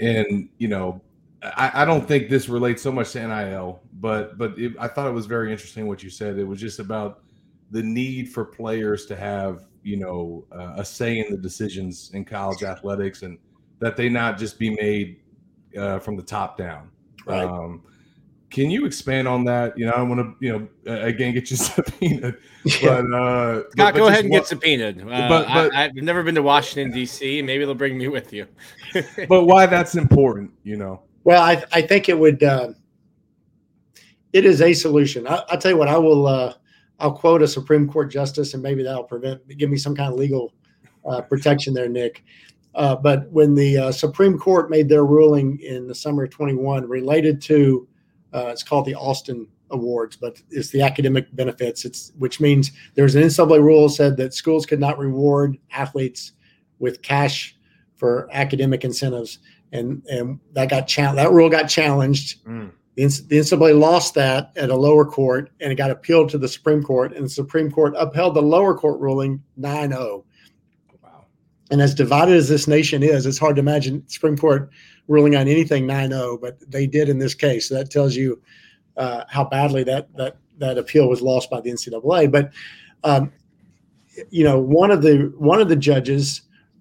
and, 0.00 0.48
you 0.58 0.66
know, 0.66 1.00
I, 1.42 1.82
I, 1.82 1.84
don't 1.84 2.08
think 2.08 2.28
this 2.28 2.48
relates 2.48 2.82
so 2.82 2.90
much 2.90 3.12
to 3.12 3.26
NIL, 3.26 3.80
but 4.00 4.36
but 4.36 4.58
it, 4.58 4.72
I 4.80 4.88
thought 4.88 5.06
it 5.06 5.12
was 5.12 5.26
very 5.26 5.52
interesting 5.52 5.86
what 5.86 6.02
you 6.02 6.10
said. 6.10 6.38
It 6.38 6.44
was 6.44 6.60
just 6.60 6.80
about 6.80 7.22
the 7.70 7.82
need 7.82 8.28
for 8.32 8.44
players 8.44 9.06
to 9.06 9.16
have 9.16 9.66
you 9.82 9.96
know 9.96 10.44
uh, 10.52 10.74
a 10.76 10.84
say 10.84 11.18
in 11.18 11.30
the 11.30 11.36
decisions 11.36 12.10
in 12.14 12.24
college 12.24 12.62
athletics 12.62 13.22
and 13.22 13.38
that 13.78 13.96
they 13.96 14.08
not 14.08 14.38
just 14.38 14.58
be 14.58 14.70
made 14.70 15.20
uh, 15.78 15.98
from 15.98 16.16
the 16.16 16.22
top 16.22 16.56
down. 16.56 16.90
Right. 17.26 17.44
Um, 17.44 17.82
can 18.50 18.70
you 18.70 18.86
expand 18.86 19.26
on 19.26 19.44
that? 19.44 19.76
You 19.76 19.86
know, 19.86 19.92
I 19.92 20.02
want 20.02 20.20
to, 20.20 20.34
you 20.44 20.68
know, 20.86 21.02
again 21.02 21.34
get 21.34 21.50
you 21.50 21.56
subpoenaed, 21.56 22.36
but 22.64 23.12
uh, 23.12 23.62
Scott, 23.70 23.74
but, 23.74 23.94
go 23.94 24.06
ahead 24.06 24.24
and 24.24 24.32
get 24.32 24.46
subpoenaed. 24.46 25.02
Uh, 25.02 25.28
but, 25.28 25.48
but 25.48 25.74
I, 25.74 25.82
have 25.82 25.94
never 25.94 26.22
been 26.22 26.36
to 26.36 26.42
Washington 26.42 26.92
D.C. 26.92 27.42
Maybe 27.42 27.64
they'll 27.64 27.74
bring 27.74 27.98
me 27.98 28.08
with 28.08 28.32
you. 28.32 28.46
but 29.28 29.44
why 29.44 29.66
that's 29.66 29.96
important, 29.96 30.52
you 30.62 30.76
know? 30.76 31.02
Well, 31.24 31.42
I, 31.42 31.64
I 31.72 31.82
think 31.82 32.08
it 32.08 32.18
would. 32.18 32.42
Uh, 32.42 32.68
it 34.32 34.44
is 34.44 34.62
a 34.62 34.72
solution. 34.72 35.26
I, 35.26 35.42
will 35.50 35.58
tell 35.58 35.72
you 35.72 35.76
what. 35.76 35.88
I 35.88 35.98
will. 35.98 36.26
I'll 36.98 37.12
quote 37.12 37.42
a 37.42 37.48
Supreme 37.48 37.88
Court 37.88 38.10
justice, 38.10 38.54
and 38.54 38.62
maybe 38.62 38.82
that'll 38.82 39.04
prevent 39.04 39.46
give 39.56 39.70
me 39.70 39.76
some 39.76 39.94
kind 39.94 40.12
of 40.12 40.18
legal 40.18 40.54
uh, 41.04 41.20
protection 41.22 41.74
there, 41.74 41.88
Nick. 41.88 42.24
Uh, 42.74 42.94
but 42.94 43.30
when 43.30 43.54
the 43.54 43.78
uh, 43.78 43.92
Supreme 43.92 44.38
Court 44.38 44.70
made 44.70 44.88
their 44.88 45.04
ruling 45.04 45.58
in 45.60 45.86
the 45.86 45.94
summer 45.94 46.24
of 46.24 46.30
21 46.30 46.86
related 46.86 47.40
to, 47.42 47.88
uh, 48.34 48.48
it's 48.48 48.62
called 48.62 48.84
the 48.84 48.94
Alston 48.94 49.48
Awards, 49.70 50.16
but 50.16 50.40
it's 50.50 50.70
the 50.70 50.82
academic 50.82 51.34
benefits. 51.34 51.84
It's 51.84 52.12
which 52.18 52.38
means 52.40 52.72
there's 52.94 53.14
an 53.14 53.22
NCAA 53.22 53.62
rule 53.62 53.88
said 53.88 54.16
that 54.18 54.34
schools 54.34 54.66
could 54.66 54.78
not 54.78 54.98
reward 54.98 55.58
athletes 55.72 56.32
with 56.78 57.02
cash 57.02 57.56
for 57.96 58.28
academic 58.30 58.84
incentives, 58.84 59.38
and 59.72 60.04
and 60.06 60.38
that 60.52 60.68
got 60.68 60.86
cha- 60.86 61.14
that 61.14 61.32
rule 61.32 61.48
got 61.48 61.64
challenged. 61.64 62.44
Mm. 62.44 62.70
The, 62.96 63.04
NCAA 63.04 63.78
lost 63.78 64.14
that 64.14 64.52
at 64.56 64.70
a 64.70 64.76
lower 64.76 65.04
court 65.04 65.50
and 65.60 65.70
it 65.70 65.76
got 65.76 65.90
appealed 65.90 66.30
to 66.30 66.38
the 66.38 66.48
Supreme 66.48 66.82
Court, 66.82 67.12
and 67.14 67.26
the 67.26 67.30
Supreme 67.30 67.70
Court 67.70 67.94
upheld 67.96 68.34
the 68.34 68.42
lower 68.42 68.74
court 68.74 68.98
ruling 69.00 69.42
9 69.58 69.90
0. 69.90 70.24
Wow. 71.02 71.26
And 71.70 71.82
as 71.82 71.94
divided 71.94 72.36
as 72.36 72.48
this 72.48 72.66
nation 72.66 73.02
is, 73.02 73.26
it's 73.26 73.38
hard 73.38 73.56
to 73.56 73.60
imagine 73.60 74.02
Supreme 74.08 74.36
Court 74.36 74.70
ruling 75.08 75.36
on 75.36 75.46
anything 75.46 75.86
9 75.86 76.10
0, 76.10 76.38
but 76.38 76.58
they 76.70 76.86
did 76.86 77.10
in 77.10 77.18
this 77.18 77.34
case. 77.34 77.68
So 77.68 77.74
that 77.74 77.90
tells 77.90 78.16
you 78.16 78.40
uh, 78.96 79.24
how 79.28 79.44
badly 79.44 79.84
that, 79.84 80.08
that, 80.16 80.38
that 80.56 80.78
appeal 80.78 81.08
was 81.08 81.20
lost 81.20 81.50
by 81.50 81.60
the 81.60 81.70
NCAA. 81.70 82.32
But, 82.32 82.50
um, 83.04 83.30
you 84.30 84.42
know, 84.42 84.58
one 84.58 84.90
of 84.90 85.02
the 85.02 85.32
one 85.36 85.60
of 85.60 85.68
the 85.68 85.76
judges 85.76 86.40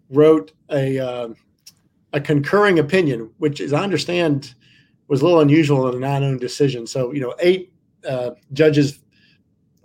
wrote 0.09 0.53
a 0.71 0.97
uh, 0.97 1.29
a 2.13 2.21
concurring 2.21 2.79
opinion, 2.79 3.29
which, 3.39 3.59
as 3.59 3.73
I 3.73 3.83
understand, 3.83 4.55
was 5.07 5.21
a 5.21 5.25
little 5.25 5.41
unusual 5.41 5.87
in 5.89 5.95
a 5.95 5.99
non-owned 5.99 6.39
decision. 6.39 6.87
So 6.87 7.11
you 7.11 7.21
know, 7.21 7.35
eight 7.39 7.73
uh, 8.07 8.31
judges 8.53 8.99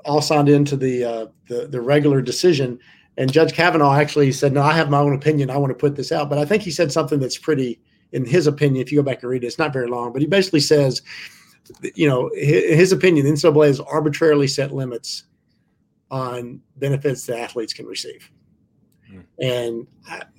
all 0.05 0.23
signed 0.23 0.49
into 0.49 0.77
the, 0.77 1.05
uh, 1.05 1.27
the 1.49 1.67
the 1.67 1.81
regular 1.81 2.23
decision, 2.23 2.79
and 3.17 3.33
Judge 3.33 3.53
Kavanaugh 3.53 3.95
actually 3.95 4.33
said, 4.33 4.53
"No, 4.53 4.63
I 4.63 4.73
have 4.73 4.91
my 4.91 4.99
own 4.99 5.15
opinion. 5.15 5.51
I 5.51 5.59
want 5.59 5.71
to 5.71 5.79
put 5.79 5.97
this 5.97 6.13
out." 6.13 6.31
But 6.31 6.39
I 6.39 6.45
think 6.45 6.63
he 6.63 6.71
said 6.71 6.91
something 6.91 7.19
that's 7.19 7.39
pretty, 7.39 7.81
in 8.13 8.25
his 8.25 8.47
opinion. 8.47 8.83
If 8.83 8.93
you 8.93 8.99
go 8.99 9.03
back 9.03 9.23
and 9.23 9.31
read 9.31 9.45
it, 9.45 9.49
it's 9.49 9.59
not 9.59 9.73
very 9.73 9.89
long, 9.89 10.13
but 10.13 10.23
he 10.23 10.29
basically 10.29 10.61
says, 10.61 11.03
you 11.95 12.09
know, 12.09 12.31
his, 12.35 12.65
his 12.75 12.93
opinion, 12.93 13.27
the 13.27 13.33
NCAA 13.33 13.67
has 13.67 13.81
arbitrarily 13.81 14.47
set 14.47 14.73
limits 14.73 15.25
on 16.11 16.61
benefits 16.77 17.27
that 17.27 17.39
athletes 17.39 17.73
can 17.73 17.87
receive. 17.87 18.31
Hmm. 19.09 19.21
And 19.41 19.87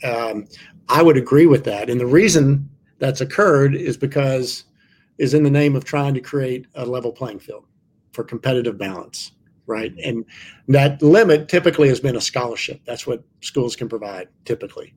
um, 0.04 0.48
I 0.89 1.02
would 1.02 1.17
agree 1.17 1.46
with 1.46 1.63
that. 1.65 1.89
And 1.89 2.00
the 2.00 2.06
reason 2.06 2.70
that's 3.00 3.22
occurred 3.22 3.76
is 3.76 3.98
because 3.98 4.65
is 5.17 5.34
in 5.34 5.43
the 5.43 5.50
name 5.50 5.76
of 5.76 5.84
trying 5.84 6.13
to 6.13 6.21
create 6.21 6.67
a 6.76 6.86
level 6.86 7.12
playing 7.12 7.39
field 7.39 7.65
for 8.12 8.24
competitive 8.24 8.78
balance, 8.78 9.32
right? 9.67 9.93
And 10.04 10.26
that 10.67 11.02
limit 11.02 11.47
typically 11.47 11.88
has 11.88 12.00
been 12.00 12.15
a 12.15 12.21
scholarship. 12.21 12.82
That's 12.86 13.08
what 13.08 13.24
schools 13.41 13.76
can 13.76 13.88
provide 13.89 14.28
typically. 14.45 14.93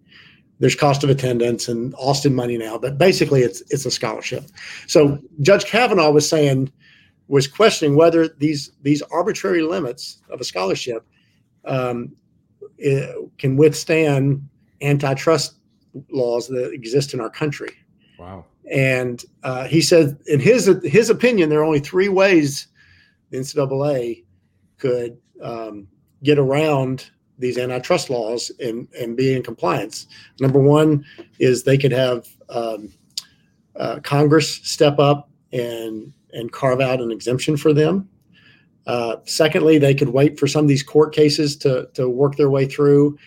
There's 0.61 0.75
cost 0.75 1.03
of 1.05 1.11
attendance 1.11 1.69
and 1.69 1.95
Alston 1.95 2.35
money 2.35 2.57
now, 2.57 2.79
but 2.79 2.97
basically 2.97 3.43
it's 3.43 3.63
it's 3.71 3.87
a 3.87 3.91
scholarship. 3.91 4.45
So 4.87 5.19
Judge 5.41 5.65
Kavanaugh 5.65 6.11
was 6.11 6.29
saying 6.29 6.73
was 7.29 7.47
questioning 7.47 7.97
whether 7.97 8.29
these 8.29 8.71
these 8.83 9.03
arbitrary 9.03 9.63
limits 9.63 10.23
of 10.31 10.41
a 10.41 10.45
scholarship 10.45 11.07
um, 11.65 12.15
can 13.39 13.57
withstand 13.57 14.47
antitrust 14.81 15.57
laws 16.11 16.49
that 16.49 16.73
exist 16.73 17.15
in 17.15 17.21
our 17.21 17.31
country. 17.31 17.73
Wow. 18.19 18.45
And 18.71 19.23
uh, 19.43 19.65
he 19.65 19.81
said, 19.81 20.19
in 20.27 20.41
his 20.41 20.67
his 20.85 21.11
opinion, 21.11 21.49
there 21.49 21.61
are 21.61 21.65
only 21.65 21.81
three 21.81 22.09
ways 22.09 22.69
the 23.31 23.39
NCAA 23.39 24.25
could 24.79 25.19
um, 25.43 25.87
get 26.23 26.39
around 26.39 27.11
these 27.39 27.59
antitrust 27.59 28.11
laws 28.11 28.51
and, 28.61 28.89
and 28.99 29.17
be 29.17 29.35
in 29.35 29.43
compliance. 29.43 30.07
Number 30.41 30.61
one 30.61 31.05
is 31.39 31.63
they 31.63 31.79
could 31.79 31.93
have 31.93 32.29
um, 32.49 32.93
uh, 33.77 34.01
Congress 34.03 34.49
step 34.63 34.99
up 34.99 35.31
and 35.53 36.13
and 36.33 36.51
carve 36.51 36.81
out 36.81 37.01
an 37.01 37.13
exemption 37.13 37.57
for 37.57 37.73
them. 37.73 38.09
Uh, 38.87 39.17
secondly, 39.25 39.79
they 39.79 39.95
could 39.95 40.11
wait 40.11 40.39
for 40.39 40.47
some 40.47 40.65
of 40.65 40.69
these 40.69 40.83
court 40.83 41.15
cases 41.15 41.57
to 41.57 41.89
to 41.95 42.09
work 42.09 42.37
their 42.37 42.51
way 42.51 42.67
through, 42.67 43.19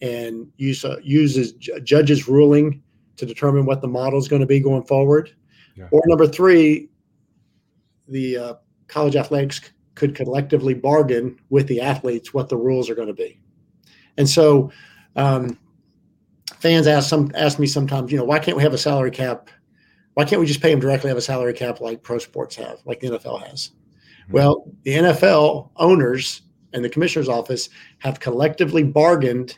and 0.00 0.50
use 0.56 0.84
uh, 0.84 0.96
use 1.02 1.36
a 1.68 1.80
judge's 1.80 2.28
ruling 2.28 2.82
to 3.16 3.26
determine 3.26 3.66
what 3.66 3.80
the 3.80 3.88
model 3.88 4.18
is 4.18 4.28
going 4.28 4.40
to 4.40 4.46
be 4.46 4.60
going 4.60 4.84
forward. 4.84 5.34
Yeah. 5.76 5.88
Or 5.90 6.02
number 6.06 6.26
three, 6.26 6.88
the 8.08 8.36
uh, 8.36 8.54
college 8.88 9.16
athletics 9.16 9.60
c- 9.60 9.70
could 9.94 10.14
collectively 10.14 10.74
bargain 10.74 11.38
with 11.50 11.66
the 11.66 11.80
athletes 11.80 12.32
what 12.32 12.48
the 12.48 12.56
rules 12.56 12.88
are 12.88 12.94
going 12.94 13.08
to 13.08 13.14
be. 13.14 13.40
And 14.18 14.28
so, 14.28 14.70
um, 15.16 15.58
fans 16.58 16.86
ask 16.86 17.08
some 17.08 17.30
ask 17.34 17.58
me 17.58 17.66
sometimes, 17.66 18.10
you 18.10 18.18
know, 18.18 18.24
why 18.24 18.38
can't 18.38 18.56
we 18.56 18.62
have 18.62 18.74
a 18.74 18.78
salary 18.78 19.10
cap? 19.10 19.50
Why 20.14 20.24
can't 20.24 20.40
we 20.40 20.46
just 20.46 20.62
pay 20.62 20.70
them 20.70 20.80
directly? 20.80 21.08
Have 21.08 21.18
a 21.18 21.22
salary 21.22 21.52
cap 21.52 21.80
like 21.80 22.02
pro 22.02 22.18
sports 22.18 22.56
have, 22.56 22.78
like 22.86 23.00
the 23.00 23.10
NFL 23.10 23.46
has? 23.46 23.72
Well, 24.30 24.64
the 24.82 24.92
NFL 24.92 25.70
owners 25.76 26.42
and 26.72 26.84
the 26.84 26.88
commissioner's 26.88 27.28
office 27.28 27.68
have 27.98 28.18
collectively 28.18 28.82
bargained 28.82 29.56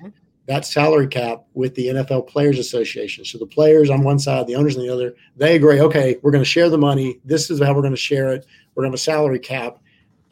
that 0.49 0.65
salary 0.65 1.07
cap 1.07 1.45
with 1.53 1.75
the 1.75 1.89
NFL 1.89 2.27
Players 2.27 2.59
Association. 2.59 3.23
So 3.25 3.37
the 3.37 3.47
players 3.47 3.91
on 3.91 4.03
one 4.03 4.19
side, 4.19 4.47
the 4.47 4.57
owners 4.57 4.77
on 4.79 4.83
the 4.83 4.93
other, 4.93 5.15
they 5.37 5.55
agree, 5.57 5.81
okay, 5.83 6.17
we're 6.23 6.31
going 6.31 6.43
to 6.43 6.49
share 6.49 6.71
the 6.71 6.79
money. 6.79 7.21
This 7.23 7.51
is 7.51 7.61
how 7.61 7.75
we're 7.75 7.83
going 7.83 7.93
to 7.93 7.99
share 7.99 8.33
it. 8.33 8.47
We're 8.75 8.83
going 8.83 8.91
to 8.91 8.95
have 8.95 9.01
a 9.01 9.03
salary 9.03 9.39
cap. 9.39 9.79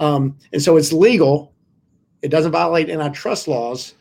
Um, 0.01 0.39
and 0.55 0.63
so 0.63 0.79
it's 0.79 0.91
legal. 0.91 1.53
It 2.23 2.29
doesn't 2.31 2.51
violate 2.53 2.89
antitrust 2.89 3.47
laws 3.47 3.93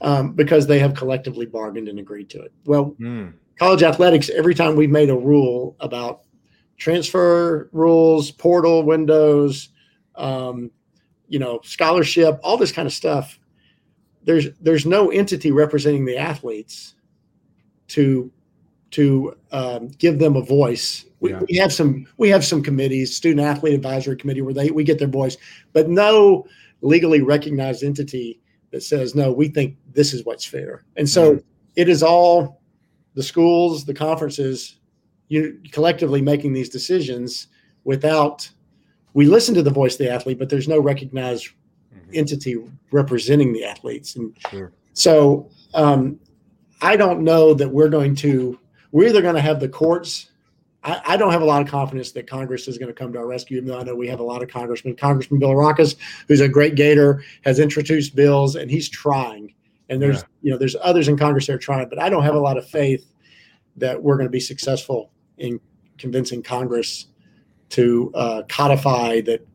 um, 0.00 0.32
because 0.32 0.66
they 0.66 0.80
have 0.80 0.94
collectively 0.94 1.46
bargained 1.46 1.88
and 1.88 2.00
agreed 2.00 2.28
to 2.30 2.42
it. 2.42 2.52
Well, 2.64 2.96
Hmm. 2.98 3.28
college 3.56 3.84
athletics, 3.84 4.28
every 4.28 4.54
time 4.54 4.74
we've 4.74 4.90
made 4.90 5.10
a 5.10 5.16
rule 5.16 5.76
about 5.78 6.22
transfer 6.76 7.68
rules, 7.72 8.32
portal 8.32 8.82
windows, 8.82 9.68
um, 10.16 10.72
you 11.28 11.38
know, 11.38 11.60
scholarship, 11.62 12.40
all 12.42 12.56
this 12.56 12.72
kind 12.72 12.86
of 12.86 12.92
stuff, 12.92 13.38
there's 14.26 14.48
there's 14.60 14.84
no 14.84 15.10
entity 15.10 15.50
representing 15.52 16.04
the 16.04 16.18
athletes 16.18 16.94
to 17.88 18.30
to 18.90 19.36
um, 19.52 19.88
give 19.98 20.18
them 20.18 20.36
a 20.36 20.42
voice. 20.42 21.06
We, 21.20 21.30
Yeah. 21.30 21.42
we 21.48 21.56
have 21.56 21.72
some 21.72 22.06
we 22.18 22.28
have 22.28 22.44
some 22.44 22.62
committees, 22.62 23.16
student 23.16 23.40
athlete 23.40 23.74
advisory 23.74 24.16
committee, 24.16 24.42
where 24.42 24.52
they 24.52 24.70
we 24.70 24.84
get 24.84 24.98
their 24.98 25.08
voice, 25.08 25.36
but 25.72 25.88
no 25.88 26.46
legally 26.82 27.22
recognized 27.22 27.82
entity 27.82 28.40
that 28.72 28.82
says 28.82 29.14
no, 29.14 29.32
we 29.32 29.48
think 29.48 29.76
this 29.92 30.12
is 30.12 30.24
what's 30.24 30.44
fair. 30.44 30.84
And 30.96 31.08
so 31.08 31.40
it 31.76 31.88
is 31.88 32.02
all 32.02 32.60
the 33.14 33.22
schools, 33.22 33.84
the 33.84 33.94
conferences, 33.94 34.78
you 35.28 35.60
collectively 35.72 36.20
making 36.20 36.52
these 36.52 36.68
decisions 36.68 37.46
without 37.84 38.48
we 39.14 39.24
listen 39.26 39.54
to 39.54 39.62
the 39.62 39.70
voice 39.70 39.94
of 39.94 39.98
the 40.00 40.10
athlete, 40.10 40.38
but 40.38 40.50
there's 40.50 40.68
no 40.68 40.78
recognized 40.80 41.48
entity 42.12 42.56
representing 42.92 43.52
the 43.52 43.64
athletes. 43.64 44.16
And 44.16 44.36
Sure. 44.50 44.72
so 44.92 45.50
um, 45.74 46.18
I 46.80 46.96
don't 46.96 47.22
know 47.22 47.54
that 47.54 47.68
we're 47.68 47.88
going 47.88 48.14
to, 48.16 48.58
we're 48.92 49.08
either 49.08 49.22
going 49.22 49.34
to 49.34 49.40
have 49.40 49.60
the 49.60 49.68
courts. 49.68 50.30
I, 50.84 51.00
I 51.06 51.16
don't 51.16 51.32
have 51.32 51.42
a 51.42 51.46
lot 51.46 51.62
of 51.62 51.68
confidence 51.68 52.12
that 52.12 52.26
Congress 52.28 52.68
is 52.68 52.78
going 52.78 52.88
to 52.88 52.94
come 52.94 53.12
to 53.12 53.18
our 53.18 53.26
rescue, 53.26 53.56
even 53.56 53.68
though 53.68 53.78
I 53.78 53.82
know 53.82 53.94
we 53.94 54.08
have 54.08 54.20
a 54.20 54.24
lot 54.24 54.42
of 54.42 54.48
congressmen. 54.48 54.94
Congressman 54.96 55.40
Bilirakis, 55.40 55.96
who's 56.28 56.40
a 56.40 56.48
great 56.48 56.74
gator, 56.76 57.22
has 57.44 57.58
introduced 57.58 58.14
bills 58.14 58.56
and 58.56 58.70
he's 58.70 58.88
trying. 58.88 59.54
And 59.88 60.00
there's, 60.00 60.18
Yeah. 60.18 60.22
you 60.42 60.50
know, 60.52 60.58
there's 60.58 60.76
others 60.80 61.08
in 61.08 61.16
Congress 61.16 61.46
that 61.46 61.54
are 61.54 61.58
trying, 61.58 61.88
but 61.88 61.98
I 61.98 62.08
don't 62.08 62.22
have 62.22 62.34
a 62.34 62.40
lot 62.40 62.56
of 62.56 62.66
faith 62.68 63.10
that 63.76 64.02
we're 64.02 64.16
going 64.16 64.26
to 64.26 64.30
be 64.32 64.40
successful 64.40 65.10
in 65.38 65.60
convincing 65.98 66.42
Congress 66.42 67.06
to 67.70 68.10
uh, 68.14 68.42
codify 68.48 69.20
that 69.22 69.46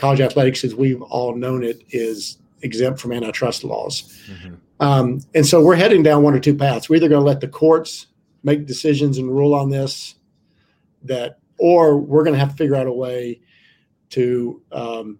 college 0.00 0.20
athletics, 0.20 0.64
as 0.64 0.74
we've 0.74 1.02
all 1.02 1.36
known 1.36 1.62
it, 1.62 1.82
is 1.90 2.38
exempt 2.62 2.98
from 2.98 3.12
antitrust 3.12 3.64
laws. 3.64 4.18
Mhm. 4.30 4.56
Um, 4.80 5.20
and 5.34 5.46
so 5.46 5.62
we're 5.62 5.76
heading 5.76 6.02
down 6.02 6.22
one 6.22 6.34
or 6.34 6.40
two 6.40 6.54
paths. 6.54 6.88
We're 6.88 6.96
either 6.96 7.08
going 7.08 7.20
to 7.20 7.26
let 7.26 7.40
the 7.40 7.48
courts 7.48 8.06
make 8.42 8.66
decisions 8.66 9.18
and 9.18 9.30
rule 9.30 9.54
on 9.54 9.68
this, 9.68 10.14
that, 11.04 11.38
or 11.58 11.98
we're 11.98 12.24
going 12.24 12.32
to 12.32 12.40
have 12.40 12.50
to 12.50 12.56
figure 12.56 12.76
out 12.76 12.86
a 12.86 12.92
way 12.92 13.40
to 14.10 14.62
um, 14.72 15.18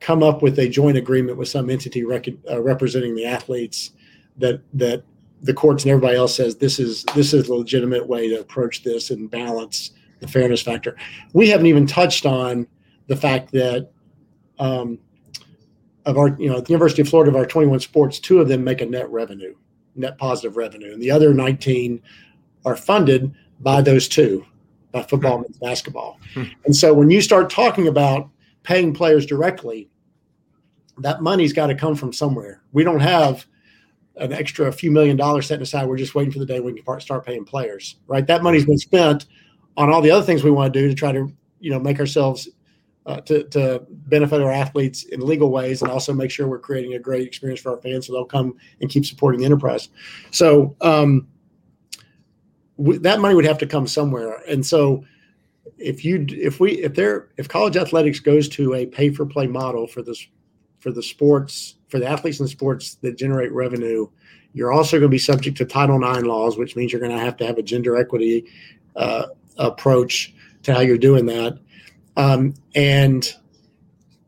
come 0.00 0.24
up 0.24 0.42
with 0.42 0.58
a 0.58 0.68
joint 0.68 0.96
agreement 0.96 1.38
with 1.38 1.48
some 1.48 1.70
entity 1.70 2.02
rec- 2.04 2.26
uh, 2.50 2.60
representing 2.60 3.14
the 3.14 3.24
athletes 3.24 3.92
that 4.38 4.60
that 4.74 5.04
the 5.42 5.54
courts 5.54 5.84
and 5.84 5.90
everybody 5.90 6.16
else 6.16 6.34
says 6.34 6.56
this 6.56 6.78
is 6.78 7.04
this 7.14 7.32
is 7.32 7.48
a 7.48 7.54
legitimate 7.54 8.06
way 8.06 8.28
to 8.28 8.40
approach 8.40 8.82
this 8.82 9.10
and 9.10 9.30
balance 9.30 9.92
the 10.18 10.28
fairness 10.28 10.60
factor. 10.60 10.96
We 11.32 11.48
haven't 11.48 11.66
even 11.66 11.86
touched 11.86 12.26
on 12.26 12.66
the 13.06 13.16
fact 13.16 13.52
that 13.52 13.90
um, 14.60 14.98
of 16.06 16.16
our, 16.16 16.36
you 16.38 16.48
know, 16.48 16.58
at 16.58 16.66
the 16.66 16.72
University 16.72 17.02
of 17.02 17.08
Florida, 17.08 17.30
of 17.30 17.36
our 17.36 17.46
21 17.46 17.80
sports, 17.80 18.20
two 18.20 18.40
of 18.40 18.48
them 18.48 18.62
make 18.62 18.80
a 18.80 18.86
net 18.86 19.10
revenue, 19.10 19.54
net 19.96 20.16
positive 20.18 20.56
revenue, 20.56 20.92
and 20.92 21.02
the 21.02 21.10
other 21.10 21.34
19 21.34 22.00
are 22.64 22.76
funded 22.76 23.34
by 23.60 23.80
those 23.82 24.06
two, 24.06 24.44
by 24.92 25.02
football 25.02 25.38
and 25.44 25.60
basketball. 25.60 26.20
Hmm. 26.34 26.44
And 26.64 26.76
so 26.76 26.94
when 26.94 27.10
you 27.10 27.20
start 27.20 27.50
talking 27.50 27.88
about 27.88 28.28
paying 28.62 28.94
players 28.94 29.26
directly, 29.26 29.88
that 30.98 31.22
money's 31.22 31.52
got 31.52 31.68
to 31.68 31.74
come 31.74 31.94
from 31.94 32.12
somewhere. 32.12 32.62
We 32.72 32.84
don't 32.84 33.00
have 33.00 33.46
an 34.16 34.32
extra 34.32 34.70
few 34.70 34.90
million 34.90 35.16
dollars 35.16 35.46
set 35.46 35.62
aside. 35.62 35.88
We're 35.88 35.96
just 35.96 36.14
waiting 36.14 36.32
for 36.32 36.38
the 36.38 36.46
day 36.46 36.60
we 36.60 36.80
can 36.80 37.00
start 37.00 37.24
paying 37.24 37.44
players, 37.44 37.96
right? 38.06 38.26
That 38.26 38.42
money's 38.42 38.66
been 38.66 38.78
spent 38.78 39.26
on 39.76 39.90
all 39.90 40.02
the 40.02 40.10
other 40.10 40.24
things 40.24 40.44
we 40.44 40.50
want 40.50 40.72
to 40.74 40.80
do 40.80 40.88
to 40.88 40.94
try 40.94 41.12
to, 41.12 41.32
you 41.60 41.70
know, 41.70 41.78
make 41.78 41.98
ourselves 41.98 42.48
uh, 43.10 43.20
to, 43.22 43.42
to 43.44 43.82
benefit 43.90 44.40
our 44.40 44.52
athletes 44.52 45.02
in 45.04 45.20
legal 45.20 45.50
ways 45.50 45.82
and 45.82 45.90
also 45.90 46.12
make 46.12 46.30
sure 46.30 46.46
we're 46.46 46.60
creating 46.60 46.94
a 46.94 46.98
great 46.98 47.26
experience 47.26 47.60
for 47.60 47.72
our 47.72 47.80
fans 47.80 48.06
so 48.06 48.12
they'll 48.12 48.24
come 48.24 48.54
and 48.80 48.88
keep 48.88 49.04
supporting 49.04 49.40
the 49.40 49.46
enterprise. 49.46 49.88
So 50.30 50.76
um, 50.80 51.26
w- 52.78 53.00
that 53.00 53.18
money 53.18 53.34
would 53.34 53.46
have 53.46 53.58
to 53.58 53.66
come 53.66 53.88
somewhere. 53.88 54.42
And 54.48 54.64
so 54.64 55.04
if 55.76 56.04
you 56.04 56.24
if 56.28 56.60
we 56.60 56.72
if 56.82 56.94
there 56.94 57.30
if 57.36 57.48
college 57.48 57.76
athletics 57.76 58.20
goes 58.20 58.48
to 58.50 58.74
a 58.74 58.86
pay 58.86 59.10
for 59.10 59.26
play 59.26 59.48
model 59.48 59.86
for 59.86 60.02
this 60.02 60.24
for 60.78 60.92
the 60.92 61.02
sports 61.02 61.76
for 61.88 61.98
the 61.98 62.06
athletes 62.06 62.38
in 62.38 62.44
the 62.44 62.50
sports 62.50 62.94
that 62.96 63.18
generate 63.18 63.52
revenue, 63.52 64.06
you're 64.52 64.72
also 64.72 64.98
going 64.98 65.08
to 65.10 65.14
be 65.14 65.18
subject 65.18 65.56
to 65.56 65.64
Title 65.64 65.96
IX 65.96 66.22
laws, 66.22 66.56
which 66.56 66.76
means 66.76 66.92
you're 66.92 67.00
going 67.00 67.16
to 67.16 67.18
have 67.18 67.36
to 67.38 67.46
have 67.46 67.58
a 67.58 67.62
gender 67.62 67.96
equity 67.96 68.46
uh, 68.94 69.26
approach 69.56 70.32
to 70.62 70.74
how 70.74 70.80
you're 70.80 70.98
doing 70.98 71.26
that 71.26 71.58
um, 72.16 72.54
and 72.74 73.34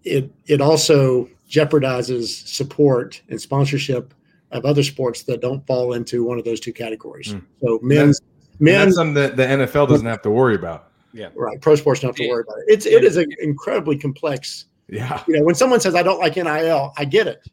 it 0.05 0.31
it 0.47 0.61
also 0.61 1.29
jeopardizes 1.49 2.47
support 2.47 3.21
and 3.29 3.41
sponsorship 3.41 4.15
of 4.51 4.65
other 4.65 4.83
sports 4.83 5.23
that 5.23 5.41
don't 5.41 5.67
fall 5.67 5.95
into 5.95 6.25
one 6.25 6.39
of 6.39 6.45
those 6.45 6.61
two 6.61 6.73
categories. 6.73 7.35
Mm. 7.35 7.45
So 7.63 7.79
men's 7.83 8.21
And 8.21 8.61
men's 8.61 8.85
that's 8.85 8.97
something 8.97 9.15
that 9.15 9.37
the 9.37 9.45
NFL 9.45 9.89
doesn't 9.89 10.07
have 10.07 10.23
to 10.23 10.31
worry 10.31 10.55
about. 10.55 10.89
Yeah, 11.13 11.29
right 11.35 11.61
pro 11.61 11.77
sports 11.77 12.01
don't 12.01 12.09
have 12.11 12.17
to 12.17 12.29
worry 12.29 12.43
about 12.47 12.59
it. 12.59 12.65
It's 12.69 12.87
it 12.87 13.05
is 13.05 13.17
an 13.17 13.31
incredibly 13.41 13.99
complex. 13.99 14.67
Yeah. 14.89 15.23
You 15.27 15.39
know, 15.39 15.45
when 15.45 15.55
someone 15.55 15.81
says 15.81 15.95
I 15.95 16.03
don't 16.03 16.19
like 16.19 16.37
NIL, 16.37 16.93
I 16.97 17.05
get 17.05 17.27
it, 17.27 17.47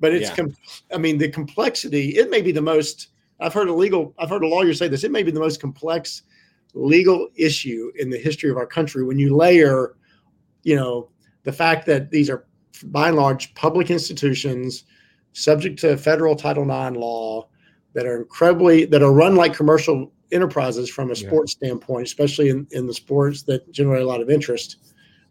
but 0.00 0.12
it's 0.12 0.30
Yeah. 0.30 0.36
com- 0.36 0.56
I 0.92 0.98
mean 0.98 1.18
the 1.18 1.28
complexity. 1.28 2.10
It 2.16 2.30
may 2.30 2.42
be 2.42 2.52
the 2.52 2.62
most. 2.62 3.08
I've 3.40 3.52
heard 3.52 3.68
a 3.68 3.72
legal. 3.72 4.14
I've 4.18 4.30
heard 4.30 4.42
a 4.42 4.48
lawyer 4.48 4.74
say 4.74 4.88
this. 4.88 5.04
It 5.04 5.10
may 5.10 5.22
be 5.22 5.30
the 5.30 5.40
most 5.40 5.60
complex 5.60 6.22
legal 6.74 7.28
issue 7.36 7.90
in 7.98 8.10
the 8.10 8.18
history 8.18 8.50
of 8.50 8.56
our 8.56 8.66
country 8.66 9.04
when 9.04 9.18
you 9.18 9.36
layer, 9.36 9.94
you 10.62 10.76
know, 10.76 11.10
the 11.44 11.52
fact 11.52 11.86
that 11.86 12.10
these 12.10 12.30
are 12.30 12.46
by 12.84 13.08
and 13.08 13.16
large 13.16 13.54
public 13.54 13.90
institutions 13.90 14.84
subject 15.32 15.78
to 15.80 15.96
federal 15.96 16.34
Title 16.34 16.64
IX 16.64 16.96
law 16.96 17.48
that 17.94 18.06
are 18.06 18.16
incredibly 18.16 18.84
that 18.86 19.02
are 19.02 19.12
run 19.12 19.36
like 19.36 19.54
commercial 19.54 20.12
enterprises 20.30 20.88
from 20.88 21.10
a 21.10 21.14
Yeah. 21.14 21.28
sports 21.28 21.52
standpoint, 21.52 22.06
especially 22.06 22.48
in, 22.48 22.66
in 22.70 22.86
the 22.86 22.94
sports 22.94 23.42
that 23.42 23.70
generate 23.70 24.02
a 24.02 24.06
lot 24.06 24.20
of 24.22 24.30
interest. 24.30 24.78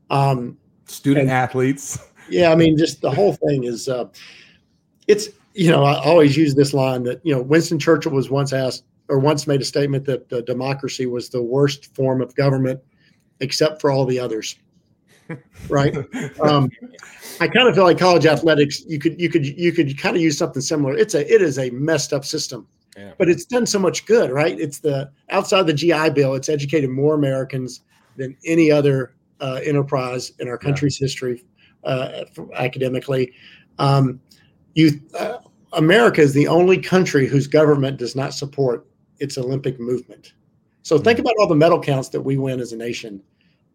Um, 0.10 0.58
Student 0.86 1.24
And- 1.24 1.32
athletes. 1.32 1.98
yeah, 2.30 2.52
I 2.52 2.56
mean, 2.56 2.78
just 2.78 3.02
the 3.02 3.10
whole 3.12 3.34
thing 3.34 3.64
is, 3.64 3.88
uh, 3.90 4.06
it's 5.08 5.30
you 5.54 5.70
know, 5.70 5.84
I 5.84 5.96
always 6.06 6.38
use 6.38 6.56
this 6.56 6.74
line 6.74 7.04
that 7.04 7.20
you 7.24 7.34
know 7.34 7.42
Winston 7.42 7.78
Churchill 7.80 8.12
was 8.14 8.30
once 8.30 8.54
asked 8.54 8.86
or 9.12 9.20
once 9.20 9.46
made 9.46 9.60
a 9.60 9.66
statement 9.66 10.06
that 10.06 10.30
the 10.30 10.42
democracy 10.44 11.06
was 11.06 11.28
the 11.30 11.42
worst 11.44 11.94
form 11.94 12.22
of 12.22 12.34
government, 12.34 12.80
except 13.42 13.82
for 13.82 13.92
all 13.92 14.06
the 14.06 14.18
others. 14.18 14.56
Right. 15.70 15.96
Um, 16.42 16.70
I 17.40 17.48
kind 17.48 17.70
of 17.70 17.76
feel 17.76 17.86
like 17.86 17.98
college 17.98 18.26
athletics. 18.26 18.84
You 18.86 19.00
could 19.00 19.18
you 19.18 19.30
could 19.30 19.46
you 19.46 19.72
could 19.72 19.98
kind 19.98 20.18
of 20.18 20.22
use 20.22 20.38
something 20.38 20.62
similar. 20.62 20.94
It's 20.98 21.14
a 21.14 21.34
it 21.34 21.42
is 21.42 21.58
a 21.58 21.70
messed 21.70 22.12
up 22.12 22.26
system, 22.26 22.68
Yeah. 22.98 23.14
but 23.18 23.30
it's 23.30 23.46
done 23.46 23.66
so 23.66 23.80
much 23.80 24.06
good. 24.06 24.30
Right. 24.30 24.60
It's 24.60 24.80
the 24.80 25.10
outside 25.30 25.68
the 25.68 25.74
GI 25.74 26.10
Bill. 26.10 26.34
It's 26.34 26.50
educated 26.50 26.90
more 26.90 27.16
Americans 27.16 27.82
than 28.18 28.36
any 28.46 28.72
other 28.74 29.14
uh, 29.40 29.62
enterprise 29.64 30.34
in 30.40 30.50
our 30.50 30.58
country's 30.58 30.98
history, 30.98 31.46
uh, 31.86 32.26
academically. 32.56 33.32
Um, 33.80 34.20
you, 34.76 35.00
uh, 35.18 35.38
America 35.72 36.20
is 36.20 36.34
the 36.34 36.50
only 36.50 36.78
country 36.78 37.26
whose 37.26 37.48
government 37.48 37.98
does 37.98 38.18
not 38.18 38.34
support 38.34 38.86
its 39.22 39.38
Olympic 39.38 39.80
movement. 39.80 40.34
So 40.84 40.98
think 40.98 41.20
about 41.20 41.36
all 41.40 41.48
the 41.48 41.56
medal 41.56 41.80
counts 41.80 42.10
that 42.10 42.22
we 42.22 42.38
win 42.38 42.60
as 42.60 42.74
a 42.74 42.78
nation. 42.78 43.22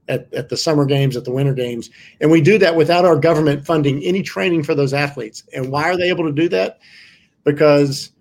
at, 0.08 0.32
at 0.32 0.48
the 0.48 0.56
summer 0.56 0.84
games, 0.84 1.16
at 1.16 1.24
the 1.24 1.32
winter 1.32 1.54
games. 1.54 1.90
And 2.20 2.30
we 2.30 2.40
do 2.40 2.58
that 2.58 2.76
without 2.76 3.04
our 3.04 3.16
government 3.16 3.66
funding 3.66 4.00
any 4.04 4.22
training 4.22 4.62
for 4.62 4.74
those 4.74 4.94
athletes. 4.94 5.42
And 5.52 5.70
why 5.72 5.84
are 5.90 5.96
they 5.96 6.08
able 6.08 6.24
to 6.24 6.32
do 6.32 6.48
that? 6.50 6.78
Because 7.42 8.12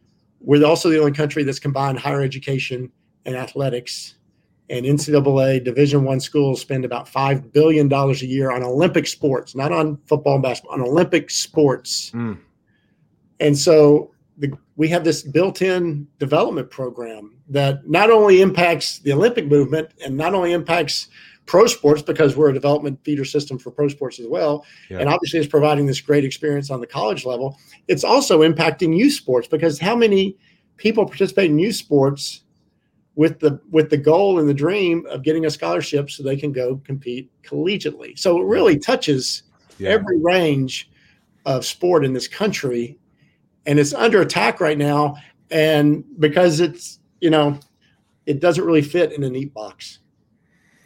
we're 0.41 0.65
also 0.65 0.89
the 0.89 0.99
only 0.99 1.11
country 1.11 1.43
that's 1.43 1.59
combined 1.59 1.99
higher 1.99 2.21
education 2.21 2.91
and 3.25 3.35
athletics. 3.35 4.15
And 4.71 4.83
NCAA 4.83 5.63
Division 5.63 6.03
One 6.03 6.19
schools 6.19 6.59
spend 6.59 6.85
about 6.85 7.07
five 7.07 7.53
billion 7.53 7.87
dollars 7.87 8.23
a 8.23 8.25
year 8.25 8.49
on 8.49 8.63
Olympic 8.63 9.05
sports, 9.05 9.53
not 9.55 9.71
on 9.71 9.97
football 10.07 10.35
and 10.35 10.43
basketball, 10.43 10.73
on 10.73 10.81
Olympic 10.81 11.29
sports. 11.29 12.09
Mm. 12.15 12.39
And 13.39 13.55
so 13.55 14.11
the, 14.37 14.51
we 14.75 14.87
have 14.89 15.03
this 15.03 15.21
built-in 15.23 16.07
development 16.19 16.69
program 16.69 17.35
that 17.49 17.87
not 17.87 18.09
only 18.11 18.41
impacts 18.41 18.99
the 18.99 19.13
Olympic 19.13 19.45
movement 19.47 19.89
and 20.03 20.15
not 20.15 20.33
only 20.33 20.51
impacts 20.51 21.07
pro 21.45 21.67
sports 21.67 22.01
because 22.01 22.35
we're 22.35 22.49
a 22.49 22.53
development 22.53 22.99
feeder 23.03 23.23
system 23.23 23.57
for 23.59 23.71
pro 23.71 23.87
sports 23.87 24.19
as 24.19 24.27
well, 24.27 24.65
Yeah. 24.89 24.99
and 24.99 25.09
obviously 25.09 25.39
it's 25.39 25.47
providing 25.47 25.85
this 25.85 26.01
great 26.01 26.25
experience 26.25 26.69
on 26.71 26.79
the 26.81 26.87
college 26.87 27.23
level. 27.25 27.57
It's 27.87 28.03
also 28.03 28.41
impacting 28.41 28.97
youth 28.97 29.13
sports 29.13 29.47
because 29.47 29.79
how 29.79 29.95
many 29.95 30.37
people 30.77 31.05
participate 31.05 31.51
in 31.51 31.59
youth 31.59 31.75
sports 31.75 32.41
with 33.15 33.39
the 33.39 33.61
with 33.71 33.89
the 33.89 33.97
goal 33.97 34.39
and 34.39 34.49
the 34.49 34.53
dream 34.53 35.05
of 35.09 35.23
getting 35.23 35.45
a 35.45 35.49
scholarship 35.49 36.09
so 36.09 36.21
they 36.23 36.35
can 36.35 36.51
go 36.51 36.81
compete 36.83 37.31
collegiately. 37.43 38.17
So 38.19 38.41
it 38.41 38.45
really 38.45 38.77
touches 38.77 39.43
Yeah. 39.77 39.91
every 39.91 40.19
range 40.19 40.89
of 41.45 41.63
sport 41.65 42.03
in 42.03 42.11
this 42.11 42.27
country 42.27 42.97
and 43.65 43.79
it's 43.79 43.93
under 43.93 44.21
attack 44.21 44.59
right 44.59 44.77
now 44.77 45.15
and 45.51 46.03
because 46.19 46.59
it's 46.59 46.99
you 47.19 47.29
know 47.29 47.59
it 48.25 48.39
doesn't 48.39 48.65
really 48.65 48.81
fit 48.81 49.11
in 49.11 49.23
a 49.23 49.29
neat 49.29 49.53
box 49.53 49.99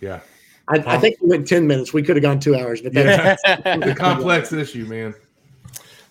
yeah. 0.01 0.19
i, 0.67 0.77
I 0.77 0.97
think 0.97 1.17
we 1.21 1.29
went 1.29 1.47
10 1.47 1.67
minutes 1.67 1.93
we 1.93 2.03
could 2.03 2.15
have 2.15 2.23
gone 2.23 2.39
two 2.39 2.55
hours 2.55 2.81
but 2.81 2.93
that's 2.93 3.41
It's 3.45 3.87
a 3.87 3.95
complex 3.95 4.53
issue, 4.53 4.85
man. 4.85 5.15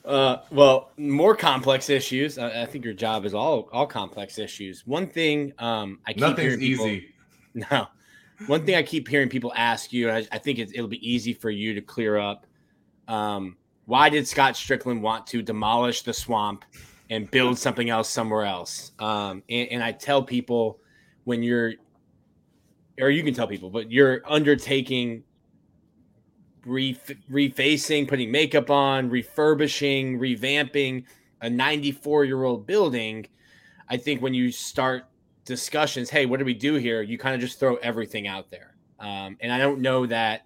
Uh, 0.09 0.39
well, 0.51 0.91
more 0.97 1.37
complex 1.37 1.91
issues. 1.91 2.39
I, 2.39 2.63
I 2.63 2.67
think 2.67 2.83
your 2.83 2.95
job 2.95 3.27
is 3.27 3.35
all 3.35 3.69
all 3.73 3.87
complex 3.87 4.39
issues. 4.39 4.87
One 4.87 5.07
thing 5.07 5.53
um, 5.59 6.01
I 6.07 6.15
keep 6.15 6.21
Nothing's 6.23 6.41
hearing 6.41 6.61
people, 6.61 6.87
easy. 6.87 7.15
No, 7.71 7.89
one 8.47 8.65
thing 8.65 8.75
I 8.77 8.83
keep 8.83 9.07
hearing 9.07 9.29
people 9.29 9.53
ask 9.55 9.93
you, 9.93 10.09
and 10.09 10.17
I, 10.17 10.37
I 10.37 10.39
think 10.39 10.59
it, 10.61 10.71
it'll 10.73 10.89
be 10.89 11.07
easy 11.07 11.35
for 11.35 11.51
you 11.51 11.75
to 11.75 11.83
clear 11.83 12.17
up. 12.17 12.47
Um, 13.07 13.57
why 13.89 14.11
did 14.11 14.29
Scott 14.29 14.53
Stricklin 14.53 15.01
want 15.01 15.27
to 15.29 15.41
demolish 15.41 16.03
the 16.03 16.13
swamp 16.13 16.67
and 17.09 17.31
build 17.31 17.59
something 17.59 17.89
else 17.89 18.11
somewhere 18.11 18.45
else? 18.45 18.93
Um, 18.99 19.43
and, 19.49 19.67
and 19.71 19.83
I 19.83 19.93
tell 19.93 20.23
people 20.23 20.79
when 21.25 21.43
you're, 21.43 21.73
or 23.01 23.09
you 23.09 23.23
can 23.23 23.33
tell 23.33 23.47
people, 23.47 23.71
but 23.71 23.91
you're 23.91 24.21
undertaking 24.27 25.25
ref- 26.67 27.15
refacing, 27.31 28.07
putting 28.07 28.31
makeup 28.31 28.69
on, 28.69 29.09
refurbishing, 29.09 30.19
revamping 30.19 31.05
a 31.41 31.49
94 31.49 32.27
year 32.27 32.45
old 32.45 32.67
building. 32.67 33.27
I 33.89 33.97
think 33.97 34.21
when 34.21 34.35
you 34.35 34.53
start 34.53 35.05
discussions, 35.47 36.11
hey, 36.11 36.27
what 36.27 36.39
do 36.41 36.45
we 36.45 36.53
do 36.53 36.75
here? 36.75 37.01
You 37.01 37.17
kind 37.17 37.35
of 37.35 37.41
just 37.41 37.59
throw 37.59 37.77
everything 37.77 38.27
out 38.27 38.51
there. 38.51 38.77
Um, 39.01 39.39
and 39.41 39.51
I 39.51 39.57
don't 39.57 39.81
know 39.81 40.05
that 40.05 40.43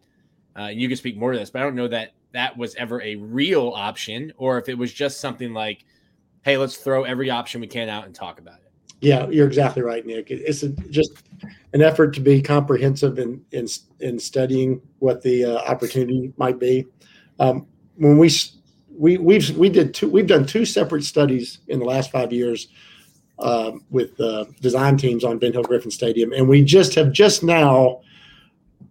uh, 0.57 0.67
you 0.67 0.87
can 0.87 0.97
speak 0.97 1.17
more 1.17 1.33
to 1.33 1.39
this, 1.41 1.51
but 1.51 1.61
I 1.61 1.65
don't 1.65 1.75
know 1.75 1.89
that 1.89 2.13
that 2.33 2.57
was 2.57 2.75
ever 2.77 3.01
a 3.03 3.17
real 3.17 3.73
option 3.75 4.33
or 4.37 4.59
if 4.59 4.69
it 4.69 4.77
was 4.77 4.93
just 4.93 5.21
something 5.21 5.53
like, 5.53 5.85
hey, 6.43 6.57
let's 6.57 6.77
throw 6.77 7.05
every 7.05 7.31
option 7.31 7.61
we 7.61 7.67
can 7.67 7.89
out 7.89 8.07
and 8.07 8.15
talk 8.15 8.39
about 8.39 8.59
it. 8.61 8.73
yeah 9.01 9.29
you're 9.29 9.47
exactly 9.47 9.83
right 9.83 10.07
nick 10.07 10.31
it's 10.31 10.63
a, 10.63 10.69
just 10.91 11.25
an 11.73 11.83
effort 11.83 12.13
to 12.15 12.21
be 12.21 12.41
comprehensive 12.41 13.19
in 13.19 13.45
in, 13.53 13.67
in 14.01 14.19
studying 14.19 14.81
what 14.99 15.23
the 15.23 15.45
uh, 15.45 15.57
opportunity 15.71 16.33
might 16.37 16.59
be 16.59 16.87
um, 17.39 17.67
when 17.97 18.19
we 18.19 18.31
we 18.97 19.19
we've 19.19 19.57
we 19.57 19.69
did 19.69 19.95
two 19.95 20.09
we've 20.09 20.27
done 20.27 20.47
two 20.47 20.65
separate 20.65 21.05
studies 21.05 21.59
in 21.69 21.79
the 21.79 21.85
last 21.85 22.11
five 22.11 22.33
years 22.33 22.69
um, 23.39 23.85
with 23.91 24.19
uh, 24.21 24.45
design 24.61 24.97
teams 24.97 25.25
on 25.25 25.39
Ben 25.39 25.53
Hill 25.53 25.63
Griffin 25.63 25.91
Stadium, 25.91 26.33
and 26.33 26.49
we 26.49 26.63
just 26.63 26.95
have 26.95 27.13
just 27.13 27.43
now 27.43 28.01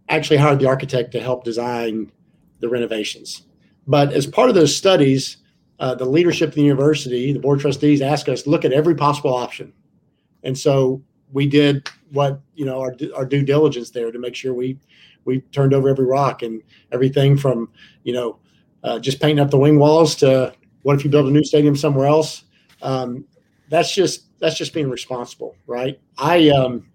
actually 0.09 0.37
hired 0.37 0.59
the 0.59 0.67
architect 0.67 1.11
to 1.13 1.21
help 1.21 1.43
design 1.43 2.11
the 2.61 2.69
renovations. 2.69 3.43
But 3.87 4.13
as 4.13 4.25
part 4.27 4.49
of 4.49 4.55
those 4.55 4.75
studies, 4.75 5.37
uh, 5.79 5.95
the 5.95 6.05
leadership 6.05 6.49
of 6.49 6.55
the 6.55 6.61
university, 6.61 7.33
the 7.33 7.39
board 7.39 7.59
trustees, 7.59 8.01
asked 8.01 8.29
us 8.29 8.43
to 8.43 8.49
look 8.49 8.63
at 8.63 8.71
every 8.71 8.95
possible 8.95 9.33
option, 9.33 9.73
and 10.43 10.57
so 10.57 11.01
we 11.31 11.47
did 11.47 11.89
what 12.11 12.41
you 12.55 12.65
know 12.65 12.79
our 12.79 12.95
our 13.15 13.25
due 13.25 13.43
diligence 13.43 13.89
there 13.89 14.11
to 14.11 14.19
make 14.19 14.35
sure 14.35 14.53
we 14.53 14.77
we 15.25 15.39
turned 15.51 15.73
over 15.73 15.89
every 15.89 16.05
rock 16.05 16.43
and 16.43 16.61
everything 16.91 17.37
from 17.37 17.69
you 18.03 18.13
know 18.13 18.37
uh, 18.83 18.99
just 18.99 19.19
painting 19.19 19.43
up 19.43 19.49
the 19.49 19.57
wing 19.57 19.79
walls 19.79 20.15
to 20.15 20.53
what 20.83 20.95
if 20.95 21.03
you 21.03 21.09
build 21.09 21.27
a 21.27 21.31
new 21.31 21.43
stadium 21.43 21.75
somewhere 21.75 22.07
else? 22.07 22.43
Um, 22.81 23.25
that's 23.69 23.93
just 23.93 24.25
that's 24.39 24.57
just 24.57 24.73
being 24.73 24.89
responsible 24.89 25.55
right? 25.67 25.99
I 26.17 26.49
um, 26.49 26.91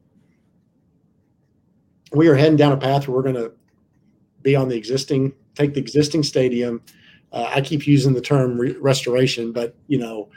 we 2.13 2.29
are 2.29 2.35
heading 2.35 2.57
down 2.57 2.73
a 2.73 2.77
path 2.77 3.09
where 3.09 3.17
we're 3.17 3.23
going 3.23 3.35
to 3.35 3.53
be 4.43 4.55
on 4.55 4.69
the 4.69 4.77
existing 4.77 5.33
take 5.57 5.75
the 5.75 5.81
existing 5.81 6.23
stadium 6.23 6.81
uh, 7.33 7.51
i 7.55 7.61
keep 7.61 7.87
using 7.87 8.15
the 8.15 8.21
term 8.21 8.59
re- 8.59 8.77
restoration 8.79 9.53
but 9.53 9.75
you 9.89 9.99
know 9.99 10.29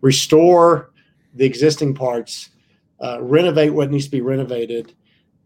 restore 0.00 0.90
the 1.34 1.44
existing 1.44 1.94
parts 1.94 2.50
uh, 3.00 3.18
renovate 3.20 3.72
what 3.72 3.90
needs 3.90 4.04
to 4.04 4.10
be 4.10 4.20
renovated 4.20 4.94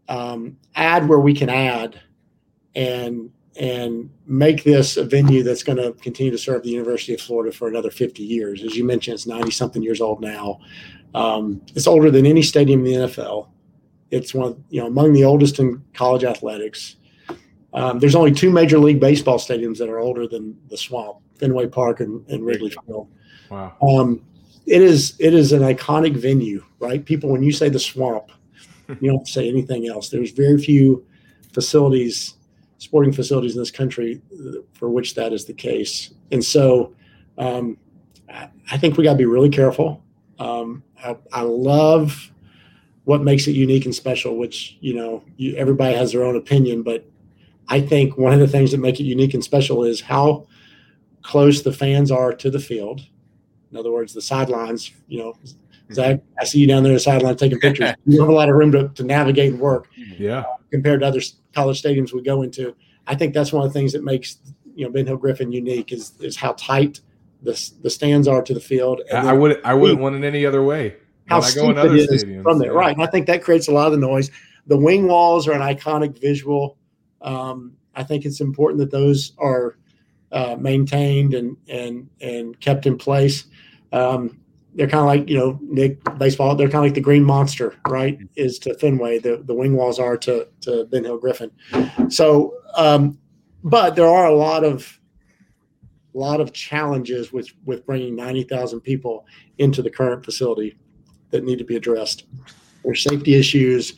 um, 0.09 0.57
add 0.75 1.07
where 1.07 1.19
we 1.19 1.33
can 1.33 1.49
add 1.49 1.99
and 2.75 3.31
and 3.59 4.09
make 4.25 4.63
this 4.63 4.95
a 4.95 5.03
venue 5.03 5.43
that's 5.43 5.63
going 5.63 5.77
to 5.77 5.91
continue 6.01 6.31
to 6.31 6.37
serve 6.37 6.63
the 6.63 6.69
University 6.69 7.13
of 7.13 7.19
Florida 7.19 7.51
for 7.55 7.67
another 7.67 7.91
50 7.91 8.23
years. 8.23 8.63
As 8.63 8.75
you 8.77 8.85
mentioned, 8.85 9.15
it's 9.15 9.27
90 9.27 9.51
something 9.51 9.83
years 9.83 9.99
old 9.99 10.21
now. 10.21 10.59
Um, 11.13 11.61
it's 11.75 11.87
older 11.87 12.09
than 12.09 12.25
any 12.25 12.41
stadium 12.41 12.85
in 12.85 13.01
the 13.01 13.07
NFL. 13.07 13.49
It's 14.11 14.33
one, 14.33 14.47
of, 14.51 14.59
you 14.69 14.79
know, 14.79 14.87
among 14.87 15.11
the 15.11 15.25
oldest 15.25 15.59
in 15.59 15.83
college 15.93 16.23
athletics. 16.23 16.95
Um, 17.73 17.99
there's 17.99 18.15
only 18.15 18.31
two 18.31 18.49
major 18.49 18.79
league 18.79 18.99
baseball 18.99 19.37
stadiums 19.37 19.77
that 19.77 19.89
are 19.89 19.99
older 19.99 20.27
than 20.27 20.57
the 20.69 20.77
Swamp, 20.77 21.17
Fenway 21.39 21.67
Park 21.67 21.99
and, 21.99 22.27
and 22.29 22.45
Wrigley 22.45 22.71
Field. 22.85 23.09
Wow. 23.49 23.75
Um, 23.81 24.21
it 24.65 24.81
is 24.81 25.15
it 25.19 25.33
is 25.33 25.51
an 25.51 25.61
iconic 25.61 26.15
venue, 26.15 26.63
right? 26.79 27.03
People, 27.03 27.29
when 27.29 27.43
you 27.43 27.51
say 27.51 27.69
the 27.69 27.79
Swamp, 27.79 28.31
you 28.87 29.11
don't 29.11 29.27
say 29.27 29.47
anything 29.47 29.87
else. 29.87 30.09
There's 30.09 30.31
very 30.31 30.57
few 30.57 31.05
facilities 31.53 32.35
sporting 32.79 33.11
facilities 33.11 33.55
in 33.55 33.61
this 33.61 33.71
country 33.71 34.21
for 34.73 34.89
which 34.89 35.13
that 35.13 35.33
is 35.33 35.45
the 35.45 35.53
case. 35.53 36.11
And 36.31 36.43
so 36.43 36.95
um, 37.37 37.77
I, 38.29 38.49
I 38.71 38.77
think 38.77 38.97
we 38.97 39.03
got 39.03 39.11
to 39.11 39.17
be 39.17 39.25
really 39.25 39.49
careful. 39.49 40.03
Um, 40.39 40.83
I, 41.03 41.17
I, 41.33 41.41
love 41.41 42.31
what 43.03 43.21
makes 43.21 43.47
it 43.47 43.51
unique 43.51 43.83
and 43.83 43.93
special, 43.93 44.37
which, 44.37 44.77
you 44.79 44.93
know, 44.93 45.21
you, 45.35 45.53
everybody 45.57 45.93
has 45.95 46.13
their 46.13 46.23
own 46.23 46.37
opinion, 46.37 46.81
but 46.81 47.08
I 47.69 47.81
think 47.81 48.17
one 48.17 48.33
of 48.33 48.39
the 48.39 48.47
things 48.47 48.71
that 48.71 48.79
make 48.79 48.99
it 48.99 49.03
unique 49.03 49.33
and 49.33 49.43
special 49.43 49.83
is 49.83 50.01
how 50.01 50.47
close 51.21 51.61
the 51.61 51.71
fans 51.71 52.11
are 52.11 52.33
to 52.33 52.49
the 52.49 52.59
field. 52.59 53.01
In 53.71 53.77
other 53.77 53.91
words, 53.91 54.13
the 54.13 54.21
sidelines, 54.21 54.91
you 55.07 55.19
know, 55.19 55.33
mm-hmm. 55.33 55.93
Zach, 55.93 56.19
I 56.39 56.45
see 56.45 56.59
you 56.59 56.67
down 56.67 56.83
there 56.83 56.91
on 56.91 56.95
the 56.95 56.99
sideline 56.99 57.35
taking 57.35 57.59
pictures. 57.59 57.93
you 58.05 58.19
have 58.19 58.29
a 58.29 58.33
lot 58.33 58.49
of 58.49 58.55
room 58.55 58.71
to, 58.73 58.89
to 58.89 59.03
navigate 59.03 59.53
and 59.53 59.59
work 59.59 59.87
Yeah. 59.95 60.39
Uh, 60.39 60.55
compared 60.71 61.01
to 61.01 61.07
other 61.07 61.21
college 61.53 61.81
stadiums 61.81 62.13
we 62.13 62.21
go 62.21 62.41
into. 62.41 62.75
I 63.07 63.15
think 63.15 63.33
that's 63.33 63.51
one 63.51 63.65
of 63.65 63.73
the 63.73 63.79
things 63.79 63.93
that 63.93 64.03
makes 64.03 64.37
you 64.75 64.85
know 64.85 64.91
Ben 64.91 65.05
Hill 65.05 65.17
Griffin 65.17 65.51
unique 65.51 65.91
is 65.91 66.13
is 66.19 66.35
how 66.35 66.53
tight 66.53 67.01
the 67.41 67.71
the 67.81 67.89
stands 67.89 68.27
are 68.27 68.41
to 68.41 68.53
the 68.53 68.59
field. 68.59 69.01
and 69.11 69.27
I, 69.27 69.31
I 69.31 69.33
would 69.33 69.61
I 69.63 69.73
wouldn't 69.73 69.99
want 69.99 70.15
it 70.15 70.23
any 70.23 70.45
other 70.45 70.63
way. 70.63 70.95
how 71.27 71.37
I 71.37 71.41
go 71.41 71.47
steep 71.47 71.63
in 71.63 71.77
other 71.77 71.97
stadiums, 71.97 72.43
from 72.43 72.59
there, 72.59 72.73
yeah. 72.73 72.79
right? 72.79 72.95
And 72.95 73.03
I 73.03 73.07
think 73.07 73.27
that 73.27 73.43
creates 73.43 73.67
a 73.67 73.71
lot 73.71 73.87
of 73.87 73.93
the 73.93 73.99
noise. 73.99 74.31
The 74.67 74.77
wing 74.77 75.07
walls 75.07 75.47
are 75.47 75.53
an 75.53 75.61
iconic 75.61 76.19
visual. 76.19 76.77
Um, 77.21 77.73
I 77.95 78.03
think 78.03 78.25
it's 78.25 78.41
important 78.41 78.79
that 78.79 78.91
those 78.91 79.33
are 79.37 79.77
uh, 80.31 80.55
maintained 80.59 81.33
and 81.33 81.57
and 81.67 82.09
and 82.21 82.59
kept 82.59 82.85
in 82.85 82.97
place. 82.97 83.45
Um, 83.91 84.39
they're 84.75 84.87
kind 84.87 85.01
of 85.01 85.07
like 85.07 85.29
you 85.29 85.37
know 85.37 85.59
Nick 85.61 85.99
baseball. 86.17 86.55
They're 86.55 86.69
kind 86.69 86.85
of 86.85 86.85
like 86.85 86.93
the 86.93 87.01
Green 87.01 87.23
Monster, 87.23 87.75
right? 87.87 88.19
Is 88.35 88.59
to 88.59 88.73
Fenway. 88.75 89.19
The 89.19 89.43
the 89.43 89.53
wing 89.53 89.75
walls 89.75 89.99
are 89.99 90.17
to 90.17 90.47
to 90.61 90.85
Ben 90.85 91.03
Hill 91.03 91.17
Griffin. 91.17 91.51
So, 92.09 92.53
um, 92.75 93.17
but 93.63 93.95
there 93.95 94.07
are 94.07 94.27
a 94.27 94.35
lot 94.35 94.63
of 94.63 94.99
lot 96.13 96.41
of 96.41 96.53
challenges 96.53 97.33
with 97.33 97.49
with 97.65 97.85
bringing 97.85 98.15
ninety 98.15 98.43
thousand 98.43 98.81
people 98.81 99.25
into 99.57 99.81
the 99.81 99.89
current 99.89 100.23
facility 100.23 100.77
that 101.31 101.43
need 101.43 101.57
to 101.57 101.65
be 101.65 101.75
addressed. 101.75 102.25
There's 102.83 103.03
safety 103.03 103.35
issues. 103.35 103.93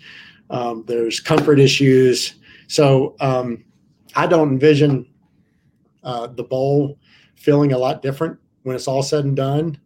Um, 0.49 0.83
there's 0.87 1.19
comfort 1.19 1.59
issues. 1.59 2.35
So 2.71 3.17
um, 3.19 3.65
I 4.15 4.27
don't 4.27 4.47
envision 4.47 5.05
uh, 6.05 6.27
the 6.27 6.43
bowl 6.43 6.97
feeling 7.35 7.73
a 7.73 7.77
lot 7.77 8.01
different 8.01 8.39
when 8.63 8.77
it's 8.77 8.87
all 8.87 9.03
said 9.03 9.25
and 9.25 9.35
done. 9.35 9.77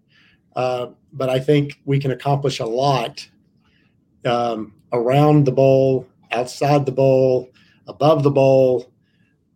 Uh, 0.56 0.90
but 1.12 1.28
I 1.28 1.40
think 1.40 1.82
we 1.86 1.98
can 1.98 2.12
accomplish 2.12 2.60
a 2.60 2.66
lot 2.66 3.28
um, 4.24 4.76
around 4.94 5.46
the 5.46 5.52
bowl, 5.52 6.08
outside 6.32 6.86
the 6.86 6.92
bowl, 6.92 7.50
above 7.88 8.22
the 8.22 8.30
bowl, 8.30 8.92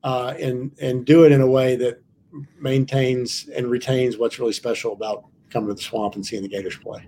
uh, 0.03 0.33
and 0.39 0.71
and 0.81 1.05
do 1.05 1.23
it 1.23 1.31
in 1.31 1.41
a 1.41 1.47
way 1.47 1.75
that 1.75 2.01
maintains 2.59 3.47
and 3.55 3.69
retains 3.69 4.17
what's 4.17 4.39
really 4.39 4.53
special 4.53 4.91
about 4.91 5.25
coming 5.51 5.69
to 5.69 5.75
the 5.75 5.81
swamp 5.81 6.15
and 6.15 6.25
seeing 6.25 6.41
the 6.41 6.49
Gators 6.49 6.77
play. 6.77 7.07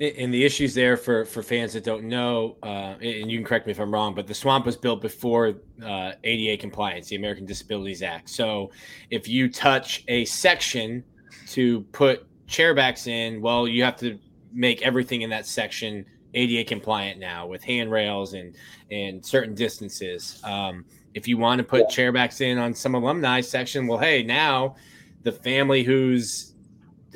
And 0.00 0.32
the 0.32 0.44
issues 0.44 0.74
there 0.74 0.96
for 0.96 1.24
for 1.24 1.42
fans 1.42 1.72
that 1.72 1.82
don't 1.82 2.04
know, 2.04 2.56
uh, 2.62 2.94
and 3.00 3.30
you 3.30 3.38
can 3.38 3.44
correct 3.44 3.66
me 3.66 3.72
if 3.72 3.80
I'm 3.80 3.92
wrong, 3.92 4.14
but 4.14 4.28
the 4.28 4.34
swamp 4.34 4.64
was 4.64 4.76
built 4.76 5.00
before 5.00 5.54
uh, 5.84 6.12
ADA 6.22 6.60
compliance, 6.60 7.08
the 7.08 7.16
American 7.16 7.46
Disabilities 7.46 8.02
Act. 8.02 8.30
So 8.30 8.70
if 9.10 9.26
you 9.26 9.50
touch 9.50 10.04
a 10.06 10.24
section 10.24 11.02
to 11.48 11.80
put 11.92 12.26
chairbacks 12.46 13.08
in, 13.08 13.40
well, 13.40 13.66
you 13.66 13.82
have 13.82 13.96
to 13.96 14.18
make 14.52 14.82
everything 14.82 15.22
in 15.22 15.30
that 15.30 15.46
section 15.46 16.04
ADA 16.34 16.68
compliant 16.68 17.18
now 17.18 17.46
with 17.46 17.64
handrails 17.64 18.34
and 18.34 18.54
and 18.90 19.24
certain 19.24 19.54
distances. 19.54 20.40
Um, 20.44 20.84
if 21.14 21.26
you 21.26 21.38
want 21.38 21.58
to 21.58 21.64
put 21.64 21.88
chairbacks 21.88 22.40
in 22.40 22.58
on 22.58 22.72
some 22.72 22.94
alumni 22.94 23.40
section, 23.40 23.88
well, 23.88 23.98
hey, 23.98 24.22
now 24.22 24.76
the 25.22 25.32
family 25.32 25.82
who's 25.82 26.47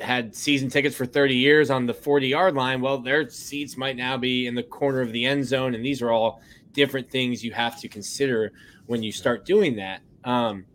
had 0.03 0.35
season 0.35 0.69
tickets 0.69 0.95
for 0.95 1.05
30 1.05 1.35
years 1.35 1.69
on 1.69 1.85
the 1.85 1.93
40 1.93 2.27
yard 2.27 2.55
line, 2.55 2.81
well, 2.81 2.97
their 2.97 3.29
seats 3.29 3.77
might 3.77 3.95
now 3.95 4.17
be 4.17 4.47
in 4.47 4.55
the 4.55 4.63
corner 4.63 5.01
of 5.01 5.11
the 5.11 5.25
end 5.25 5.45
zone. 5.45 5.75
And 5.75 5.83
these 5.83 6.01
are 6.01 6.11
all 6.11 6.41
different 6.73 7.09
things 7.09 7.43
you 7.43 7.51
have 7.51 7.79
to 7.81 7.87
consider 7.87 8.51
when 8.85 9.03
you 9.03 9.11
start 9.11 9.45
doing 9.45 9.75
that. 9.77 10.01
Um, 10.23 10.65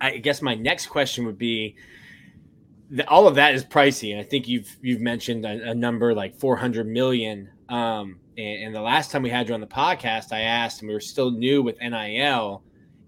I 0.00 0.18
guess 0.18 0.42
my 0.42 0.54
next 0.54 0.86
question 0.86 1.26
would 1.26 1.38
be 1.38 1.76
all 3.08 3.26
of 3.26 3.36
that 3.36 3.54
is 3.54 3.64
pricey. 3.64 4.12
And 4.12 4.20
I 4.20 4.24
think 4.24 4.48
you've, 4.48 4.76
you've 4.82 5.00
mentioned 5.00 5.44
a, 5.46 5.70
a 5.70 5.74
number 5.74 6.14
like 6.14 6.34
400 6.38 6.86
million. 6.86 7.48
Um, 7.68 8.18
and, 8.36 8.64
and 8.64 8.74
the 8.74 8.80
last 8.80 9.10
time 9.10 9.22
we 9.22 9.30
had 9.30 9.48
you 9.48 9.54
on 9.54 9.60
the 9.60 9.66
podcast, 9.66 10.32
I 10.32 10.40
asked, 10.40 10.80
and 10.80 10.88
we 10.88 10.94
were 10.94 11.00
still 11.00 11.30
new 11.30 11.62
with 11.62 11.80
NIL, 11.80 12.62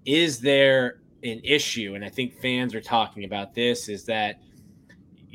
is 0.04 0.40
there 0.40 1.00
an 1.22 1.40
issue? 1.42 1.94
And 1.94 2.04
I 2.04 2.08
think 2.08 2.40
fans 2.40 2.74
are 2.74 2.80
talking 2.80 3.24
about 3.24 3.54
this 3.54 3.88
is 3.88 4.04
that– 4.06 4.40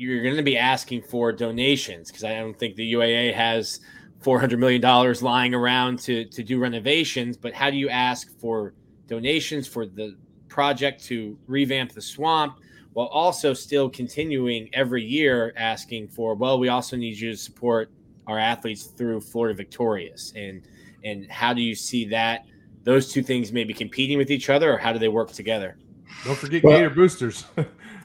you're 0.00 0.22
going 0.22 0.36
to 0.36 0.42
be 0.42 0.56
asking 0.56 1.02
for 1.02 1.30
donations 1.30 2.08
because 2.08 2.24
I 2.24 2.34
don't 2.36 2.58
think 2.58 2.74
the 2.74 2.90
UAA 2.94 3.34
has 3.34 3.80
$400 4.22 4.58
million 4.58 4.80
lying 5.20 5.54
around 5.54 5.98
to, 6.00 6.24
to 6.24 6.42
do 6.42 6.58
renovations. 6.58 7.36
But 7.36 7.52
how 7.52 7.68
do 7.68 7.76
you 7.76 7.90
ask 7.90 8.30
for 8.38 8.72
donations 9.08 9.68
for 9.68 9.84
the 9.84 10.16
project 10.48 11.04
to 11.04 11.38
revamp 11.46 11.92
the 11.92 12.00
swamp 12.00 12.60
while 12.94 13.08
also 13.08 13.52
still 13.52 13.90
continuing 13.90 14.70
every 14.72 15.04
year 15.04 15.52
asking 15.58 16.08
for, 16.08 16.34
well, 16.34 16.58
we 16.58 16.68
also 16.68 16.96
need 16.96 17.18
you 17.18 17.32
to 17.32 17.36
support 17.36 17.90
our 18.26 18.38
athletes 18.38 18.86
through 18.86 19.20
Florida 19.20 19.54
Victorious? 19.54 20.32
And, 20.34 20.62
and 21.04 21.30
how 21.30 21.52
do 21.52 21.60
you 21.60 21.74
see 21.74 22.06
that? 22.06 22.46
Those 22.84 23.12
two 23.12 23.22
things 23.22 23.52
maybe 23.52 23.74
competing 23.74 24.16
with 24.16 24.30
each 24.30 24.48
other, 24.48 24.72
or 24.72 24.78
how 24.78 24.94
do 24.94 24.98
they 24.98 25.08
work 25.08 25.30
together? 25.30 25.76
Don't 26.24 26.38
forget 26.38 26.64
well, 26.64 26.78
Gator 26.78 26.88
boosters. 26.88 27.44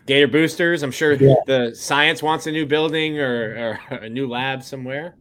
Gator 0.05 0.27
boosters. 0.27 0.83
I'm 0.83 0.91
sure 0.91 1.13
yeah. 1.13 1.35
the 1.47 1.73
science 1.73 2.21
wants 2.21 2.47
a 2.47 2.51
new 2.51 2.65
building 2.65 3.19
or, 3.19 3.79
or, 3.89 3.97
a 3.97 4.09
new 4.09 4.27
lab 4.27 4.63
somewhere. 4.63 5.15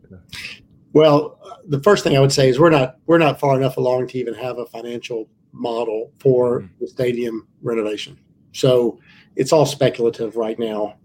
Well, 0.92 1.40
the 1.66 1.82
first 1.82 2.04
thing 2.04 2.16
I 2.16 2.20
would 2.20 2.32
say 2.32 2.48
is 2.48 2.58
we're 2.58 2.70
not 2.70 2.98
we're 3.06 3.18
not 3.18 3.40
far 3.40 3.56
enough 3.56 3.76
along 3.76 4.08
to 4.08 4.18
even 4.18 4.34
have 4.34 4.58
a 4.58 4.66
financial 4.66 5.28
model 5.52 6.12
for 6.18 6.60
mm-hmm. 6.60 6.74
the 6.80 6.86
stadium 6.86 7.48
renovation. 7.62 8.18
So 8.52 9.00
it's 9.36 9.52
all 9.52 9.66
speculative 9.66 10.36
right 10.36 10.58
now 10.58 10.96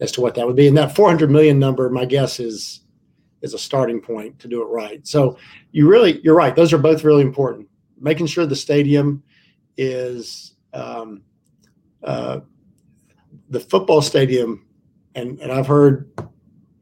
as 0.00 0.12
to 0.12 0.20
what 0.20 0.34
that 0.34 0.46
would 0.46 0.56
be. 0.56 0.68
And 0.68 0.76
that 0.78 0.94
400 0.94 1.30
million 1.30 1.58
number, 1.58 1.90
my 1.90 2.04
guess 2.04 2.40
is 2.40 2.80
is 3.42 3.52
a 3.52 3.58
starting 3.58 4.00
point 4.00 4.38
to 4.38 4.48
do 4.48 4.62
it 4.62 4.66
right. 4.66 5.06
So 5.06 5.36
you 5.72 5.88
really 5.88 6.20
you're 6.22 6.34
right. 6.34 6.56
Those 6.56 6.72
are 6.72 6.78
both 6.78 7.04
really 7.04 7.22
important. 7.22 7.68
Making 8.00 8.26
sure 8.26 8.46
the 8.46 8.56
stadium 8.56 9.22
is 9.76 10.54
um, 10.72 11.22
uh, 12.02 12.40
the 13.54 13.60
football 13.60 14.02
stadium, 14.02 14.66
and, 15.14 15.38
and 15.40 15.50
I've 15.50 15.66
heard 15.66 16.10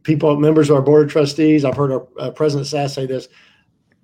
people, 0.02 0.36
members 0.38 0.70
of 0.70 0.76
our 0.76 0.82
board 0.82 1.06
of 1.06 1.12
trustees, 1.12 1.64
I've 1.64 1.76
heard 1.76 1.92
our 1.92 2.08
uh, 2.18 2.30
President 2.30 2.66
Sasse 2.66 2.94
say 2.94 3.06
this 3.06 3.28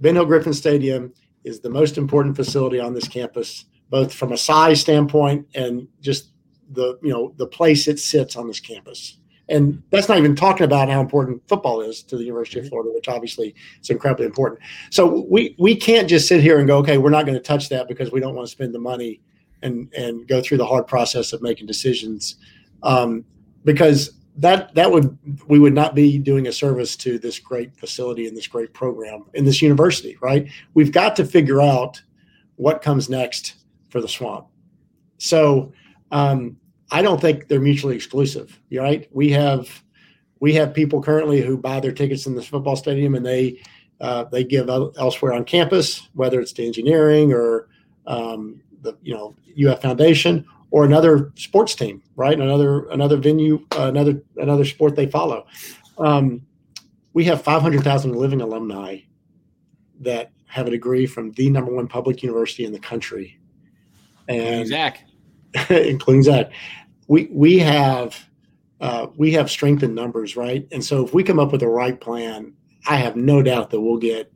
Ben 0.00 0.14
Hill 0.14 0.26
Griffin 0.26 0.52
Stadium 0.52 1.12
is 1.44 1.60
the 1.60 1.70
most 1.70 1.98
important 1.98 2.36
facility 2.36 2.78
on 2.78 2.94
this 2.94 3.08
campus, 3.08 3.64
both 3.90 4.12
from 4.12 4.32
a 4.32 4.36
size 4.36 4.80
standpoint 4.80 5.46
and 5.54 5.88
just 6.00 6.30
the 6.70 6.98
you 7.02 7.10
know 7.10 7.32
the 7.38 7.46
place 7.46 7.88
it 7.88 7.98
sits 7.98 8.36
on 8.36 8.46
this 8.46 8.60
campus. 8.60 9.18
And 9.50 9.82
that's 9.90 10.10
not 10.10 10.18
even 10.18 10.36
talking 10.36 10.64
about 10.64 10.90
how 10.90 11.00
important 11.00 11.42
football 11.48 11.80
is 11.80 12.02
to 12.02 12.18
the 12.18 12.24
University 12.24 12.58
of 12.58 12.66
mm-hmm. 12.66 12.68
Florida, 12.68 12.90
which 12.92 13.08
obviously 13.08 13.54
is 13.80 13.88
incredibly 13.88 14.26
important. 14.26 14.60
So 14.90 15.26
we 15.30 15.56
we 15.58 15.74
can't 15.74 16.06
just 16.08 16.28
sit 16.28 16.42
here 16.42 16.58
and 16.58 16.68
go, 16.68 16.76
okay, 16.78 16.98
we're 16.98 17.08
not 17.08 17.24
going 17.24 17.38
to 17.38 17.42
touch 17.42 17.70
that 17.70 17.88
because 17.88 18.12
we 18.12 18.20
don't 18.20 18.34
want 18.34 18.46
to 18.46 18.52
spend 18.52 18.74
the 18.74 18.78
money 18.78 19.22
and 19.62 19.92
and 19.94 20.26
go 20.28 20.40
through 20.40 20.58
the 20.58 20.66
hard 20.66 20.86
process 20.86 21.32
of 21.32 21.42
making 21.42 21.66
decisions 21.66 22.36
um, 22.82 23.24
because 23.64 24.18
that 24.38 24.72
that 24.74 24.90
would 24.90 25.18
we 25.48 25.58
would 25.58 25.74
not 25.74 25.94
be 25.94 26.16
doing 26.16 26.46
a 26.46 26.52
service 26.52 26.96
to 26.96 27.18
this 27.18 27.38
great 27.38 27.76
facility 27.76 28.28
and 28.28 28.36
this 28.36 28.46
great 28.46 28.72
program 28.72 29.24
in 29.34 29.44
this 29.44 29.60
university 29.60 30.16
right? 30.20 30.48
We've 30.74 30.92
got 30.92 31.16
to 31.16 31.24
figure 31.24 31.60
out 31.60 32.00
what 32.56 32.82
comes 32.82 33.08
next 33.08 33.54
for 33.88 34.00
the 34.00 34.08
swamp. 34.08 34.46
So 35.18 35.72
um, 36.10 36.56
i 36.90 37.02
don't 37.02 37.20
think 37.20 37.48
they're 37.48 37.60
mutually 37.60 37.96
exclusive 37.96 38.58
right? 38.72 39.08
We 39.12 39.30
have 39.30 39.82
we 40.40 40.54
have 40.54 40.72
people 40.72 41.02
currently 41.02 41.40
who 41.40 41.58
buy 41.58 41.80
their 41.80 41.92
tickets 41.92 42.26
in 42.26 42.34
this 42.34 42.46
football 42.46 42.76
stadium 42.76 43.16
and 43.16 43.26
they 43.26 43.60
uh, 44.00 44.24
they 44.24 44.44
give 44.44 44.70
elsewhere 44.70 45.32
on 45.32 45.44
campus 45.44 46.08
whether 46.14 46.40
it's 46.40 46.52
to 46.52 46.64
engineering 46.64 47.32
or 47.32 47.68
um, 48.06 48.60
the 48.82 48.96
you 49.02 49.14
know 49.14 49.34
UF 49.60 49.82
Foundation 49.82 50.46
or 50.70 50.84
another 50.84 51.32
sports 51.36 51.74
team, 51.74 52.02
right? 52.16 52.38
Another 52.38 52.88
another 52.88 53.16
venue, 53.16 53.64
uh, 53.76 53.88
another 53.88 54.22
another 54.36 54.64
sport 54.64 54.96
they 54.96 55.06
follow. 55.06 55.46
Um, 55.98 56.42
we 57.14 57.24
have 57.24 57.42
500,000 57.42 58.14
living 58.14 58.40
alumni 58.40 58.98
that 60.00 60.30
have 60.46 60.66
a 60.66 60.70
degree 60.70 61.06
from 61.06 61.32
the 61.32 61.50
number 61.50 61.72
one 61.72 61.88
public 61.88 62.22
university 62.22 62.64
in 62.64 62.72
the 62.72 62.78
country, 62.78 63.38
and 64.28 64.66
Zach, 64.66 65.04
including 65.70 66.22
Zach, 66.22 66.52
we 67.06 67.28
we 67.32 67.58
have 67.58 68.28
uh, 68.80 69.08
we 69.16 69.32
have 69.32 69.50
strength 69.50 69.82
in 69.82 69.94
numbers, 69.94 70.36
right? 70.36 70.66
And 70.70 70.84
so 70.84 71.04
if 71.04 71.12
we 71.12 71.22
come 71.22 71.38
up 71.38 71.50
with 71.50 71.60
the 71.60 71.68
right 71.68 71.98
plan, 71.98 72.52
I 72.86 72.96
have 72.96 73.16
no 73.16 73.42
doubt 73.42 73.70
that 73.70 73.80
we'll 73.80 73.98
get 73.98 74.32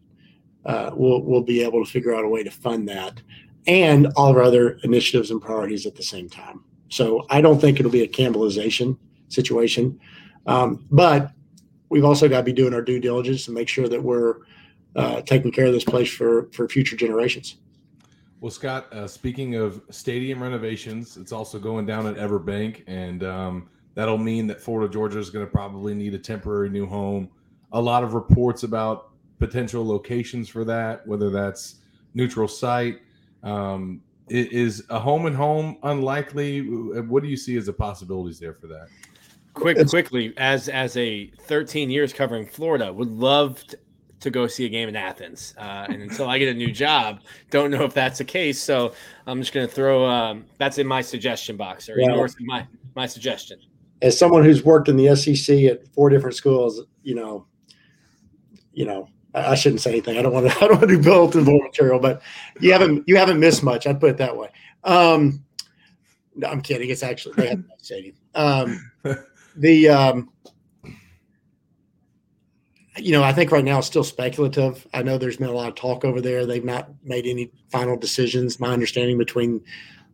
uh, 0.64 0.91
we'll 0.95 1.22
we'll 1.22 1.43
be 1.43 1.62
able 1.62 1.85
to 1.85 1.91
figure 1.91 2.14
out 2.14 2.24
a 2.24 2.28
way 2.28 2.43
to 2.43 2.51
fund 2.51 2.89
that 2.89 3.20
and 3.66 4.08
all 4.16 4.30
of 4.30 4.36
our 4.36 4.42
other 4.42 4.78
initiatives 4.82 5.30
and 5.30 5.40
priorities 5.40 5.86
at 5.86 5.94
the 5.94 6.02
same 6.02 6.28
time. 6.28 6.64
So 6.88 7.24
I 7.30 7.40
don't 7.40 7.60
think 7.60 7.78
it'll 7.78 7.92
be 7.92 8.02
a 8.02 8.08
cannibalization 8.08 8.98
situation. 9.28 9.98
Um, 10.46 10.86
but 10.90 11.30
we've 11.88 12.04
also 12.04 12.28
got 12.28 12.38
to 12.38 12.42
be 12.42 12.52
doing 12.52 12.74
our 12.74 12.82
due 12.82 13.00
diligence 13.00 13.44
to 13.46 13.52
make 13.52 13.68
sure 13.68 13.88
that 13.88 14.02
we're 14.02 14.36
uh, 14.96 15.22
taking 15.22 15.52
care 15.52 15.66
of 15.66 15.72
this 15.72 15.84
place 15.84 16.12
for, 16.12 16.50
for 16.52 16.68
future 16.68 16.96
generations. 16.96 17.56
Well, 18.40 18.50
Scott, 18.50 18.92
uh, 18.92 19.06
speaking 19.06 19.54
of 19.54 19.80
stadium 19.90 20.42
renovations, 20.42 21.16
it's 21.16 21.30
also 21.30 21.60
going 21.60 21.86
down 21.86 22.06
at 22.08 22.16
Everbank, 22.16 22.82
and 22.88 23.22
um, 23.22 23.68
that'll 23.94 24.18
mean 24.18 24.48
that 24.48 24.60
Florida 24.60 24.92
Georgia 24.92 25.20
is 25.20 25.30
going 25.30 25.46
to 25.46 25.50
probably 25.50 25.94
need 25.94 26.12
a 26.14 26.18
temporary 26.18 26.68
new 26.68 26.84
home. 26.84 27.28
A 27.70 27.80
lot 27.80 28.02
of 28.02 28.14
reports 28.14 28.64
about 28.64 29.10
potential 29.38 29.86
locations 29.86 30.48
for 30.48 30.64
that, 30.64 31.06
whether 31.06 31.30
that's 31.30 31.76
neutral 32.14 32.48
site, 32.48 32.98
um, 33.43 34.01
is 34.28 34.82
a 34.88 34.99
home 34.99 35.26
and 35.26 35.36
home 35.36 35.78
unlikely? 35.82 36.61
What 36.62 37.22
do 37.22 37.28
you 37.28 37.36
see 37.36 37.57
as 37.57 37.66
the 37.66 37.72
possibilities 37.72 38.38
there 38.38 38.55
for 38.55 38.66
that? 38.68 38.88
Quick, 39.55 39.86
quickly, 39.88 40.32
as 40.38 40.68
as 40.68 40.97
a 40.97 41.26
13 41.43 41.90
years 41.90 42.12
covering 42.12 42.47
Florida, 42.47 42.90
would 42.90 43.11
love 43.11 43.62
to, 43.66 43.78
to 44.20 44.30
go 44.30 44.47
see 44.47 44.64
a 44.64 44.68
game 44.68 44.88
in 44.88 44.97
Athens. 44.97 45.55
Uh, 45.59 45.86
and 45.88 46.01
until 46.01 46.28
I 46.28 46.38
get 46.38 46.49
a 46.49 46.55
new 46.55 46.72
job, 46.72 47.20
don't 47.51 47.70
know 47.70 47.84
if 47.84 47.93
that's 47.93 48.18
the 48.18 48.24
case. 48.24 48.59
So 48.59 48.95
I'm 49.26 49.40
just 49.40 49.53
going 49.53 49.66
to 49.66 49.72
throw 49.72 50.07
um, 50.07 50.47
that's 50.57 50.78
in 50.78 50.86
my 50.86 51.03
suggestion 51.03 51.57
box 51.59 51.88
or 51.90 51.99
yeah. 51.99 52.26
my 52.40 52.66
my 52.95 53.07
suggestion. 53.07 53.59
As 54.01 54.18
someone 54.18 54.43
who's 54.43 54.64
worked 54.64 54.88
in 54.88 54.97
the 54.97 55.14
SEC 55.14 55.64
at 55.64 55.86
four 55.88 56.09
different 56.09 56.34
schools, 56.34 56.82
you 57.03 57.14
know, 57.14 57.47
you 58.72 58.86
know, 58.86 59.09
I 59.35 59.55
shouldn't 59.55 59.80
say 59.80 59.91
anything. 59.91 60.18
I 60.18 60.22
don't 60.22 60.33
want 60.33 60.51
to. 60.51 60.57
I 60.64 60.68
don't 60.68 60.78
want 60.78 60.89
to 60.91 60.97
do 60.97 61.03
bulletin 61.03 61.45
board 61.45 61.62
material, 61.62 61.99
but 61.99 62.22
you 62.61 62.72
haven't 62.72 63.05
you 63.07 63.16
haven't 63.16 63.41
missed 63.41 63.62
much. 63.62 63.87
I'd 63.87 64.01
put 64.01 64.11
it 64.11 64.16
that 64.18 64.37
way. 64.37 64.49
Um, 64.85 65.45
no, 66.35 66.49
I'm 66.49 66.61
kidding. 66.61 66.91
It's 66.91 67.03
actually 67.03 67.35
they 67.37 67.49
have 67.49 67.59
a 67.59 67.62
nice 67.62 67.83
stadium. 67.83 68.16
Um, 68.35 68.91
the 69.57 69.89
um, 69.89 70.30
you 72.99 73.12
know, 73.12 73.22
I 73.22 73.33
think 73.33 73.51
right 73.51 73.64
now 73.64 73.78
it's 73.78 73.87
still 73.87 74.05
speculative. 74.05 74.87
I 74.93 75.03
know 75.03 75.16
there's 75.16 75.39
been 75.39 75.49
a 75.49 75.53
lot 75.53 75.68
of 75.68 75.74
talk 75.74 76.05
over 76.05 76.20
there. 76.20 76.45
They've 76.45 76.64
not 76.64 76.91
made 77.03 77.26
any 77.26 77.51
final 77.70 77.97
decisions. 77.97 78.61
My 78.61 78.72
understanding 78.72 79.16
between 79.16 79.62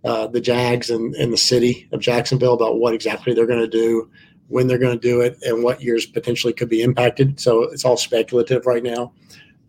uh, 0.04 0.28
the 0.28 0.40
Jags 0.40 0.90
and, 0.90 1.14
and 1.16 1.32
the 1.32 1.38
city 1.38 1.88
of 1.92 2.00
Jacksonville 2.00 2.54
about 2.54 2.78
what 2.78 2.94
exactly 2.94 3.34
they're 3.34 3.46
going 3.46 3.58
to 3.58 3.66
do 3.68 4.08
when 4.48 4.66
they're 4.66 4.78
going 4.78 4.98
to 4.98 5.08
do 5.08 5.20
it, 5.20 5.38
and 5.42 5.62
what 5.62 5.82
years 5.82 6.06
potentially 6.06 6.52
could 6.52 6.68
be 6.68 6.82
impacted. 6.82 7.38
So 7.38 7.64
it's 7.64 7.84
all 7.84 7.96
speculative 7.96 8.66
right 8.66 8.82
now. 8.82 9.12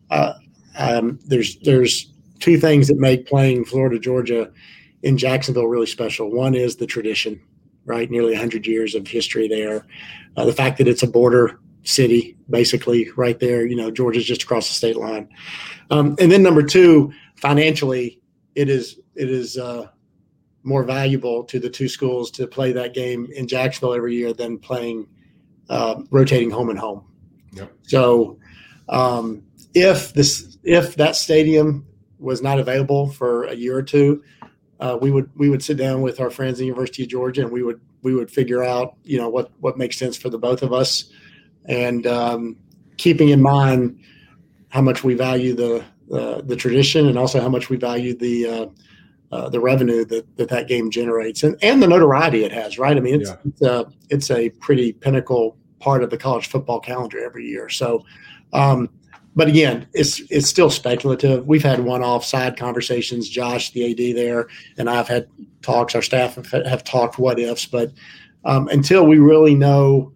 Uh, 0.10 0.34
um, 0.78 1.20
there's 1.26 1.58
there's 1.60 2.12
two 2.40 2.58
things 2.58 2.88
that 2.88 2.98
make 2.98 3.28
playing 3.28 3.66
Florida 3.66 4.00
Georgia 4.00 4.52
in 5.04 5.18
Jacksonville 5.18 5.68
really 5.68 5.86
special. 5.86 6.32
One 6.32 6.56
is 6.56 6.78
the 6.78 6.88
tradition, 6.88 7.42
right? 7.86 8.10
Nearly 8.10 8.32
100 8.32 8.66
years 8.66 8.96
of 8.96 9.08
history 9.08 9.48
there. 9.48 9.86
Uh, 10.36 10.46
the 10.46 10.54
fact 10.54 10.78
that 10.78 10.88
it's 10.88 11.04
a 11.04 11.08
border 11.08 11.60
city, 11.84 12.38
basically, 12.50 13.10
right 13.16 13.40
there. 13.40 13.66
You 13.66 13.76
know, 13.76 13.92
Georgia's 13.92 14.26
just 14.26 14.44
across 14.44 14.68
the 14.68 14.74
state 14.74 14.98
line. 14.98 15.30
Um, 15.92 16.16
and 16.20 16.32
then 16.32 16.44
number 16.44 16.64
two, 16.64 17.12
financially, 17.36 18.22
it 18.56 18.70
is 18.70 19.00
it 19.16 19.30
is 19.30 19.58
uh, 19.58 19.88
more 20.64 20.84
valuable 20.84 21.44
to 21.46 21.60
the 21.60 21.70
two 21.70 21.88
schools 21.88 22.30
to 22.32 22.48
play 22.48 22.72
that 22.72 22.94
game 22.94 23.28
in 23.34 23.48
Jacksonville 23.48 23.94
every 23.94 24.16
year 24.16 24.34
than 24.34 24.58
playing 24.58 25.08
uh, 25.70 26.02
rotating 26.12 26.50
home 26.50 26.70
and 26.70 26.80
home. 26.80 27.04
Yep. 27.54 27.72
So, 27.84 28.40
um, 28.90 29.44
if 29.74 30.14
this 30.14 30.58
if 30.64 30.96
that 30.96 31.16
stadium 31.16 31.86
was 32.18 32.42
not 32.42 32.60
available 32.60 33.10
for 33.10 33.46
a 33.46 33.54
year 33.54 33.78
or 33.78 33.84
two, 33.84 34.24
uh, 34.80 34.98
we 35.00 35.12
would 35.12 35.30
we 35.36 35.50
would 35.50 35.64
sit 35.64 35.78
down 35.78 36.02
with 36.02 36.20
our 36.20 36.30
friends 36.30 36.54
at 36.54 36.60
the 36.60 36.66
University 36.66 37.04
of 37.04 37.10
Georgia 37.10 37.42
and 37.42 37.52
we 37.52 37.64
would 37.64 37.80
we 38.02 38.14
would 38.14 38.32
figure 38.32 38.64
out 38.64 38.96
you 39.04 39.18
know 39.18 39.30
what 39.30 39.52
what 39.60 39.78
makes 39.78 39.98
sense 39.98 40.18
for 40.18 40.30
the 40.30 40.38
both 40.38 40.64
of 40.64 40.74
us, 40.74 41.12
and 41.66 42.08
um, 42.08 42.58
keeping 42.98 43.30
in 43.30 43.42
mind 43.42 44.00
how 44.70 44.82
much 44.82 45.04
we 45.04 45.14
value 45.14 45.54
the 45.54 45.84
uh, 46.12 46.42
the 46.42 46.56
tradition 46.56 47.08
and 47.08 47.18
also 47.18 47.40
how 47.40 47.50
much 47.50 47.70
we 47.70 47.78
value 47.78 48.16
the 48.16 48.48
uh, 49.32 49.48
the 49.50 49.60
revenue 49.60 50.04
that, 50.06 50.26
that 50.38 50.50
that 50.50 50.68
game 50.68 50.90
generates 50.90 51.44
and, 51.44 51.56
and 51.62 51.82
the 51.82 51.88
notoriety 51.88 52.44
it 52.44 52.52
has 52.52 52.80
right 52.80 52.98
i 52.98 53.00
mean 53.00 53.22
it's 53.22 53.30
yeah. 53.30 53.36
it's, 53.46 53.62
a, 53.62 53.86
it's 54.10 54.32
a 54.32 54.50
pretty 54.62 54.92
pinnacle 54.92 55.58
part 55.80 56.04
of 56.04 56.10
the 56.10 56.18
college 56.18 56.48
football 56.48 56.80
calendar 56.80 57.24
every 57.24 57.46
year 57.46 57.70
so 57.70 58.04
um, 58.54 58.90
but 59.36 59.48
again, 59.48 59.88
it's 59.94 60.20
it's 60.30 60.50
still 60.50 60.70
speculative. 60.70 61.46
We've 61.46 61.64
had 61.64 61.80
one-off 61.80 62.26
side 62.26 62.58
conversations. 62.58 63.30
Josh, 63.30 63.72
the 63.72 63.92
AD 63.92 64.16
there, 64.16 64.48
and 64.78 64.90
I've 64.90 65.08
had 65.08 65.28
talks. 65.62 65.96
Our 65.96 66.02
staff 66.02 66.36
have, 66.36 66.66
have 66.66 66.84
talked 66.84 67.20
what 67.20 67.40
ifs, 67.40 67.66
but 67.66 67.92
um, 68.46 68.68
until 68.70 69.06
we 69.06 69.20
really 69.20 69.56
know 69.56 70.12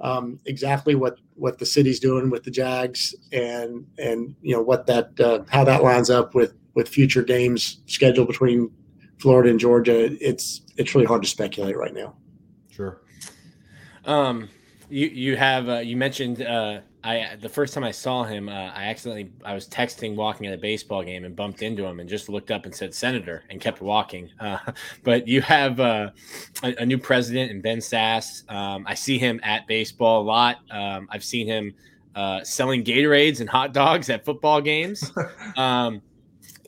um, 0.00 0.38
exactly 0.46 0.94
what 0.94 1.18
what 1.34 1.58
the 1.58 1.66
city's 1.66 2.00
doing 2.00 2.28
with 2.28 2.42
the 2.42 2.50
Jags 2.50 3.14
and 3.32 3.86
and 3.98 4.34
you 4.42 4.54
know 4.54 4.62
what 4.62 4.86
that 4.86 5.18
uh, 5.20 5.44
how 5.48 5.64
that 5.64 5.82
lines 5.82 6.10
up 6.10 6.34
with 6.34 6.54
with 6.76 6.88
future 6.88 7.24
games 7.24 7.80
scheduled 7.86 8.28
between 8.28 8.70
Florida 9.18 9.50
and 9.50 9.58
Georgia, 9.58 10.16
it's 10.20 10.60
it's 10.76 10.94
really 10.94 11.06
hard 11.06 11.22
to 11.22 11.28
speculate 11.28 11.76
right 11.76 11.94
now. 11.94 12.14
Sure. 12.70 13.00
Um, 14.04 14.48
you 14.88 15.08
you 15.08 15.36
have 15.36 15.68
uh, 15.68 15.78
you 15.78 15.96
mentioned 15.96 16.42
uh, 16.42 16.80
I 17.02 17.36
the 17.40 17.48
first 17.48 17.72
time 17.72 17.82
I 17.82 17.92
saw 17.92 18.24
him, 18.24 18.48
uh, 18.48 18.52
I 18.52 18.84
accidentally 18.84 19.32
I 19.44 19.54
was 19.54 19.68
texting 19.68 20.16
walking 20.16 20.46
at 20.46 20.54
a 20.54 20.58
baseball 20.58 21.02
game 21.02 21.24
and 21.24 21.34
bumped 21.34 21.62
into 21.62 21.84
him 21.84 21.98
and 21.98 22.08
just 22.08 22.28
looked 22.28 22.50
up 22.50 22.66
and 22.66 22.74
said 22.74 22.94
senator 22.94 23.44
and 23.48 23.60
kept 23.60 23.80
walking. 23.80 24.30
Uh, 24.38 24.58
but 25.02 25.26
you 25.26 25.40
have 25.40 25.80
uh, 25.80 26.10
a, 26.62 26.74
a, 26.82 26.86
new 26.86 26.98
president 26.98 27.50
in 27.50 27.62
Ben 27.62 27.78
Sasse. 27.78 28.48
Um, 28.52 28.84
I 28.86 28.94
see 28.94 29.18
him 29.18 29.40
at 29.42 29.66
baseball 29.66 30.22
a 30.22 30.24
lot. 30.24 30.58
Um, 30.70 31.08
I've 31.10 31.24
seen 31.24 31.46
him 31.46 31.74
uh, 32.14 32.44
selling 32.44 32.84
Gatorades 32.84 33.40
and 33.40 33.48
hot 33.48 33.72
dogs 33.72 34.10
at 34.10 34.24
football 34.24 34.60
games. 34.60 35.10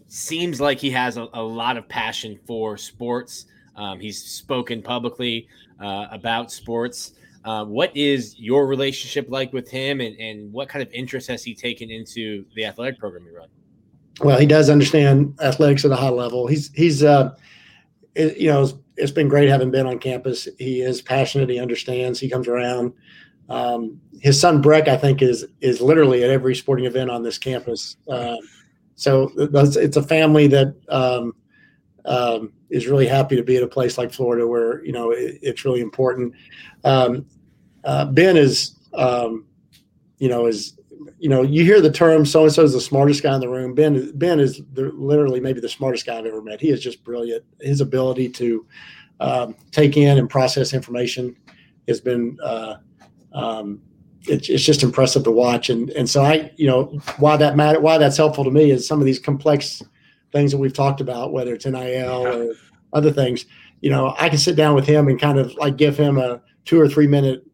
Seems 0.08 0.60
like 0.60 0.78
he 0.78 0.90
has 0.90 1.16
a, 1.18 1.28
a, 1.34 1.42
lot 1.42 1.76
of 1.76 1.86
passion 1.88 2.38
for 2.46 2.78
sports. 2.78 3.44
Um, 3.76 4.00
he's 4.00 4.22
spoken 4.22 4.82
publicly 4.82 5.48
uh, 5.80 6.06
about 6.10 6.50
sports. 6.50 7.12
Uh, 7.44 7.64
what 7.64 7.94
is 7.96 8.38
your 8.38 8.66
relationship 8.66 9.26
like 9.28 9.52
with 9.52 9.70
him, 9.70 10.00
and, 10.00 10.18
and 10.18 10.52
what 10.52 10.68
kind 10.68 10.82
of 10.82 10.90
interest 10.92 11.28
has 11.28 11.44
he 11.44 11.54
taken 11.54 11.90
into 11.90 12.44
the 12.54 12.64
athletic 12.64 12.98
program 12.98 13.24
you 13.26 13.36
run? 13.36 13.48
Well, 14.20 14.38
he 14.38 14.46
does 14.46 14.68
understand 14.68 15.38
athletics 15.40 15.84
at 15.84 15.90
a 15.90 15.96
high 15.96 16.08
level. 16.08 16.46
He's 16.46 16.72
he's 16.72 17.04
uh, 17.04 17.34
it, 18.14 18.36
you 18.38 18.48
know 18.48 18.62
it's, 18.64 18.74
it's 18.96 19.12
been 19.12 19.28
great 19.28 19.48
having 19.48 19.70
been 19.70 19.86
on 19.86 19.98
campus. 19.98 20.48
He 20.58 20.80
is 20.80 21.00
passionate. 21.00 21.48
He 21.48 21.60
understands. 21.60 22.18
He 22.18 22.28
comes 22.28 22.48
around. 22.48 22.92
Um, 23.48 24.00
his 24.20 24.40
son 24.40 24.60
Breck, 24.60 24.88
I 24.88 24.96
think, 24.96 25.22
is 25.22 25.46
is 25.60 25.80
literally 25.80 26.24
at 26.24 26.30
every 26.30 26.54
sporting 26.54 26.86
event 26.86 27.10
on 27.10 27.22
this 27.22 27.38
campus. 27.38 27.96
Uh, 28.08 28.36
so 28.98 29.30
it's 29.36 29.96
a 29.96 30.02
family 30.02 30.48
that 30.48 30.74
um, 30.88 31.32
um, 32.04 32.52
is 32.68 32.88
really 32.88 33.06
happy 33.06 33.36
to 33.36 33.44
be 33.44 33.56
at 33.56 33.62
a 33.62 33.68
place 33.68 33.96
like 33.96 34.12
Florida, 34.12 34.44
where 34.44 34.84
you 34.84 34.90
know 34.90 35.12
it, 35.12 35.38
it's 35.40 35.64
really 35.64 35.80
important. 35.80 36.34
Um, 36.82 37.24
uh, 37.84 38.06
ben 38.06 38.36
is, 38.36 38.74
um, 38.94 39.46
you 40.18 40.28
know, 40.28 40.46
is 40.46 40.76
you 41.20 41.28
know, 41.28 41.42
you 41.42 41.64
hear 41.64 41.80
the 41.80 41.92
term 41.92 42.26
"so 42.26 42.42
and 42.42 42.52
so 42.52 42.64
is 42.64 42.72
the 42.72 42.80
smartest 42.80 43.22
guy 43.22 43.32
in 43.36 43.40
the 43.40 43.48
room." 43.48 43.72
Ben 43.72 44.10
Ben 44.16 44.40
is 44.40 44.62
the, 44.72 44.90
literally 44.90 45.38
maybe 45.38 45.60
the 45.60 45.68
smartest 45.68 46.04
guy 46.04 46.18
I've 46.18 46.26
ever 46.26 46.42
met. 46.42 46.60
He 46.60 46.70
is 46.70 46.82
just 46.82 47.04
brilliant. 47.04 47.44
His 47.60 47.80
ability 47.80 48.30
to 48.30 48.66
um, 49.20 49.54
take 49.70 49.96
in 49.96 50.18
and 50.18 50.28
process 50.28 50.74
information 50.74 51.36
has 51.86 52.00
been 52.00 52.36
uh, 52.42 52.78
um, 53.32 53.80
it's, 54.26 54.48
it's 54.48 54.64
just 54.64 54.82
impressive 54.82 55.24
to 55.24 55.30
watch. 55.30 55.70
And 55.70 55.90
and 55.90 56.08
so 56.08 56.22
I, 56.22 56.52
you 56.56 56.66
know, 56.66 56.84
why 57.18 57.36
that 57.36 57.56
matter, 57.56 57.80
why 57.80 57.98
that's 57.98 58.16
helpful 58.16 58.44
to 58.44 58.50
me 58.50 58.70
is 58.70 58.86
some 58.86 59.00
of 59.00 59.06
these 59.06 59.18
complex 59.18 59.82
things 60.32 60.52
that 60.52 60.58
we've 60.58 60.72
talked 60.72 61.00
about, 61.00 61.32
whether 61.32 61.54
it's 61.54 61.66
NIL 61.66 62.26
or 62.26 62.54
other 62.92 63.12
things. 63.12 63.46
You 63.80 63.90
know, 63.90 64.14
I 64.18 64.28
can 64.28 64.38
sit 64.38 64.56
down 64.56 64.74
with 64.74 64.86
him 64.86 65.08
and 65.08 65.20
kind 65.20 65.38
of 65.38 65.54
like 65.54 65.76
give 65.76 65.96
him 65.96 66.18
a 66.18 66.40
two 66.64 66.80
or 66.80 66.88
three 66.88 67.06
minute 67.06 67.46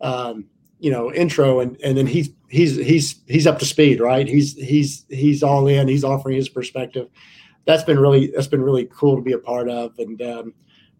um, 0.00 0.46
you 0.78 0.90
know 0.90 1.12
intro. 1.12 1.60
And 1.60 1.78
and 1.82 1.96
then 1.96 2.06
he's 2.06 2.30
he's 2.48 2.76
he's 2.76 3.20
he's 3.26 3.46
up 3.46 3.58
to 3.60 3.64
speed 3.64 4.00
right? 4.00 4.28
He's 4.28 4.54
he's 4.54 5.04
he's 5.08 5.42
all 5.42 5.66
in. 5.66 5.88
He's 5.88 6.04
offering 6.04 6.36
his 6.36 6.48
perspective. 6.48 7.08
That's 7.64 7.84
been 7.84 7.98
really 7.98 8.28
that's 8.28 8.48
been 8.48 8.62
really 8.62 8.88
cool 8.92 9.16
to 9.16 9.22
be 9.22 9.32
a 9.32 9.38
part 9.38 9.68
of. 9.68 9.98
And 9.98 10.20
um, 10.22 10.54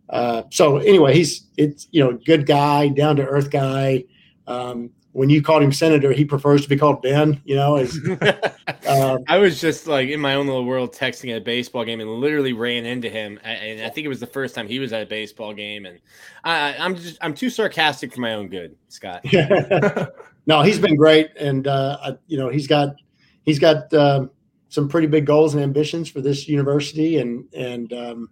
uh, 0.09 0.43
so 0.51 0.79
anyway 0.79 1.15
he's 1.15 1.47
it's 1.57 1.89
you 1.91 2.03
know 2.03 2.19
good 2.25 2.47
guy 2.47 2.89
down 2.89 3.17
to 3.17 3.25
earth 3.25 3.51
guy. 3.51 4.05
Um, 4.47 4.91
when 5.13 5.29
you 5.29 5.43
called 5.43 5.63
him 5.63 5.73
senator, 5.73 6.13
he 6.13 6.25
prefers 6.25 6.63
to 6.63 6.69
be 6.69 6.77
called 6.77 7.03
Ben. 7.03 7.41
You 7.45 7.57
know, 7.57 7.77
as, 7.77 7.97
um, 8.89 9.25
I 9.29 9.39
was 9.39 9.61
just 9.61 9.87
like 9.87 10.09
in 10.09 10.21
my 10.21 10.35
own 10.35 10.47
little 10.47 10.65
world 10.65 10.95
texting 10.95 11.31
at 11.31 11.39
a 11.39 11.45
baseball 11.45 11.85
game 11.85 12.01
and 12.01 12.11
literally 12.11 12.53
ran 12.53 12.87
into 12.87 13.09
him, 13.09 13.39
and 13.45 13.83
I 13.83 13.91
think 13.91 14.05
it 14.05 14.09
was 14.09 14.21
the 14.21 14.27
first 14.27 14.55
time 14.55 14.67
he 14.67 14.79
was 14.79 14.93
at 14.93 15.03
a 15.03 15.07
baseball 15.07 15.53
game, 15.53 15.87
and 15.87 15.99
I, 16.45 16.75
am 16.75 16.97
just 16.97 17.19
I'm 17.21 17.35
too 17.35 17.51
sarcastic 17.51 18.15
for 18.15 18.21
my 18.21 18.35
own 18.35 18.49
good, 18.49 18.77
Scott. 18.89 19.25
no, 20.47 20.63
he's 20.63 20.79
been 20.79 20.97
great, 20.97 21.31
and 21.39 21.67
uh, 21.67 22.15
you 22.27 22.39
know 22.39 22.49
he's 22.49 22.67
got 22.67 22.97
he's 23.43 23.59
got 23.59 23.93
um, 23.93 24.31
some 24.69 24.89
pretty 24.89 25.07
big 25.07 25.27
goals 25.27 25.55
and 25.55 25.63
ambitions 25.63 26.09
for 26.09 26.23
this 26.23 26.49
university, 26.49 27.19
and 27.19 27.45
and 27.53 27.93
um, 27.93 28.31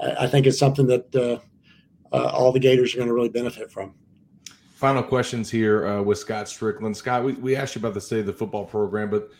I, 0.00 0.24
I, 0.24 0.26
think 0.26 0.46
it's 0.46 0.58
something 0.58 0.88
that 0.88 1.14
uh, 1.14 1.38
uh, 2.12 2.30
all 2.30 2.50
the 2.50 2.58
Gators 2.58 2.94
are 2.94 2.96
going 2.96 3.08
to 3.08 3.14
really 3.14 3.28
benefit 3.28 3.70
from 3.70 3.94
final 4.76 5.02
questions 5.02 5.50
here 5.50 5.86
uh, 5.86 6.02
with 6.02 6.18
Scott 6.18 6.46
Stricklin. 6.46 6.94
Scott, 6.94 7.24
we, 7.24 7.32
we 7.32 7.56
asked 7.56 7.74
you 7.74 7.78
about 7.78 7.94
the 7.94 8.00
state 8.00 8.20
of 8.20 8.26
the 8.26 8.32
football 8.32 8.66
program, 8.66 9.08
but 9.08 9.30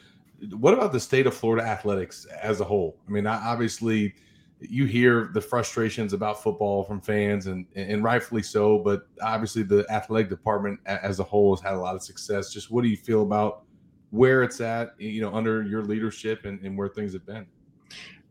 what 0.58 0.72
about 0.72 0.92
the 0.92 1.00
state 1.00 1.26
of 1.26 1.34
Florida 1.34 1.62
athletics 1.66 2.24
as 2.40 2.60
a 2.60 2.64
whole? 2.64 2.98
I 3.06 3.10
mean, 3.10 3.26
obviously, 3.26 4.14
you 4.60 4.86
hear 4.86 5.30
the 5.34 5.40
frustrations 5.40 6.14
about 6.14 6.42
football 6.42 6.84
from 6.84 7.02
fans, 7.02 7.46
and 7.48 7.66
and 7.74 8.02
rightfully 8.02 8.42
so. 8.42 8.78
But 8.78 9.06
obviously, 9.22 9.62
the 9.62 9.84
athletic 9.90 10.30
department 10.30 10.80
as 10.86 11.20
a 11.20 11.24
whole 11.24 11.54
has 11.54 11.62
had 11.62 11.74
a 11.74 11.78
lot 11.78 11.94
of 11.94 12.02
success. 12.02 12.50
Just 12.52 12.70
what 12.70 12.82
do 12.82 12.88
you 12.88 12.96
feel 12.96 13.22
about 13.22 13.64
where 14.10 14.42
it's 14.42 14.62
at, 14.62 14.98
you 14.98 15.20
know, 15.20 15.34
under 15.34 15.62
your 15.62 15.82
leadership 15.82 16.46
and, 16.46 16.60
and 16.62 16.78
where 16.78 16.88
things 16.88 17.12
have 17.12 17.26
been? 17.26 17.46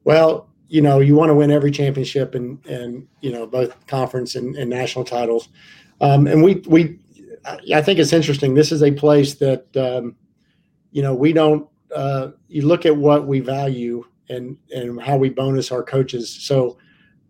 Well, 0.05 0.49
you 0.67 0.81
know, 0.81 0.99
you 0.99 1.15
want 1.15 1.29
to 1.29 1.35
win 1.35 1.51
every 1.51 1.69
championship 1.69 2.33
and 2.33 2.65
and 2.65 3.07
you 3.21 3.31
know 3.31 3.45
both 3.45 3.85
conference 3.85 4.35
and, 4.35 4.55
and 4.55 4.69
national 4.69 5.05
titles. 5.05 5.49
Um, 6.01 6.27
and 6.27 6.43
we 6.43 6.55
we 6.67 6.99
I 7.73 7.81
think 7.81 7.99
it's 7.99 8.13
interesting. 8.13 8.53
This 8.53 8.71
is 8.71 8.83
a 8.83 8.91
place 8.91 9.35
that 9.35 9.65
um, 9.77 10.15
you 10.91 11.01
know 11.01 11.13
we 11.13 11.33
don't. 11.33 11.67
Uh, 11.93 12.31
you 12.47 12.63
look 12.63 12.85
at 12.85 12.95
what 12.95 13.27
we 13.27 13.39
value 13.39 14.03
and 14.29 14.57
and 14.71 15.01
how 15.01 15.17
we 15.17 15.29
bonus 15.29 15.71
our 15.71 15.83
coaches. 15.83 16.29
So 16.29 16.77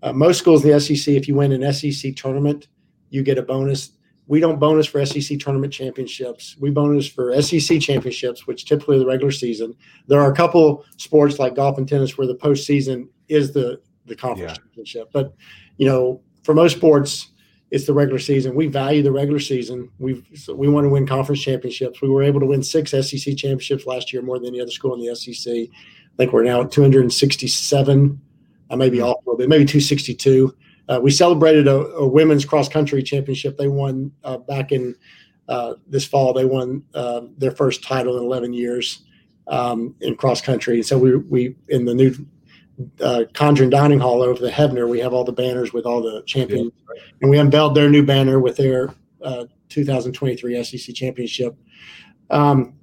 uh, 0.02 0.14
most 0.14 0.40
schools 0.40 0.64
in 0.64 0.72
the 0.72 0.80
SEC, 0.80 1.14
if 1.14 1.28
you 1.28 1.36
win 1.36 1.52
an 1.52 1.74
SEC 1.74 2.16
tournament, 2.16 2.68
you 3.10 3.24
get 3.24 3.38
a 3.38 3.42
bonus. 3.42 3.92
We 4.28 4.40
don't 4.40 4.60
bonus 4.60 4.88
for 4.88 5.06
SEC 5.06 5.38
tournament 5.40 5.72
championships. 5.72 6.56
We 6.60 6.72
bonus 6.72 7.08
for 7.08 7.40
SEC 7.42 7.80
championships, 7.80 8.48
which 8.48 8.66
typically 8.66 8.98
the 8.98 9.06
regular 9.06 9.32
season. 9.32 9.76
There 10.08 10.20
are 10.20 10.32
a 10.32 10.36
couple 10.36 10.84
sports 10.98 11.38
like 11.38 11.54
golf 11.54 11.78
and 11.78 11.88
tennis 11.88 12.18
where 12.18 12.26
the 12.26 12.36
postseason 12.36 13.10
is 13.28 13.54
the 13.54 13.82
the 14.06 14.16
conference 14.16 14.54
yeah. 14.54 14.64
championship. 14.64 15.10
But 15.12 15.34
you 15.78 15.86
know, 15.86 16.22
for 16.44 16.54
most 16.54 16.78
sports, 16.78 17.32
it's 17.76 17.86
the 17.86 17.94
regular 17.94 18.20
season. 18.20 18.56
We 18.56 18.68
value 18.68 19.04
the 19.04 19.12
regular 19.12 19.40
season. 19.40 19.92
We 20.00 20.24
we 20.54 20.70
want 20.70 20.86
to 20.86 20.90
win 20.90 21.06
conference 21.06 21.42
championships. 21.42 22.02
We 22.02 22.08
were 22.08 22.24
able 22.24 22.40
to 22.40 22.46
win 22.46 22.64
six 22.64 22.92
SEC 22.92 23.36
championships 23.36 23.86
last 23.86 24.14
year, 24.14 24.22
more 24.22 24.40
than 24.40 24.48
any 24.48 24.62
other 24.62 24.72
school 24.72 24.94
in 24.94 25.06
the 25.06 25.14
SEC. 25.14 25.54
I 25.54 26.16
think 26.16 26.32
we're 26.32 26.44
now 26.44 26.62
at 26.62 26.72
267. 26.72 28.22
I 28.70 28.76
may 28.78 28.90
be 28.90 29.02
off 29.02 29.18
a 29.18 29.30
little 29.30 29.38
bit, 29.38 29.50
maybe 29.50 29.66
262. 29.66 30.56
Uh, 30.88 31.00
we 31.04 31.12
celebrated 31.12 31.68
a, 31.68 31.76
a, 31.76 32.08
women's 32.08 32.46
cross 32.46 32.70
country 32.70 33.04
championship. 33.04 33.58
They 33.58 33.68
won 33.68 34.14
uh, 34.24 34.38
back 34.38 34.72
in 34.72 34.96
uh, 35.50 35.74
this 35.86 36.06
fall. 36.06 36.32
They 36.32 36.46
won 36.46 36.82
uh, 36.94 37.24
their 37.38 37.52
first 37.52 37.84
title 37.84 38.18
in 38.18 38.24
11 38.24 38.54
years. 38.54 39.04
um, 39.48 39.96
in 40.02 40.16
cross 40.16 40.42
country. 40.42 40.76
And 40.76 40.86
so 40.86 40.98
we 40.98 41.16
we 41.18 41.56
in 41.70 41.86
the 41.86 41.94
new 41.94 42.16
uh, 43.02 43.24
Conjuring 43.34 43.70
Dining 43.70 44.00
Hall 44.00 44.22
over 44.22 44.40
the 44.40 44.52
Heavener, 44.52 44.90
we 44.90 45.00
have 45.00 45.14
all 45.14 45.24
the 45.24 45.32
banners 45.32 45.74
with 45.74 45.86
all 45.86 46.02
the 46.02 46.24
champions, 46.26 46.72
yeah. 46.94 47.02
and 47.22 47.30
we 47.30 47.38
unveiled 47.38 47.76
their 47.76 47.90
new 47.90 48.06
banner 48.06 48.40
with 48.40 48.58
their 48.58 48.94
uh, 49.22 49.46
2023 49.70 50.64
SEC 50.64 50.96
championship. 50.96 51.56
Um, 52.30 52.76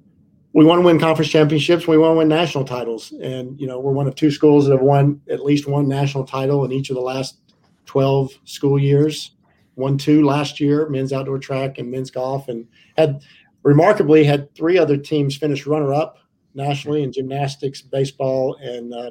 we 0.55 0.65
want 0.65 0.81
to 0.81 0.85
win 0.85 1.01
conference 1.01 1.31
championships. 1.31 1.87
We 1.87 1.99
want 1.99 2.13
to 2.13 2.19
win 2.19 2.29
national 2.29 2.65
titles, 2.65 3.13
and 3.23 3.59
you 3.61 3.67
know 3.67 3.81
we're 3.81 3.93
one 3.93 4.07
of 4.07 4.15
two 4.15 4.31
schools 4.31 4.67
that 4.67 4.73
have 4.73 4.83
won 4.83 5.21
at 5.31 5.45
least 5.45 5.67
one 5.67 5.89
national 5.89 6.25
title 6.25 6.65
in 6.65 6.73
each 6.73 6.91
of 6.91 6.97
the 6.97 7.03
last 7.03 7.39
12 7.87 8.33
school 8.45 8.79
years. 8.79 9.33
Won 9.77 9.97
two 9.97 10.25
last 10.25 10.61
year, 10.61 10.89
men's 10.91 11.13
outdoor 11.13 11.39
track 11.39 11.79
and 11.79 11.91
men's 11.91 12.11
golf, 12.11 12.49
and 12.49 12.67
had 12.99 13.23
remarkably 13.63 14.25
had 14.25 14.55
three 14.55 14.77
other 14.77 14.97
teams 14.97 15.37
finish 15.37 15.67
runner-up 15.67 16.19
nationally 16.55 17.03
in 17.03 17.13
gymnastics, 17.13 17.81
baseball, 17.81 18.57
and 18.57 18.93
uh, 18.93 19.11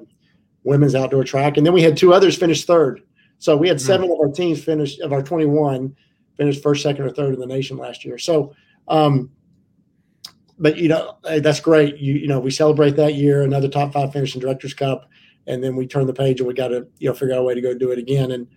women's 0.64 0.95
outdoor 0.95 1.24
track. 1.24 1.57
And 1.57 1.66
then 1.66 1.74
we 1.74 1.82
had 1.82 1.97
two 1.97 2.14
others 2.14 2.38
finish 2.38 2.66
third. 2.66 3.01
So 3.39 3.57
we 3.57 3.68
had 3.68 3.78
hmm. 3.78 3.86
seven 3.86 4.07
mm-hmm. 4.07 4.22
of 4.22 4.30
our 4.30 4.34
teams 4.34 4.64
finish 4.64 4.99
of 4.99 5.14
our 5.14 5.24
21 5.24 5.95
finished 6.38 6.64
first, 6.64 6.84
second, 6.84 7.05
or 7.05 7.09
third 7.09 7.34
in 7.34 7.39
the 7.39 7.45
nation 7.45 7.78
last 7.78 8.05
year. 8.05 8.18
So, 8.18 8.55
um, 8.88 9.32
but 10.62 10.78
you 10.78 10.88
know 10.88 11.18
that's 11.24 11.59
great. 11.59 11.97
You 11.97 12.14
you 12.14 12.28
know 12.28 12.39
we 12.39 12.51
celebrate 12.51 12.95
that 12.95 13.16
year, 13.16 13.41
another 13.41 13.68
top 13.68 13.93
five 13.93 14.14
finish 14.14 14.36
in 14.36 14.41
Directors 14.41 14.76
Cup, 14.76 15.09
and 15.47 15.64
then 15.64 15.76
we 15.76 15.88
turn 15.88 16.05
the 16.05 16.14
page 16.14 16.39
and 16.39 16.47
we 16.47 16.53
got 16.53 16.70
to 16.70 16.88
you 16.99 17.09
know 17.09 17.16
figure 17.16 17.34
out 17.34 17.39
a 17.39 17.43
way 17.43 17.55
to 17.55 17.62
go 17.62 17.74
do 17.74 17.91
it 17.91 17.97
again. 17.97 18.32
And 18.32 18.47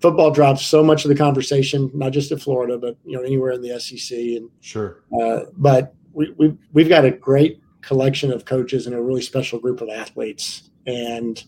football 0.00 0.30
drives 0.30 0.64
so 0.64 0.82
much 0.84 1.04
of 1.04 1.08
the 1.08 1.14
conversation, 1.14 1.90
not 1.94 2.12
just 2.12 2.30
in 2.30 2.38
Florida, 2.38 2.76
but 2.78 2.98
you 3.04 3.16
know 3.16 3.22
anywhere 3.22 3.52
in 3.52 3.62
the 3.62 3.80
SEC. 3.80 4.16
And 4.18 4.50
sure, 4.60 5.04
uh, 5.20 5.44
but 5.56 5.94
we, 6.12 6.30
we 6.36 6.54
we've 6.72 6.88
got 6.88 7.06
a 7.06 7.10
great 7.10 7.62
collection 7.80 8.30
of 8.30 8.44
coaches 8.44 8.86
and 8.86 8.94
a 8.94 9.00
really 9.00 9.22
special 9.22 9.58
group 9.58 9.80
of 9.80 9.88
athletes, 9.88 10.70
and 10.86 11.42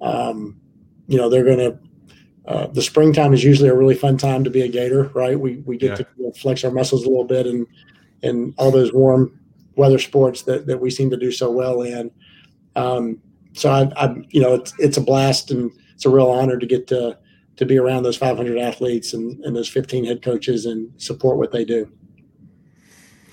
um, 0.00 0.60
you 1.06 1.16
know 1.16 1.28
they're 1.28 1.44
going 1.44 1.58
to. 1.58 1.78
Uh, 2.46 2.66
the 2.68 2.80
springtime 2.80 3.34
is 3.34 3.44
usually 3.44 3.68
a 3.68 3.74
really 3.74 3.94
fun 3.94 4.16
time 4.16 4.42
to 4.42 4.48
be 4.48 4.62
a 4.62 4.68
Gator, 4.68 5.10
right? 5.14 5.38
We 5.38 5.58
we 5.66 5.76
get 5.76 5.90
yeah. 5.90 5.96
to 5.96 6.06
you 6.16 6.24
know, 6.24 6.32
flex 6.32 6.64
our 6.64 6.70
muscles 6.70 7.04
a 7.04 7.08
little 7.08 7.24
bit 7.24 7.46
and 7.46 7.66
and 8.22 8.54
all 8.56 8.70
those 8.70 8.92
warm 8.92 9.38
weather 9.76 9.98
sports 9.98 10.42
that, 10.42 10.66
that 10.66 10.80
we 10.80 10.90
seem 10.90 11.10
to 11.10 11.16
do 11.16 11.30
so 11.30 11.50
well 11.50 11.82
in. 11.82 12.10
Um, 12.74 13.20
so 13.52 13.70
I, 13.70 13.90
I, 13.96 14.16
you 14.30 14.40
know, 14.40 14.54
it's 14.54 14.72
it's 14.78 14.96
a 14.96 15.00
blast 15.00 15.50
and 15.50 15.70
it's 15.94 16.04
a 16.04 16.10
real 16.10 16.30
honor 16.30 16.58
to 16.58 16.66
get 16.66 16.86
to 16.88 17.18
to 17.56 17.66
be 17.66 17.76
around 17.76 18.04
those 18.04 18.16
500 18.16 18.56
athletes 18.56 19.14
and, 19.14 19.44
and 19.44 19.56
those 19.56 19.68
15 19.68 20.04
head 20.04 20.22
coaches 20.22 20.66
and 20.66 20.90
support 20.96 21.38
what 21.38 21.50
they 21.50 21.64
do. 21.64 21.90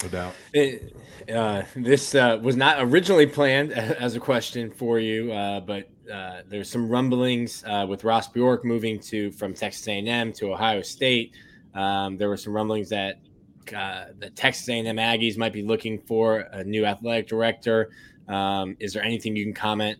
No 0.01 0.09
doubt. 0.09 0.33
It, 0.51 0.95
uh, 1.29 1.63
this 1.75 2.15
uh, 2.15 2.39
was 2.41 2.55
not 2.55 2.77
originally 2.79 3.25
planned 3.25 3.71
as 3.73 4.15
a 4.15 4.19
question 4.19 4.71
for 4.71 4.99
you, 4.99 5.31
uh, 5.31 5.59
but 5.59 5.89
uh, 6.11 6.41
there's 6.47 6.69
some 6.69 6.89
rumblings 6.89 7.63
uh, 7.65 7.85
with 7.87 8.03
Ross 8.03 8.27
Bjork 8.27 8.63
moving 8.63 8.99
to 8.99 9.31
from 9.31 9.53
Texas 9.53 9.87
A&M 9.87 10.33
to 10.33 10.53
Ohio 10.53 10.81
State. 10.81 11.33
Um, 11.73 12.17
there 12.17 12.29
were 12.29 12.37
some 12.37 12.53
rumblings 12.53 12.89
that 12.89 13.19
the 13.65 14.31
Texas 14.35 14.69
A&M 14.69 14.97
Aggies 14.97 15.37
might 15.37 15.53
be 15.53 15.63
looking 15.63 15.99
for 15.99 16.41
a 16.51 16.63
new 16.63 16.85
athletic 16.85 17.27
director. 17.27 17.89
Um, 18.27 18.75
is 18.79 18.93
there 18.93 19.03
anything 19.03 19.35
you 19.35 19.43
can 19.43 19.53
comment 19.53 19.97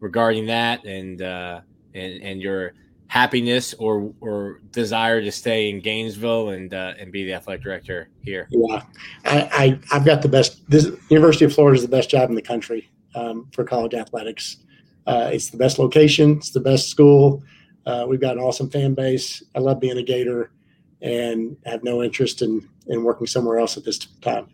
regarding 0.00 0.46
that 0.46 0.84
and 0.84 1.20
and 1.20 1.62
and 1.94 2.42
your 2.42 2.74
happiness 3.14 3.74
or 3.74 4.12
or 4.20 4.60
desire 4.72 5.22
to 5.22 5.30
stay 5.30 5.70
in 5.70 5.78
Gainesville 5.80 6.48
and 6.48 6.74
uh, 6.74 6.94
and 6.98 7.12
be 7.12 7.24
the 7.24 7.32
athletic 7.32 7.62
director 7.62 8.08
here? 8.22 8.48
Yeah, 8.50 8.82
I, 9.24 9.78
I 9.90 9.94
have 9.94 10.04
got 10.04 10.20
the 10.20 10.28
best. 10.28 10.68
This 10.68 10.90
University 11.10 11.44
of 11.44 11.54
Florida 11.54 11.76
is 11.76 11.82
the 11.82 11.96
best 11.96 12.10
job 12.10 12.28
in 12.28 12.34
the 12.34 12.42
country 12.42 12.90
um, 13.14 13.48
for 13.52 13.62
college 13.62 13.94
athletics. 13.94 14.56
Uh, 15.06 15.30
it's 15.32 15.50
the 15.50 15.56
best 15.56 15.78
location. 15.78 16.38
It's 16.38 16.50
the 16.50 16.60
best 16.60 16.88
school. 16.88 17.44
Uh, 17.86 18.04
we've 18.08 18.20
got 18.20 18.36
an 18.36 18.42
awesome 18.42 18.68
fan 18.68 18.94
base. 18.94 19.44
I 19.54 19.60
love 19.60 19.78
being 19.78 19.96
a 19.96 20.02
Gator, 20.02 20.50
and 21.00 21.56
have 21.66 21.84
no 21.84 22.02
interest 22.02 22.42
in 22.42 22.68
in 22.88 23.04
working 23.04 23.28
somewhere 23.28 23.60
else 23.60 23.76
at 23.76 23.84
this 23.84 23.98
time. 24.22 24.48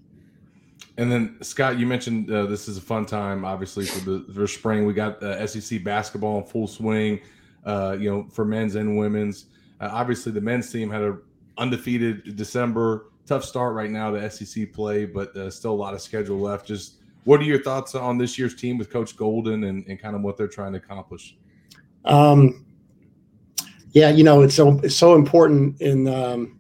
And 0.98 1.10
then 1.10 1.38
Scott, 1.40 1.78
you 1.78 1.86
mentioned 1.86 2.30
uh, 2.30 2.44
this 2.44 2.68
is 2.68 2.76
a 2.76 2.82
fun 2.82 3.06
time, 3.06 3.42
obviously 3.42 3.86
for 3.86 4.00
the 4.00 4.32
for 4.34 4.46
spring. 4.46 4.84
We 4.84 4.92
got 4.92 5.22
uh, 5.22 5.46
SEC 5.46 5.82
basketball 5.82 6.36
in 6.40 6.44
full 6.44 6.66
swing 6.66 7.20
uh, 7.64 7.96
you 7.98 8.10
know, 8.10 8.26
for 8.30 8.44
men's 8.44 8.74
and 8.74 8.98
women's. 8.98 9.46
Uh, 9.80 9.88
obviously, 9.92 10.32
the 10.32 10.40
men's 10.40 10.70
team 10.70 10.90
had 10.90 11.02
a 11.02 11.18
undefeated 11.58 12.36
December. 12.36 13.06
Tough 13.26 13.44
start 13.44 13.74
right 13.74 13.90
now 13.90 14.10
to 14.10 14.30
SEC 14.30 14.72
play, 14.72 15.04
but 15.04 15.36
uh, 15.36 15.50
still 15.50 15.72
a 15.72 15.74
lot 15.74 15.94
of 15.94 16.00
schedule 16.00 16.38
left. 16.38 16.66
Just 16.66 16.96
what 17.24 17.40
are 17.40 17.44
your 17.44 17.62
thoughts 17.62 17.94
on 17.94 18.18
this 18.18 18.38
year's 18.38 18.54
team 18.54 18.78
with 18.78 18.90
Coach 18.90 19.16
Golden 19.16 19.64
and, 19.64 19.86
and 19.86 20.00
kind 20.00 20.16
of 20.16 20.22
what 20.22 20.36
they're 20.36 20.48
trying 20.48 20.72
to 20.72 20.78
accomplish? 20.78 21.36
Um, 22.04 22.64
yeah, 23.92 24.10
you 24.10 24.24
know, 24.24 24.42
it's 24.42 24.54
so 24.54 24.80
it's 24.82 24.96
so 24.96 25.14
important 25.14 25.80
in 25.80 26.08
um, 26.08 26.58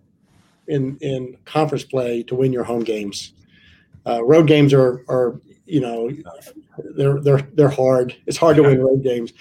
in 0.68 0.96
in 1.00 1.36
conference 1.44 1.84
play 1.84 2.22
to 2.24 2.34
win 2.34 2.52
your 2.52 2.64
home 2.64 2.84
games. 2.84 3.32
Uh, 4.06 4.22
road 4.24 4.46
games 4.46 4.72
are 4.72 5.04
are 5.08 5.40
you 5.66 5.80
know 5.80 6.10
they're 6.96 7.20
they're 7.20 7.42
they're 7.54 7.68
hard. 7.68 8.16
It's 8.26 8.38
hard 8.38 8.56
to 8.56 8.62
win 8.62 8.80
road 8.84 9.02
games 9.02 9.32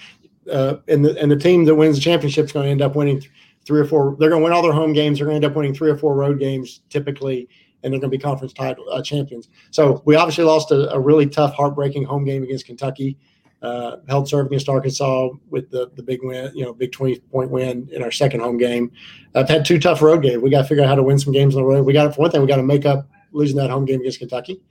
uh, 0.50 0.76
and 0.88 1.04
the 1.04 1.20
and 1.20 1.30
the 1.30 1.36
team 1.36 1.64
that 1.64 1.74
wins 1.74 1.96
the 1.96 2.02
championship 2.02 2.46
is 2.46 2.52
going 2.52 2.66
to 2.66 2.70
end 2.70 2.82
up 2.82 2.94
winning 2.94 3.22
three 3.64 3.80
or 3.80 3.84
four. 3.84 4.16
They're 4.18 4.30
going 4.30 4.40
to 4.40 4.44
win 4.44 4.52
all 4.52 4.62
their 4.62 4.72
home 4.72 4.92
games. 4.92 5.18
They're 5.18 5.26
going 5.26 5.40
to 5.40 5.46
end 5.46 5.52
up 5.52 5.56
winning 5.56 5.74
three 5.74 5.90
or 5.90 5.96
four 5.96 6.14
road 6.14 6.38
games 6.38 6.80
typically, 6.88 7.48
and 7.82 7.92
they're 7.92 8.00
going 8.00 8.10
to 8.10 8.16
be 8.16 8.22
conference 8.22 8.52
title 8.52 8.88
uh, 8.90 9.02
champions. 9.02 9.48
So 9.70 10.02
we 10.06 10.16
obviously 10.16 10.44
lost 10.44 10.70
a, 10.70 10.92
a, 10.92 10.98
really 10.98 11.26
tough, 11.26 11.54
heartbreaking 11.54 12.04
home 12.04 12.24
game 12.24 12.42
against 12.42 12.66
Kentucky. 12.66 13.18
Uh, 13.62 13.98
held 14.08 14.26
serve 14.26 14.46
against 14.46 14.70
Arkansas 14.70 15.28
with 15.50 15.70
the 15.70 15.90
the 15.94 16.02
big 16.02 16.20
win, 16.22 16.50
you 16.54 16.64
know, 16.64 16.72
big 16.72 16.92
twenty 16.92 17.18
point 17.18 17.50
win 17.50 17.88
in 17.92 18.02
our 18.02 18.10
second 18.10 18.40
home 18.40 18.56
game. 18.56 18.90
I've 19.34 19.50
had 19.50 19.66
two 19.66 19.78
tough 19.78 20.00
road 20.00 20.22
games. 20.22 20.42
We 20.42 20.48
got 20.48 20.62
to 20.62 20.68
figure 20.68 20.82
out 20.82 20.88
how 20.88 20.94
to 20.94 21.02
win 21.02 21.18
some 21.18 21.34
games 21.34 21.54
on 21.54 21.62
the 21.62 21.66
road. 21.66 21.84
We 21.84 21.92
got 21.92 22.14
for 22.14 22.22
one 22.22 22.30
thing, 22.30 22.40
we 22.40 22.46
got 22.46 22.56
to 22.56 22.62
make 22.62 22.86
up 22.86 23.06
losing 23.32 23.58
that 23.58 23.68
home 23.68 23.84
game 23.84 24.00
against 24.00 24.18
Kentucky. 24.18 24.62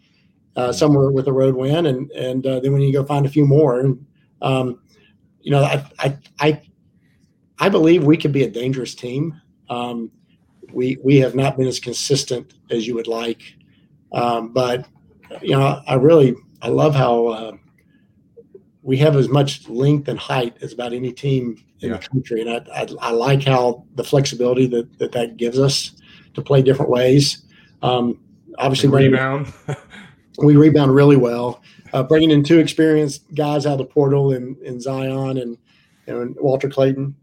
Uh, 0.55 0.73
somewhere 0.73 1.11
with 1.11 1.27
a 1.27 1.31
road 1.31 1.55
win, 1.55 1.85
and 1.85 2.09
and 2.11 2.45
uh, 2.47 2.59
then 2.59 2.73
need 2.75 2.87
to 2.87 2.91
go 2.91 3.05
find 3.05 3.27
a 3.27 3.29
few 3.29 3.45
more. 3.45 3.79
And 3.79 4.05
um, 4.41 4.79
you 5.41 5.51
know, 5.51 5.63
I, 5.63 5.85
I, 5.99 6.17
I, 6.39 6.61
I 7.59 7.69
believe 7.69 8.03
we 8.03 8.17
could 8.17 8.31
be 8.31 8.43
a 8.43 8.49
dangerous 8.49 8.95
team. 8.95 9.39
Um, 9.69 10.11
we 10.71 10.97
we 11.03 11.17
have 11.17 11.35
not 11.35 11.57
been 11.57 11.67
as 11.67 11.79
consistent 11.79 12.53
as 12.69 12.85
you 12.85 12.95
would 12.95 13.07
like, 13.07 13.41
um, 14.11 14.53
but 14.53 14.87
you 15.41 15.51
know, 15.51 15.81
I 15.87 15.95
really 15.95 16.35
I 16.61 16.69
love 16.69 16.93
how 16.95 17.27
uh, 17.27 17.51
we 18.81 18.97
have 18.97 19.15
as 19.15 19.29
much 19.29 19.67
length 19.67 20.07
and 20.07 20.19
height 20.19 20.57
as 20.61 20.73
about 20.73 20.93
any 20.93 21.11
team 21.11 21.63
in 21.81 21.89
yeah. 21.89 21.97
the 21.97 22.07
country, 22.07 22.41
and 22.41 22.49
I, 22.49 22.61
I, 22.73 22.87
I 23.01 23.11
like 23.11 23.43
how 23.43 23.85
the 23.95 24.03
flexibility 24.03 24.67
that, 24.67 24.99
that 24.99 25.11
that 25.13 25.37
gives 25.37 25.59
us 25.59 25.93
to 26.35 26.41
play 26.41 26.61
different 26.61 26.91
ways. 26.91 27.45
Um, 27.81 28.19
obviously, 28.57 28.89
rebound. 28.89 29.51
we 30.37 30.55
rebound 30.55 30.93
really 30.93 31.17
well 31.17 31.61
uh, 31.93 32.03
bringing 32.03 32.31
in 32.31 32.43
two 32.43 32.59
experienced 32.59 33.23
guys 33.33 33.65
out 33.65 33.73
of 33.73 33.77
the 33.79 33.85
portal 33.85 34.33
in, 34.33 34.55
in 34.63 34.77
Zyon 34.77 35.41
and, 35.41 35.57
and 36.07 36.35
Walter 36.39 36.69
Clayton 36.69 37.15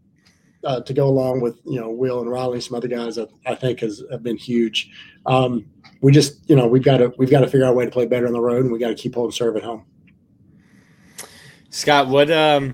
uh, 0.63 0.81
to 0.81 0.93
go 0.93 1.07
along 1.07 1.41
with 1.41 1.59
you 1.65 1.79
know 1.79 1.89
Will 1.89 2.19
and 2.21 2.29
Riley 2.29 2.59
some 2.61 2.75
other 2.75 2.87
guys 2.87 3.15
that 3.15 3.29
I 3.45 3.55
think 3.55 3.79
has 3.79 4.03
have 4.11 4.23
been 4.23 4.37
huge. 4.37 4.91
Um, 5.25 5.65
we 6.01 6.11
just 6.11 6.49
you 6.49 6.55
know 6.55 6.67
we've 6.67 6.83
got 6.83 6.97
to 6.97 7.13
we've 7.17 7.29
got 7.29 7.41
to 7.41 7.47
figure 7.47 7.65
out 7.65 7.71
a 7.71 7.75
way 7.75 7.85
to 7.85 7.91
play 7.91 8.05
better 8.05 8.27
on 8.27 8.33
the 8.33 8.41
road 8.41 8.63
and 8.63 8.71
we 8.71 8.79
got 8.79 8.89
to 8.89 8.95
keep 8.95 9.15
holding 9.15 9.31
serve 9.31 9.55
at 9.55 9.63
home. 9.63 9.85
Scott, 11.69 12.07
what 12.07 12.31
um 12.31 12.73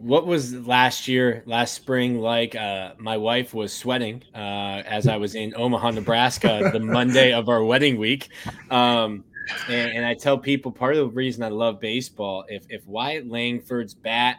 what 0.00 0.26
was 0.26 0.54
last 0.66 1.08
year, 1.08 1.42
last 1.46 1.74
spring 1.74 2.20
like? 2.20 2.54
Uh, 2.54 2.92
my 2.98 3.16
wife 3.16 3.52
was 3.52 3.72
sweating 3.72 4.22
uh, 4.34 4.82
as 4.86 5.06
I 5.08 5.16
was 5.16 5.34
in 5.34 5.54
Omaha, 5.56 5.90
Nebraska, 5.92 6.70
the 6.72 6.80
Monday 6.80 7.32
of 7.32 7.48
our 7.48 7.64
wedding 7.64 7.98
week. 7.98 8.28
Um, 8.70 9.24
and, 9.68 9.92
and, 9.96 10.06
I 10.06 10.14
tell 10.14 10.38
people 10.38 10.70
part 10.72 10.96
of 10.96 10.98
the 10.98 11.14
reason 11.14 11.42
I 11.42 11.48
love 11.48 11.80
baseball, 11.80 12.44
if 12.48 12.64
if 12.68 12.86
Wyatt 12.86 13.28
Langford's 13.28 13.94
bat 13.94 14.36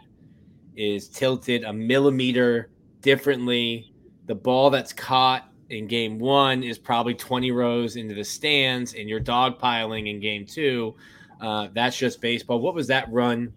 is 0.76 1.08
tilted 1.08 1.64
a 1.64 1.74
millimeter 1.74 2.70
differently, 3.02 3.94
the 4.26 4.36
ball 4.36 4.70
that's 4.70 4.94
caught 4.94 5.50
in 5.70 5.88
game 5.88 6.20
one 6.20 6.64
is 6.64 6.78
probably 6.78 7.14
20 7.14 7.52
rows 7.52 7.96
into 7.96 8.14
the 8.14 8.24
stands, 8.24 8.94
and 8.94 9.08
you're 9.08 9.20
dogpiling 9.20 10.10
in 10.10 10.20
game 10.20 10.46
two. 10.46 10.96
Uh, 11.42 11.68
that's 11.74 11.98
just 11.98 12.20
baseball. 12.22 12.60
What 12.60 12.76
was 12.76 12.88
that 12.88 13.12
run 13.12 13.54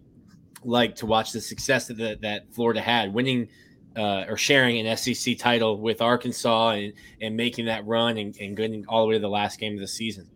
like 0.64 0.94
to 0.96 1.06
watch 1.06 1.32
the 1.32 1.40
success 1.40 1.88
that 1.88 1.96
the, 1.96 2.18
that 2.22 2.52
Florida 2.52 2.80
had, 2.80 3.12
winning 3.12 3.48
uh, 3.96 4.24
or 4.28 4.36
sharing 4.36 4.86
an 4.86 4.96
SEC 4.96 5.38
title 5.38 5.80
with 5.80 6.00
Arkansas 6.00 6.70
and, 6.70 6.92
and 7.20 7.36
making 7.36 7.66
that 7.66 7.86
run 7.86 8.18
and, 8.18 8.36
and 8.38 8.56
getting 8.56 8.84
all 8.86 9.02
the 9.02 9.08
way 9.08 9.14
to 9.14 9.20
the 9.20 9.28
last 9.28 9.58
game 9.58 9.74
of 9.74 9.80
the 9.80 9.88
season? 9.88 10.28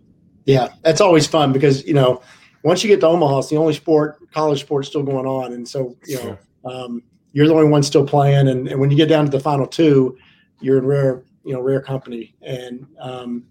Yeah, 0.46 0.68
that's 0.82 1.00
always 1.00 1.26
fun 1.26 1.52
because 1.52 1.84
you 1.84 1.94
know 1.94 2.22
once 2.62 2.82
you 2.82 2.88
get 2.88 3.00
to 3.00 3.06
Omaha, 3.06 3.40
it's 3.40 3.50
the 3.50 3.56
only 3.56 3.74
sport, 3.74 4.18
college 4.32 4.60
sport, 4.60 4.86
still 4.86 5.02
going 5.02 5.26
on, 5.26 5.52
and 5.52 5.68
so 5.68 5.96
you 6.06 6.16
know 6.16 6.38
um, 6.64 7.02
you're 7.32 7.46
the 7.46 7.54
only 7.54 7.68
one 7.68 7.82
still 7.82 8.06
playing. 8.06 8.48
And, 8.48 8.66
and 8.66 8.80
when 8.80 8.90
you 8.90 8.96
get 8.96 9.08
down 9.08 9.26
to 9.26 9.30
the 9.30 9.40
final 9.40 9.66
two, 9.66 10.16
you're 10.60 10.78
in 10.78 10.86
rare, 10.86 11.22
you 11.44 11.52
know, 11.52 11.60
rare 11.60 11.82
company. 11.82 12.34
And 12.42 12.86
um, 12.98 13.44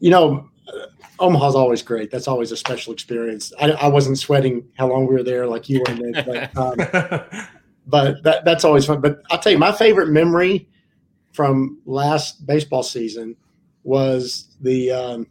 you 0.00 0.10
know, 0.10 0.48
Omaha's 1.18 1.54
always 1.54 1.82
great. 1.82 2.10
That's 2.10 2.26
always 2.26 2.52
a 2.52 2.56
special 2.56 2.92
experience. 2.92 3.52
I, 3.60 3.70
I 3.72 3.86
wasn't 3.88 4.18
sweating 4.18 4.66
how 4.76 4.88
long 4.88 5.06
we 5.06 5.14
were 5.14 5.22
there 5.22 5.46
like 5.46 5.68
you 5.68 5.84
were, 5.86 5.94
Nick, 5.94 6.26
but, 6.26 6.56
um, 6.56 6.76
but 7.86 8.22
that, 8.22 8.44
that's 8.44 8.64
always 8.64 8.86
fun. 8.86 9.00
But 9.00 9.22
I'll 9.30 9.38
tell 9.38 9.52
you, 9.52 9.58
my 9.58 9.72
favorite 9.72 10.08
memory 10.08 10.68
from 11.32 11.80
last 11.84 12.46
baseball 12.46 12.82
season 12.82 13.36
was 13.84 14.48
the 14.60 14.90
um, 14.90 15.26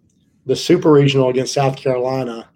the 0.46 0.56
Super 0.56 0.92
Regional 0.92 1.30
against 1.30 1.54
South 1.54 1.76
Carolina, 1.76 2.50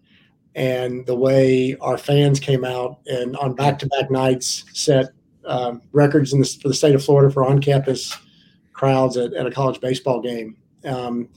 and 0.55 1.05
the 1.05 1.15
way 1.15 1.75
our 1.81 1.97
fans 1.97 2.39
came 2.39 2.63
out 2.63 2.99
and 3.07 3.35
on 3.37 3.53
back 3.53 3.77
to 3.79 3.87
back 3.87 4.09
nights 4.09 4.65
set 4.73 5.07
um, 5.45 5.81
records 5.91 6.33
in 6.33 6.39
the, 6.39 6.57
for 6.61 6.67
the 6.67 6.73
state 6.73 6.95
of 6.95 7.03
Florida 7.03 7.31
for 7.31 7.45
on 7.45 7.61
campus 7.61 8.17
crowds 8.73 9.17
at, 9.17 9.33
at 9.33 9.45
a 9.45 9.51
college 9.51 9.79
baseball 9.79 10.21
game. 10.21 10.57
Um, 10.83 11.29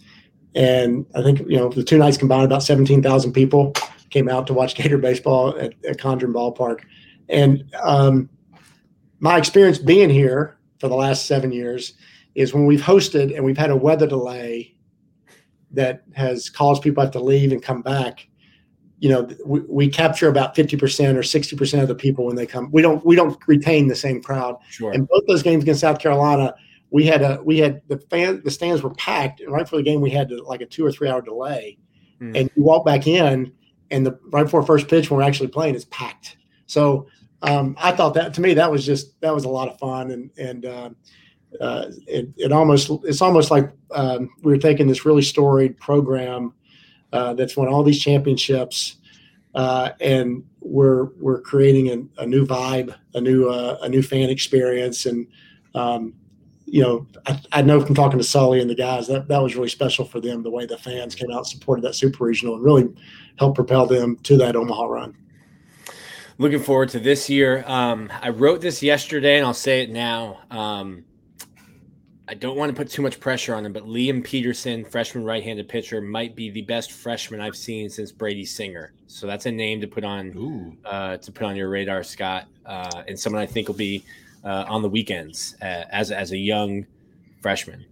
and 0.55 1.07
I 1.15 1.23
think 1.23 1.41
you 1.41 1.57
know 1.57 1.69
the 1.69 1.85
two 1.85 1.99
nights 1.99 2.17
combined, 2.17 2.45
about 2.45 2.63
seventeen 2.63 3.03
thousand 3.03 3.33
people 3.33 3.75
came 4.11 4.29
out 4.29 4.47
to 4.47 4.55
watch 4.55 4.75
Gator 4.77 4.99
baseball 4.99 5.57
at, 5.59 5.75
at 5.85 5.99
Condron 5.99 6.33
Ballpark. 6.33 6.81
And 7.29 7.65
um, 7.83 8.31
my 9.21 9.37
experience 9.37 9.79
being 9.79 10.09
here 10.09 10.57
for 10.79 10.89
the 10.89 10.95
last 10.95 11.27
seven 11.27 11.53
years 11.53 11.95
is 12.35 12.55
when 12.55 12.67
we've 12.67 12.81
hosted 12.81 13.35
and 13.35 13.45
we've 13.45 13.59
had 13.59 13.71
a 13.71 13.77
weather 13.77 14.07
delay 14.07 14.75
that 15.73 16.03
has 16.15 16.49
caused 16.49 16.83
people 16.83 17.03
to 17.03 17.07
have 17.07 17.13
to 17.13 17.21
leave 17.21 17.53
and 17.53 17.63
come 17.63 17.83
back. 17.83 18.29
You 19.01 19.11
know, 19.11 19.29
we, 19.45 19.61
we 19.61 19.89
capture 19.89 20.29
about 20.29 20.57
fifty 20.57 20.77
percent 20.77 21.17
or 21.17 21.23
sixty 21.23 21.57
percent 21.57 21.83
of 21.83 21.89
the 21.89 21.95
people 21.95 22.27
when 22.27 22.37
they 22.37 22.47
come. 22.47 22.71
We 22.73 22.83
don't 22.83 23.05
we 23.05 23.15
don't 23.15 23.39
retain 23.47 23.87
the 23.87 23.95
same 23.95 24.23
crowd. 24.23 24.57
Sure. 24.71 24.93
And 24.93 25.07
both 25.09 25.25
those 25.29 25.43
games 25.43 25.63
against 25.63 25.81
South 25.81 26.01
Carolina, 26.01 26.55
we 26.91 27.05
had 27.07 27.23
a 27.23 27.41
we 27.45 27.59
had 27.59 27.83
the 27.89 27.99
fan 28.11 28.43
the 28.45 28.51
stands 28.51 28.83
were 28.83 28.95
packed 28.95 29.41
and 29.41 29.53
right 29.53 29.65
before 29.65 29.79
the 29.79 29.85
game 29.85 30.01
we 30.01 30.11
had 30.11 30.29
to, 30.31 30.43
like 30.43 30.61
a 30.61 30.67
two 30.67 30.85
or 30.85 30.91
three 30.91 31.09
hour 31.09 31.23
delay 31.23 31.79
Hmm. 32.19 32.35
and 32.35 32.51
you 32.57 32.65
walk 32.65 32.85
back 32.85 33.07
in 33.07 33.53
and 33.91 34.05
the 34.05 34.19
right 34.31 34.43
before 34.43 34.63
first 34.65 34.89
pitch 34.89 35.09
when 35.09 35.19
we're 35.19 35.25
actually 35.25 35.49
playing 35.49 35.77
it's 35.77 35.87
packed 35.87 36.37
so 36.67 37.07
um, 37.43 37.77
i 37.79 37.93
thought 37.93 38.13
that 38.15 38.35
to 38.35 38.41
me 38.41 38.55
that 38.55 38.71
was 38.71 38.85
just 38.85 39.21
that 39.21 39.33
was 39.33 39.45
a 39.45 39.49
lot 39.49 39.69
of 39.69 39.79
fun 39.79 40.11
and 40.11 40.31
and 40.37 40.67
uh, 40.67 40.91
uh, 41.61 41.87
it, 42.07 42.29
it 42.37 42.53
almost 42.53 42.91
it's 43.05 43.23
almost 43.23 43.51
like 43.51 43.71
um, 43.93 44.31
we 44.43 44.53
were 44.53 44.59
taking 44.59 44.87
this 44.87 45.05
really 45.05 45.23
storied 45.23 45.77
program 45.79 46.53
uh, 47.13 47.35
that's 47.35 47.57
won 47.57 47.69
all 47.69 47.83
these 47.83 48.01
championships 48.01 48.97
uh, 49.55 49.91
and 50.01 50.45
we're 50.61 51.07
we're 51.19 51.41
creating 51.41 52.11
a, 52.19 52.23
a 52.23 52.27
new 52.27 52.47
vibe 52.47 52.95
a 53.15 53.21
new 53.21 53.49
uh, 53.49 53.79
a 53.83 53.89
new 53.89 54.03
fan 54.03 54.31
experience 54.31 55.07
and 55.07 55.27
um, 55.75 56.15
you 56.71 56.83
know, 56.83 57.07
I, 57.27 57.41
I, 57.53 57.63
know 57.63 57.81
from 57.81 57.95
talking 57.95 58.19
to 58.19 58.25
Sully 58.25 58.61
and 58.61 58.69
the 58.69 58.75
guys 58.75 59.07
that 59.09 59.29
that 59.29 59.39
was 59.39 59.57
really 59.57 59.69
special 59.69 60.05
for 60.05 60.21
them. 60.21 60.43
The 60.43 60.51
way 60.51 60.67
the 60.67 60.77
fans 60.77 61.15
came 61.15 61.31
out 61.31 61.39
and 61.39 61.47
supported 61.47 61.83
that 61.83 61.95
super 61.95 62.25
regional 62.25 62.55
and 62.55 62.65
really 62.65 62.89
helped 63.39 63.57
propel 63.57 63.87
them 63.87 64.17
to 64.25 64.37
that 64.37 64.55
Omaha 64.55 64.85
run. 64.85 65.17
Looking 66.37 66.61
forward 66.61 66.91
to 66.91 67.01
this 67.01 67.29
year. 67.29 67.65
Um, 67.67 68.13
I 68.23 68.29
wrote 68.29 68.61
this 68.61 68.83
yesterday, 68.83 69.39
and 69.39 69.47
I'll 69.47 69.55
say 69.55 69.83
it 69.83 69.91
now. 69.91 70.41
Um, 70.51 71.05
I 72.29 72.35
don't 72.35 72.59
want 72.59 72.69
to 72.69 72.77
put 72.77 72.91
too 72.91 73.01
much 73.01 73.19
pressure 73.21 73.55
on 73.55 73.65
him, 73.65 73.73
but 73.73 73.85
Liam 73.85 74.23
Peterson, 74.23 74.85
freshman 74.85 75.25
right-handed 75.25 75.67
pitcher, 75.67 76.03
might 76.03 76.37
be 76.37 76.51
the 76.51 76.61
best 76.61 76.93
freshman 76.93 77.41
I've 77.41 77.57
seen 77.57 77.89
since 77.89 78.13
Brady 78.13 78.45
Singer. 78.45 78.93
So 79.07 79.27
that's 79.27 79.47
a 79.47 79.51
name 79.51 79.81
to 79.81 79.87
put 79.87 80.05
on 80.05 80.77
uh, 80.85 81.17
to 81.17 81.33
put 81.33 81.47
on 81.47 81.57
your 81.57 81.71
radar, 81.71 82.03
Scott, 82.03 82.47
uh, 82.67 83.03
and 83.09 83.19
someone 83.19 83.41
I 83.41 83.47
think 83.47 83.67
will 83.67 83.77
be 83.77 84.05
uh, 84.45 84.67
on 84.69 84.83
the 84.83 84.91
weekends 84.91 85.57
uh, 85.63 85.85
as 85.91 86.11
as 86.11 86.33
a 86.33 86.37
young 86.37 86.87
freshman. 87.41 87.87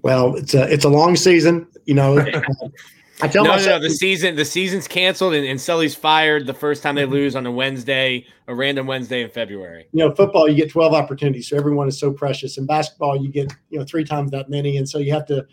Well, 0.00 0.36
it's 0.36 0.54
a 0.54 0.72
it's 0.72 0.86
a 0.86 0.88
long 0.88 1.14
season, 1.14 1.66
you 1.84 1.94
know. 1.94 2.24
I 3.20 3.28
tell 3.28 3.44
no, 3.44 3.50
myself, 3.50 3.66
no, 3.66 3.76
no, 3.78 3.82
the 3.88 3.94
season 3.94 4.36
the 4.36 4.44
season's 4.44 4.86
canceled 4.86 5.34
and, 5.34 5.46
and 5.46 5.60
Sully's 5.60 5.94
fired 5.94 6.46
the 6.46 6.54
first 6.54 6.82
time 6.82 6.94
they 6.94 7.04
lose 7.04 7.34
on 7.34 7.46
a 7.46 7.50
Wednesday, 7.50 8.24
a 8.46 8.54
random 8.54 8.86
Wednesday 8.86 9.22
in 9.22 9.30
February. 9.30 9.86
You 9.92 10.06
know, 10.06 10.14
football 10.14 10.48
you 10.48 10.54
get 10.54 10.70
twelve 10.70 10.94
opportunities, 10.94 11.48
so 11.48 11.56
everyone 11.56 11.88
is 11.88 11.98
so 11.98 12.12
precious. 12.12 12.58
In 12.58 12.66
basketball, 12.66 13.20
you 13.20 13.30
get 13.30 13.52
you 13.70 13.78
know 13.78 13.84
three 13.84 14.04
times 14.04 14.30
that 14.30 14.48
many, 14.48 14.76
and 14.76 14.88
so 14.88 14.98
you 14.98 15.12
have 15.12 15.26
to, 15.26 15.44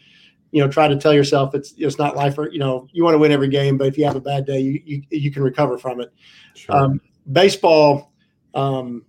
you 0.51 0.61
know, 0.61 0.69
try 0.69 0.87
to 0.87 0.95
tell 0.95 1.13
yourself 1.13 1.55
it's 1.55 1.73
it's 1.77 1.97
not 1.97 2.15
life. 2.15 2.37
Or, 2.37 2.51
you 2.51 2.59
know, 2.59 2.87
you 2.91 3.03
want 3.03 3.15
to 3.15 3.19
win 3.19 3.31
every 3.31 3.49
game, 3.49 3.77
but 3.77 3.87
if 3.87 3.97
you 3.97 4.05
have 4.05 4.15
a 4.15 4.21
bad 4.21 4.45
day, 4.45 4.59
you 4.59 4.81
you, 4.85 5.01
you 5.09 5.31
can 5.31 5.41
recover 5.41 5.77
from 5.77 6.01
it. 6.01 6.13
Sure. 6.53 6.75
Um, 6.75 7.01
baseball, 7.31 8.13
um, 8.53 9.05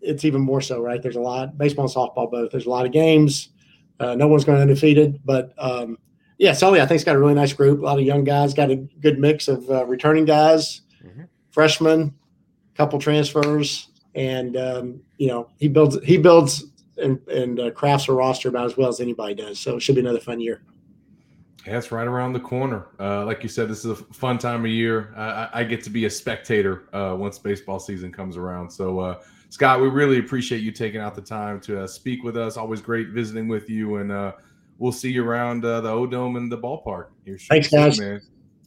it's 0.00 0.24
even 0.24 0.40
more 0.40 0.60
so, 0.60 0.82
right? 0.82 1.00
There's 1.00 1.16
a 1.16 1.20
lot 1.20 1.56
baseball 1.56 1.86
and 1.86 1.94
softball 1.94 2.30
both. 2.30 2.50
There's 2.50 2.66
a 2.66 2.70
lot 2.70 2.84
of 2.84 2.92
games. 2.92 3.50
Uh, 4.00 4.14
no 4.14 4.26
one's 4.26 4.44
going 4.44 4.60
undefeated, 4.60 5.20
but 5.24 5.54
um, 5.56 5.96
yeah, 6.38 6.52
Sully, 6.52 6.80
I 6.80 6.86
think, 6.86 6.98
has 6.98 7.04
got 7.04 7.16
a 7.16 7.18
really 7.18 7.34
nice 7.34 7.52
group. 7.52 7.80
A 7.80 7.82
lot 7.82 7.98
of 7.98 8.04
young 8.04 8.24
guys, 8.24 8.52
got 8.52 8.70
a 8.70 8.76
good 8.76 9.18
mix 9.18 9.48
of 9.48 9.68
uh, 9.70 9.86
returning 9.86 10.24
guys, 10.24 10.82
mm-hmm. 11.04 11.22
freshmen, 11.50 12.14
couple 12.74 12.98
transfers, 12.98 13.88
and 14.14 14.56
um, 14.56 15.00
you 15.18 15.28
know 15.28 15.48
he 15.56 15.68
builds 15.68 15.98
he 16.04 16.18
builds 16.18 16.64
and, 16.98 17.26
and 17.28 17.60
uh, 17.60 17.70
crafts 17.70 18.08
a 18.08 18.12
roster 18.12 18.48
about 18.48 18.66
as 18.66 18.76
well 18.76 18.88
as 18.88 19.00
anybody 19.00 19.34
does. 19.34 19.58
So 19.58 19.76
it 19.76 19.80
should 19.80 19.94
be 19.94 20.00
another 20.00 20.20
fun 20.20 20.40
year. 20.40 20.62
Yeah, 21.66 21.78
it's 21.78 21.90
right 21.90 22.06
around 22.06 22.32
the 22.32 22.40
corner. 22.40 22.86
Uh, 23.00 23.24
like 23.24 23.42
you 23.42 23.48
said, 23.48 23.68
this 23.68 23.84
is 23.84 23.90
a 23.90 23.96
fun 23.96 24.38
time 24.38 24.64
of 24.64 24.70
year. 24.70 25.12
I, 25.16 25.48
I 25.52 25.64
get 25.64 25.82
to 25.84 25.90
be 25.90 26.04
a 26.04 26.10
spectator 26.10 26.84
uh, 26.94 27.16
once 27.18 27.38
baseball 27.40 27.80
season 27.80 28.12
comes 28.12 28.36
around. 28.36 28.70
So, 28.70 29.00
uh, 29.00 29.22
Scott, 29.48 29.80
we 29.80 29.88
really 29.88 30.18
appreciate 30.18 30.58
you 30.58 30.70
taking 30.70 31.00
out 31.00 31.16
the 31.16 31.22
time 31.22 31.60
to 31.62 31.82
uh, 31.82 31.86
speak 31.88 32.22
with 32.22 32.36
us. 32.36 32.56
Always 32.56 32.80
great 32.80 33.08
visiting 33.08 33.48
with 33.48 33.68
you, 33.68 33.96
and 33.96 34.12
uh, 34.12 34.32
we'll 34.78 34.92
see 34.92 35.10
you 35.10 35.24
around 35.24 35.64
uh, 35.64 35.80
the 35.80 35.90
O 35.90 36.06
Dome 36.06 36.36
and 36.36 36.50
the 36.50 36.58
ballpark. 36.58 37.08
Here 37.24 37.38
Thanks, 37.38 37.68
guys. 37.68 38.00
Man. 38.00 38.20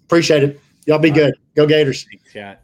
Appreciate 0.06 0.44
it. 0.44 0.62
Y'all 0.86 1.00
be 1.00 1.10
All 1.10 1.16
good. 1.16 1.26
Right. 1.26 1.56
Go 1.56 1.68
Gators. 1.68 2.06
Thanks, 2.06 2.30
Scott. 2.32 2.62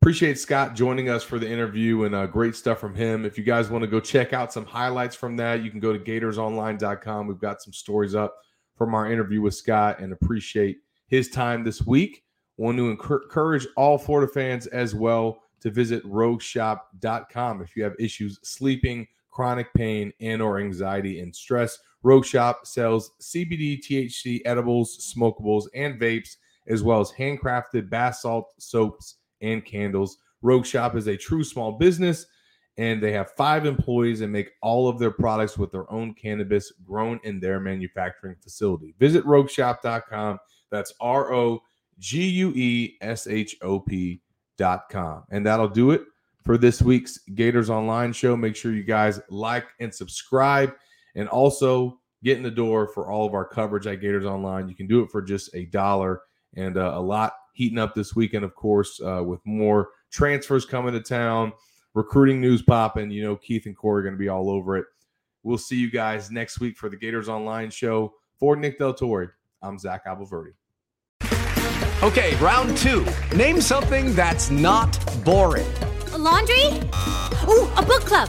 Appreciate 0.00 0.38
Scott 0.38 0.74
joining 0.74 1.08
us 1.08 1.22
for 1.22 1.38
the 1.38 1.48
interview 1.48 2.02
and 2.04 2.14
uh, 2.14 2.26
great 2.26 2.56
stuff 2.56 2.80
from 2.80 2.94
him. 2.94 3.24
If 3.24 3.38
you 3.38 3.44
guys 3.44 3.70
want 3.70 3.82
to 3.82 3.88
go 3.88 4.00
check 4.00 4.32
out 4.32 4.52
some 4.52 4.66
highlights 4.66 5.14
from 5.14 5.36
that, 5.36 5.62
you 5.62 5.70
can 5.70 5.78
go 5.78 5.92
to 5.92 5.98
gatorsonline.com. 5.98 7.28
We've 7.28 7.38
got 7.38 7.62
some 7.62 7.72
stories 7.72 8.14
up 8.16 8.36
from 8.76 8.94
our 8.94 9.10
interview 9.10 9.40
with 9.40 9.54
Scott 9.54 10.00
and 10.00 10.12
appreciate 10.12 10.78
his 11.06 11.28
time 11.28 11.62
this 11.62 11.82
week. 11.86 12.24
Want 12.56 12.78
to 12.78 12.90
encourage 12.90 13.66
all 13.76 13.96
Florida 13.96 14.32
fans 14.32 14.66
as 14.66 14.92
well 14.94 15.42
to 15.60 15.70
visit 15.70 16.04
rogueshop.com 16.04 17.62
if 17.62 17.76
you 17.76 17.84
have 17.84 17.94
issues 18.00 18.40
sleeping, 18.42 19.06
chronic 19.30 19.72
pain, 19.74 20.12
and 20.20 20.42
or 20.42 20.58
anxiety 20.58 21.20
and 21.20 21.34
stress. 21.34 21.78
Rogue 22.02 22.24
Shop 22.24 22.66
sells 22.66 23.12
CBD, 23.20 23.80
THC, 23.80 24.40
edibles, 24.44 25.14
smokables, 25.14 25.66
and 25.74 26.00
vapes, 26.00 26.36
as 26.66 26.82
well 26.82 27.00
as 27.00 27.12
handcrafted 27.12 27.90
bath 27.90 28.16
salt, 28.16 28.52
soaps, 28.58 29.16
and 29.40 29.64
candles. 29.64 30.18
Rogue 30.42 30.66
Shop 30.66 30.96
is 30.96 31.06
a 31.06 31.16
true 31.16 31.44
small 31.44 31.72
business, 31.72 32.26
and 32.76 33.02
they 33.02 33.12
have 33.12 33.30
five 33.32 33.66
employees 33.66 34.20
and 34.20 34.32
make 34.32 34.52
all 34.62 34.88
of 34.88 34.98
their 34.98 35.10
products 35.10 35.56
with 35.56 35.70
their 35.70 35.90
own 35.92 36.14
cannabis 36.14 36.72
grown 36.84 37.20
in 37.22 37.38
their 37.38 37.60
manufacturing 37.60 38.36
facility. 38.40 38.94
Visit 38.98 39.24
rogueshop.com. 39.24 40.38
That's 40.70 40.92
R 41.00 41.32
O 41.32 41.62
G 41.98 42.26
U 42.28 42.52
E 42.56 42.96
S 43.00 43.26
H 43.26 43.56
O 43.62 43.78
P.com. 43.78 45.24
And 45.30 45.46
that'll 45.46 45.68
do 45.68 45.90
it 45.92 46.02
for 46.44 46.58
this 46.58 46.82
week's 46.82 47.18
Gators 47.34 47.70
Online 47.70 48.12
show. 48.12 48.36
Make 48.36 48.56
sure 48.56 48.72
you 48.72 48.82
guys 48.82 49.20
like 49.28 49.66
and 49.78 49.94
subscribe 49.94 50.72
and 51.14 51.28
also 51.28 51.98
get 52.22 52.36
in 52.36 52.42
the 52.42 52.50
door 52.50 52.88
for 52.88 53.10
all 53.10 53.26
of 53.26 53.34
our 53.34 53.44
coverage 53.44 53.86
at 53.86 54.00
Gators 54.00 54.24
Online. 54.24 54.68
You 54.68 54.74
can 54.74 54.86
do 54.86 55.02
it 55.02 55.10
for 55.10 55.22
just 55.22 55.54
a 55.54 55.64
dollar 55.66 56.22
and 56.54 56.76
uh, 56.76 56.92
a 56.94 57.00
lot 57.00 57.34
heating 57.54 57.78
up 57.78 57.94
this 57.94 58.14
weekend, 58.14 58.44
of 58.44 58.54
course, 58.54 59.00
uh, 59.00 59.22
with 59.22 59.40
more 59.44 59.90
transfers 60.10 60.64
coming 60.64 60.92
to 60.92 61.00
town, 61.00 61.52
recruiting 61.94 62.40
news 62.40 62.62
popping. 62.62 63.10
You 63.10 63.22
know, 63.22 63.36
Keith 63.36 63.66
and 63.66 63.76
Corey 63.76 64.00
are 64.00 64.02
going 64.02 64.14
to 64.14 64.18
be 64.18 64.28
all 64.28 64.50
over 64.50 64.76
it. 64.76 64.86
We'll 65.42 65.58
see 65.58 65.76
you 65.76 65.90
guys 65.90 66.30
next 66.30 66.60
week 66.60 66.76
for 66.76 66.88
the 66.88 66.96
Gators 66.96 67.28
Online 67.28 67.70
show. 67.70 68.14
For 68.38 68.56
Nick 68.56 68.78
Del 68.78 68.94
Torre, 68.94 69.34
I'm 69.62 69.78
Zach 69.78 70.04
Abolverdi. 70.06 70.54
Okay, 72.02 72.34
round 72.36 72.76
two. 72.76 73.06
Name 73.36 73.60
something 73.60 74.12
that's 74.14 74.50
not 74.50 74.98
boring. 75.24 75.66
A 76.12 76.18
laundry? 76.18 76.66
Ooh, 77.48 77.70
a 77.76 77.82
book 77.86 78.02
club. 78.04 78.28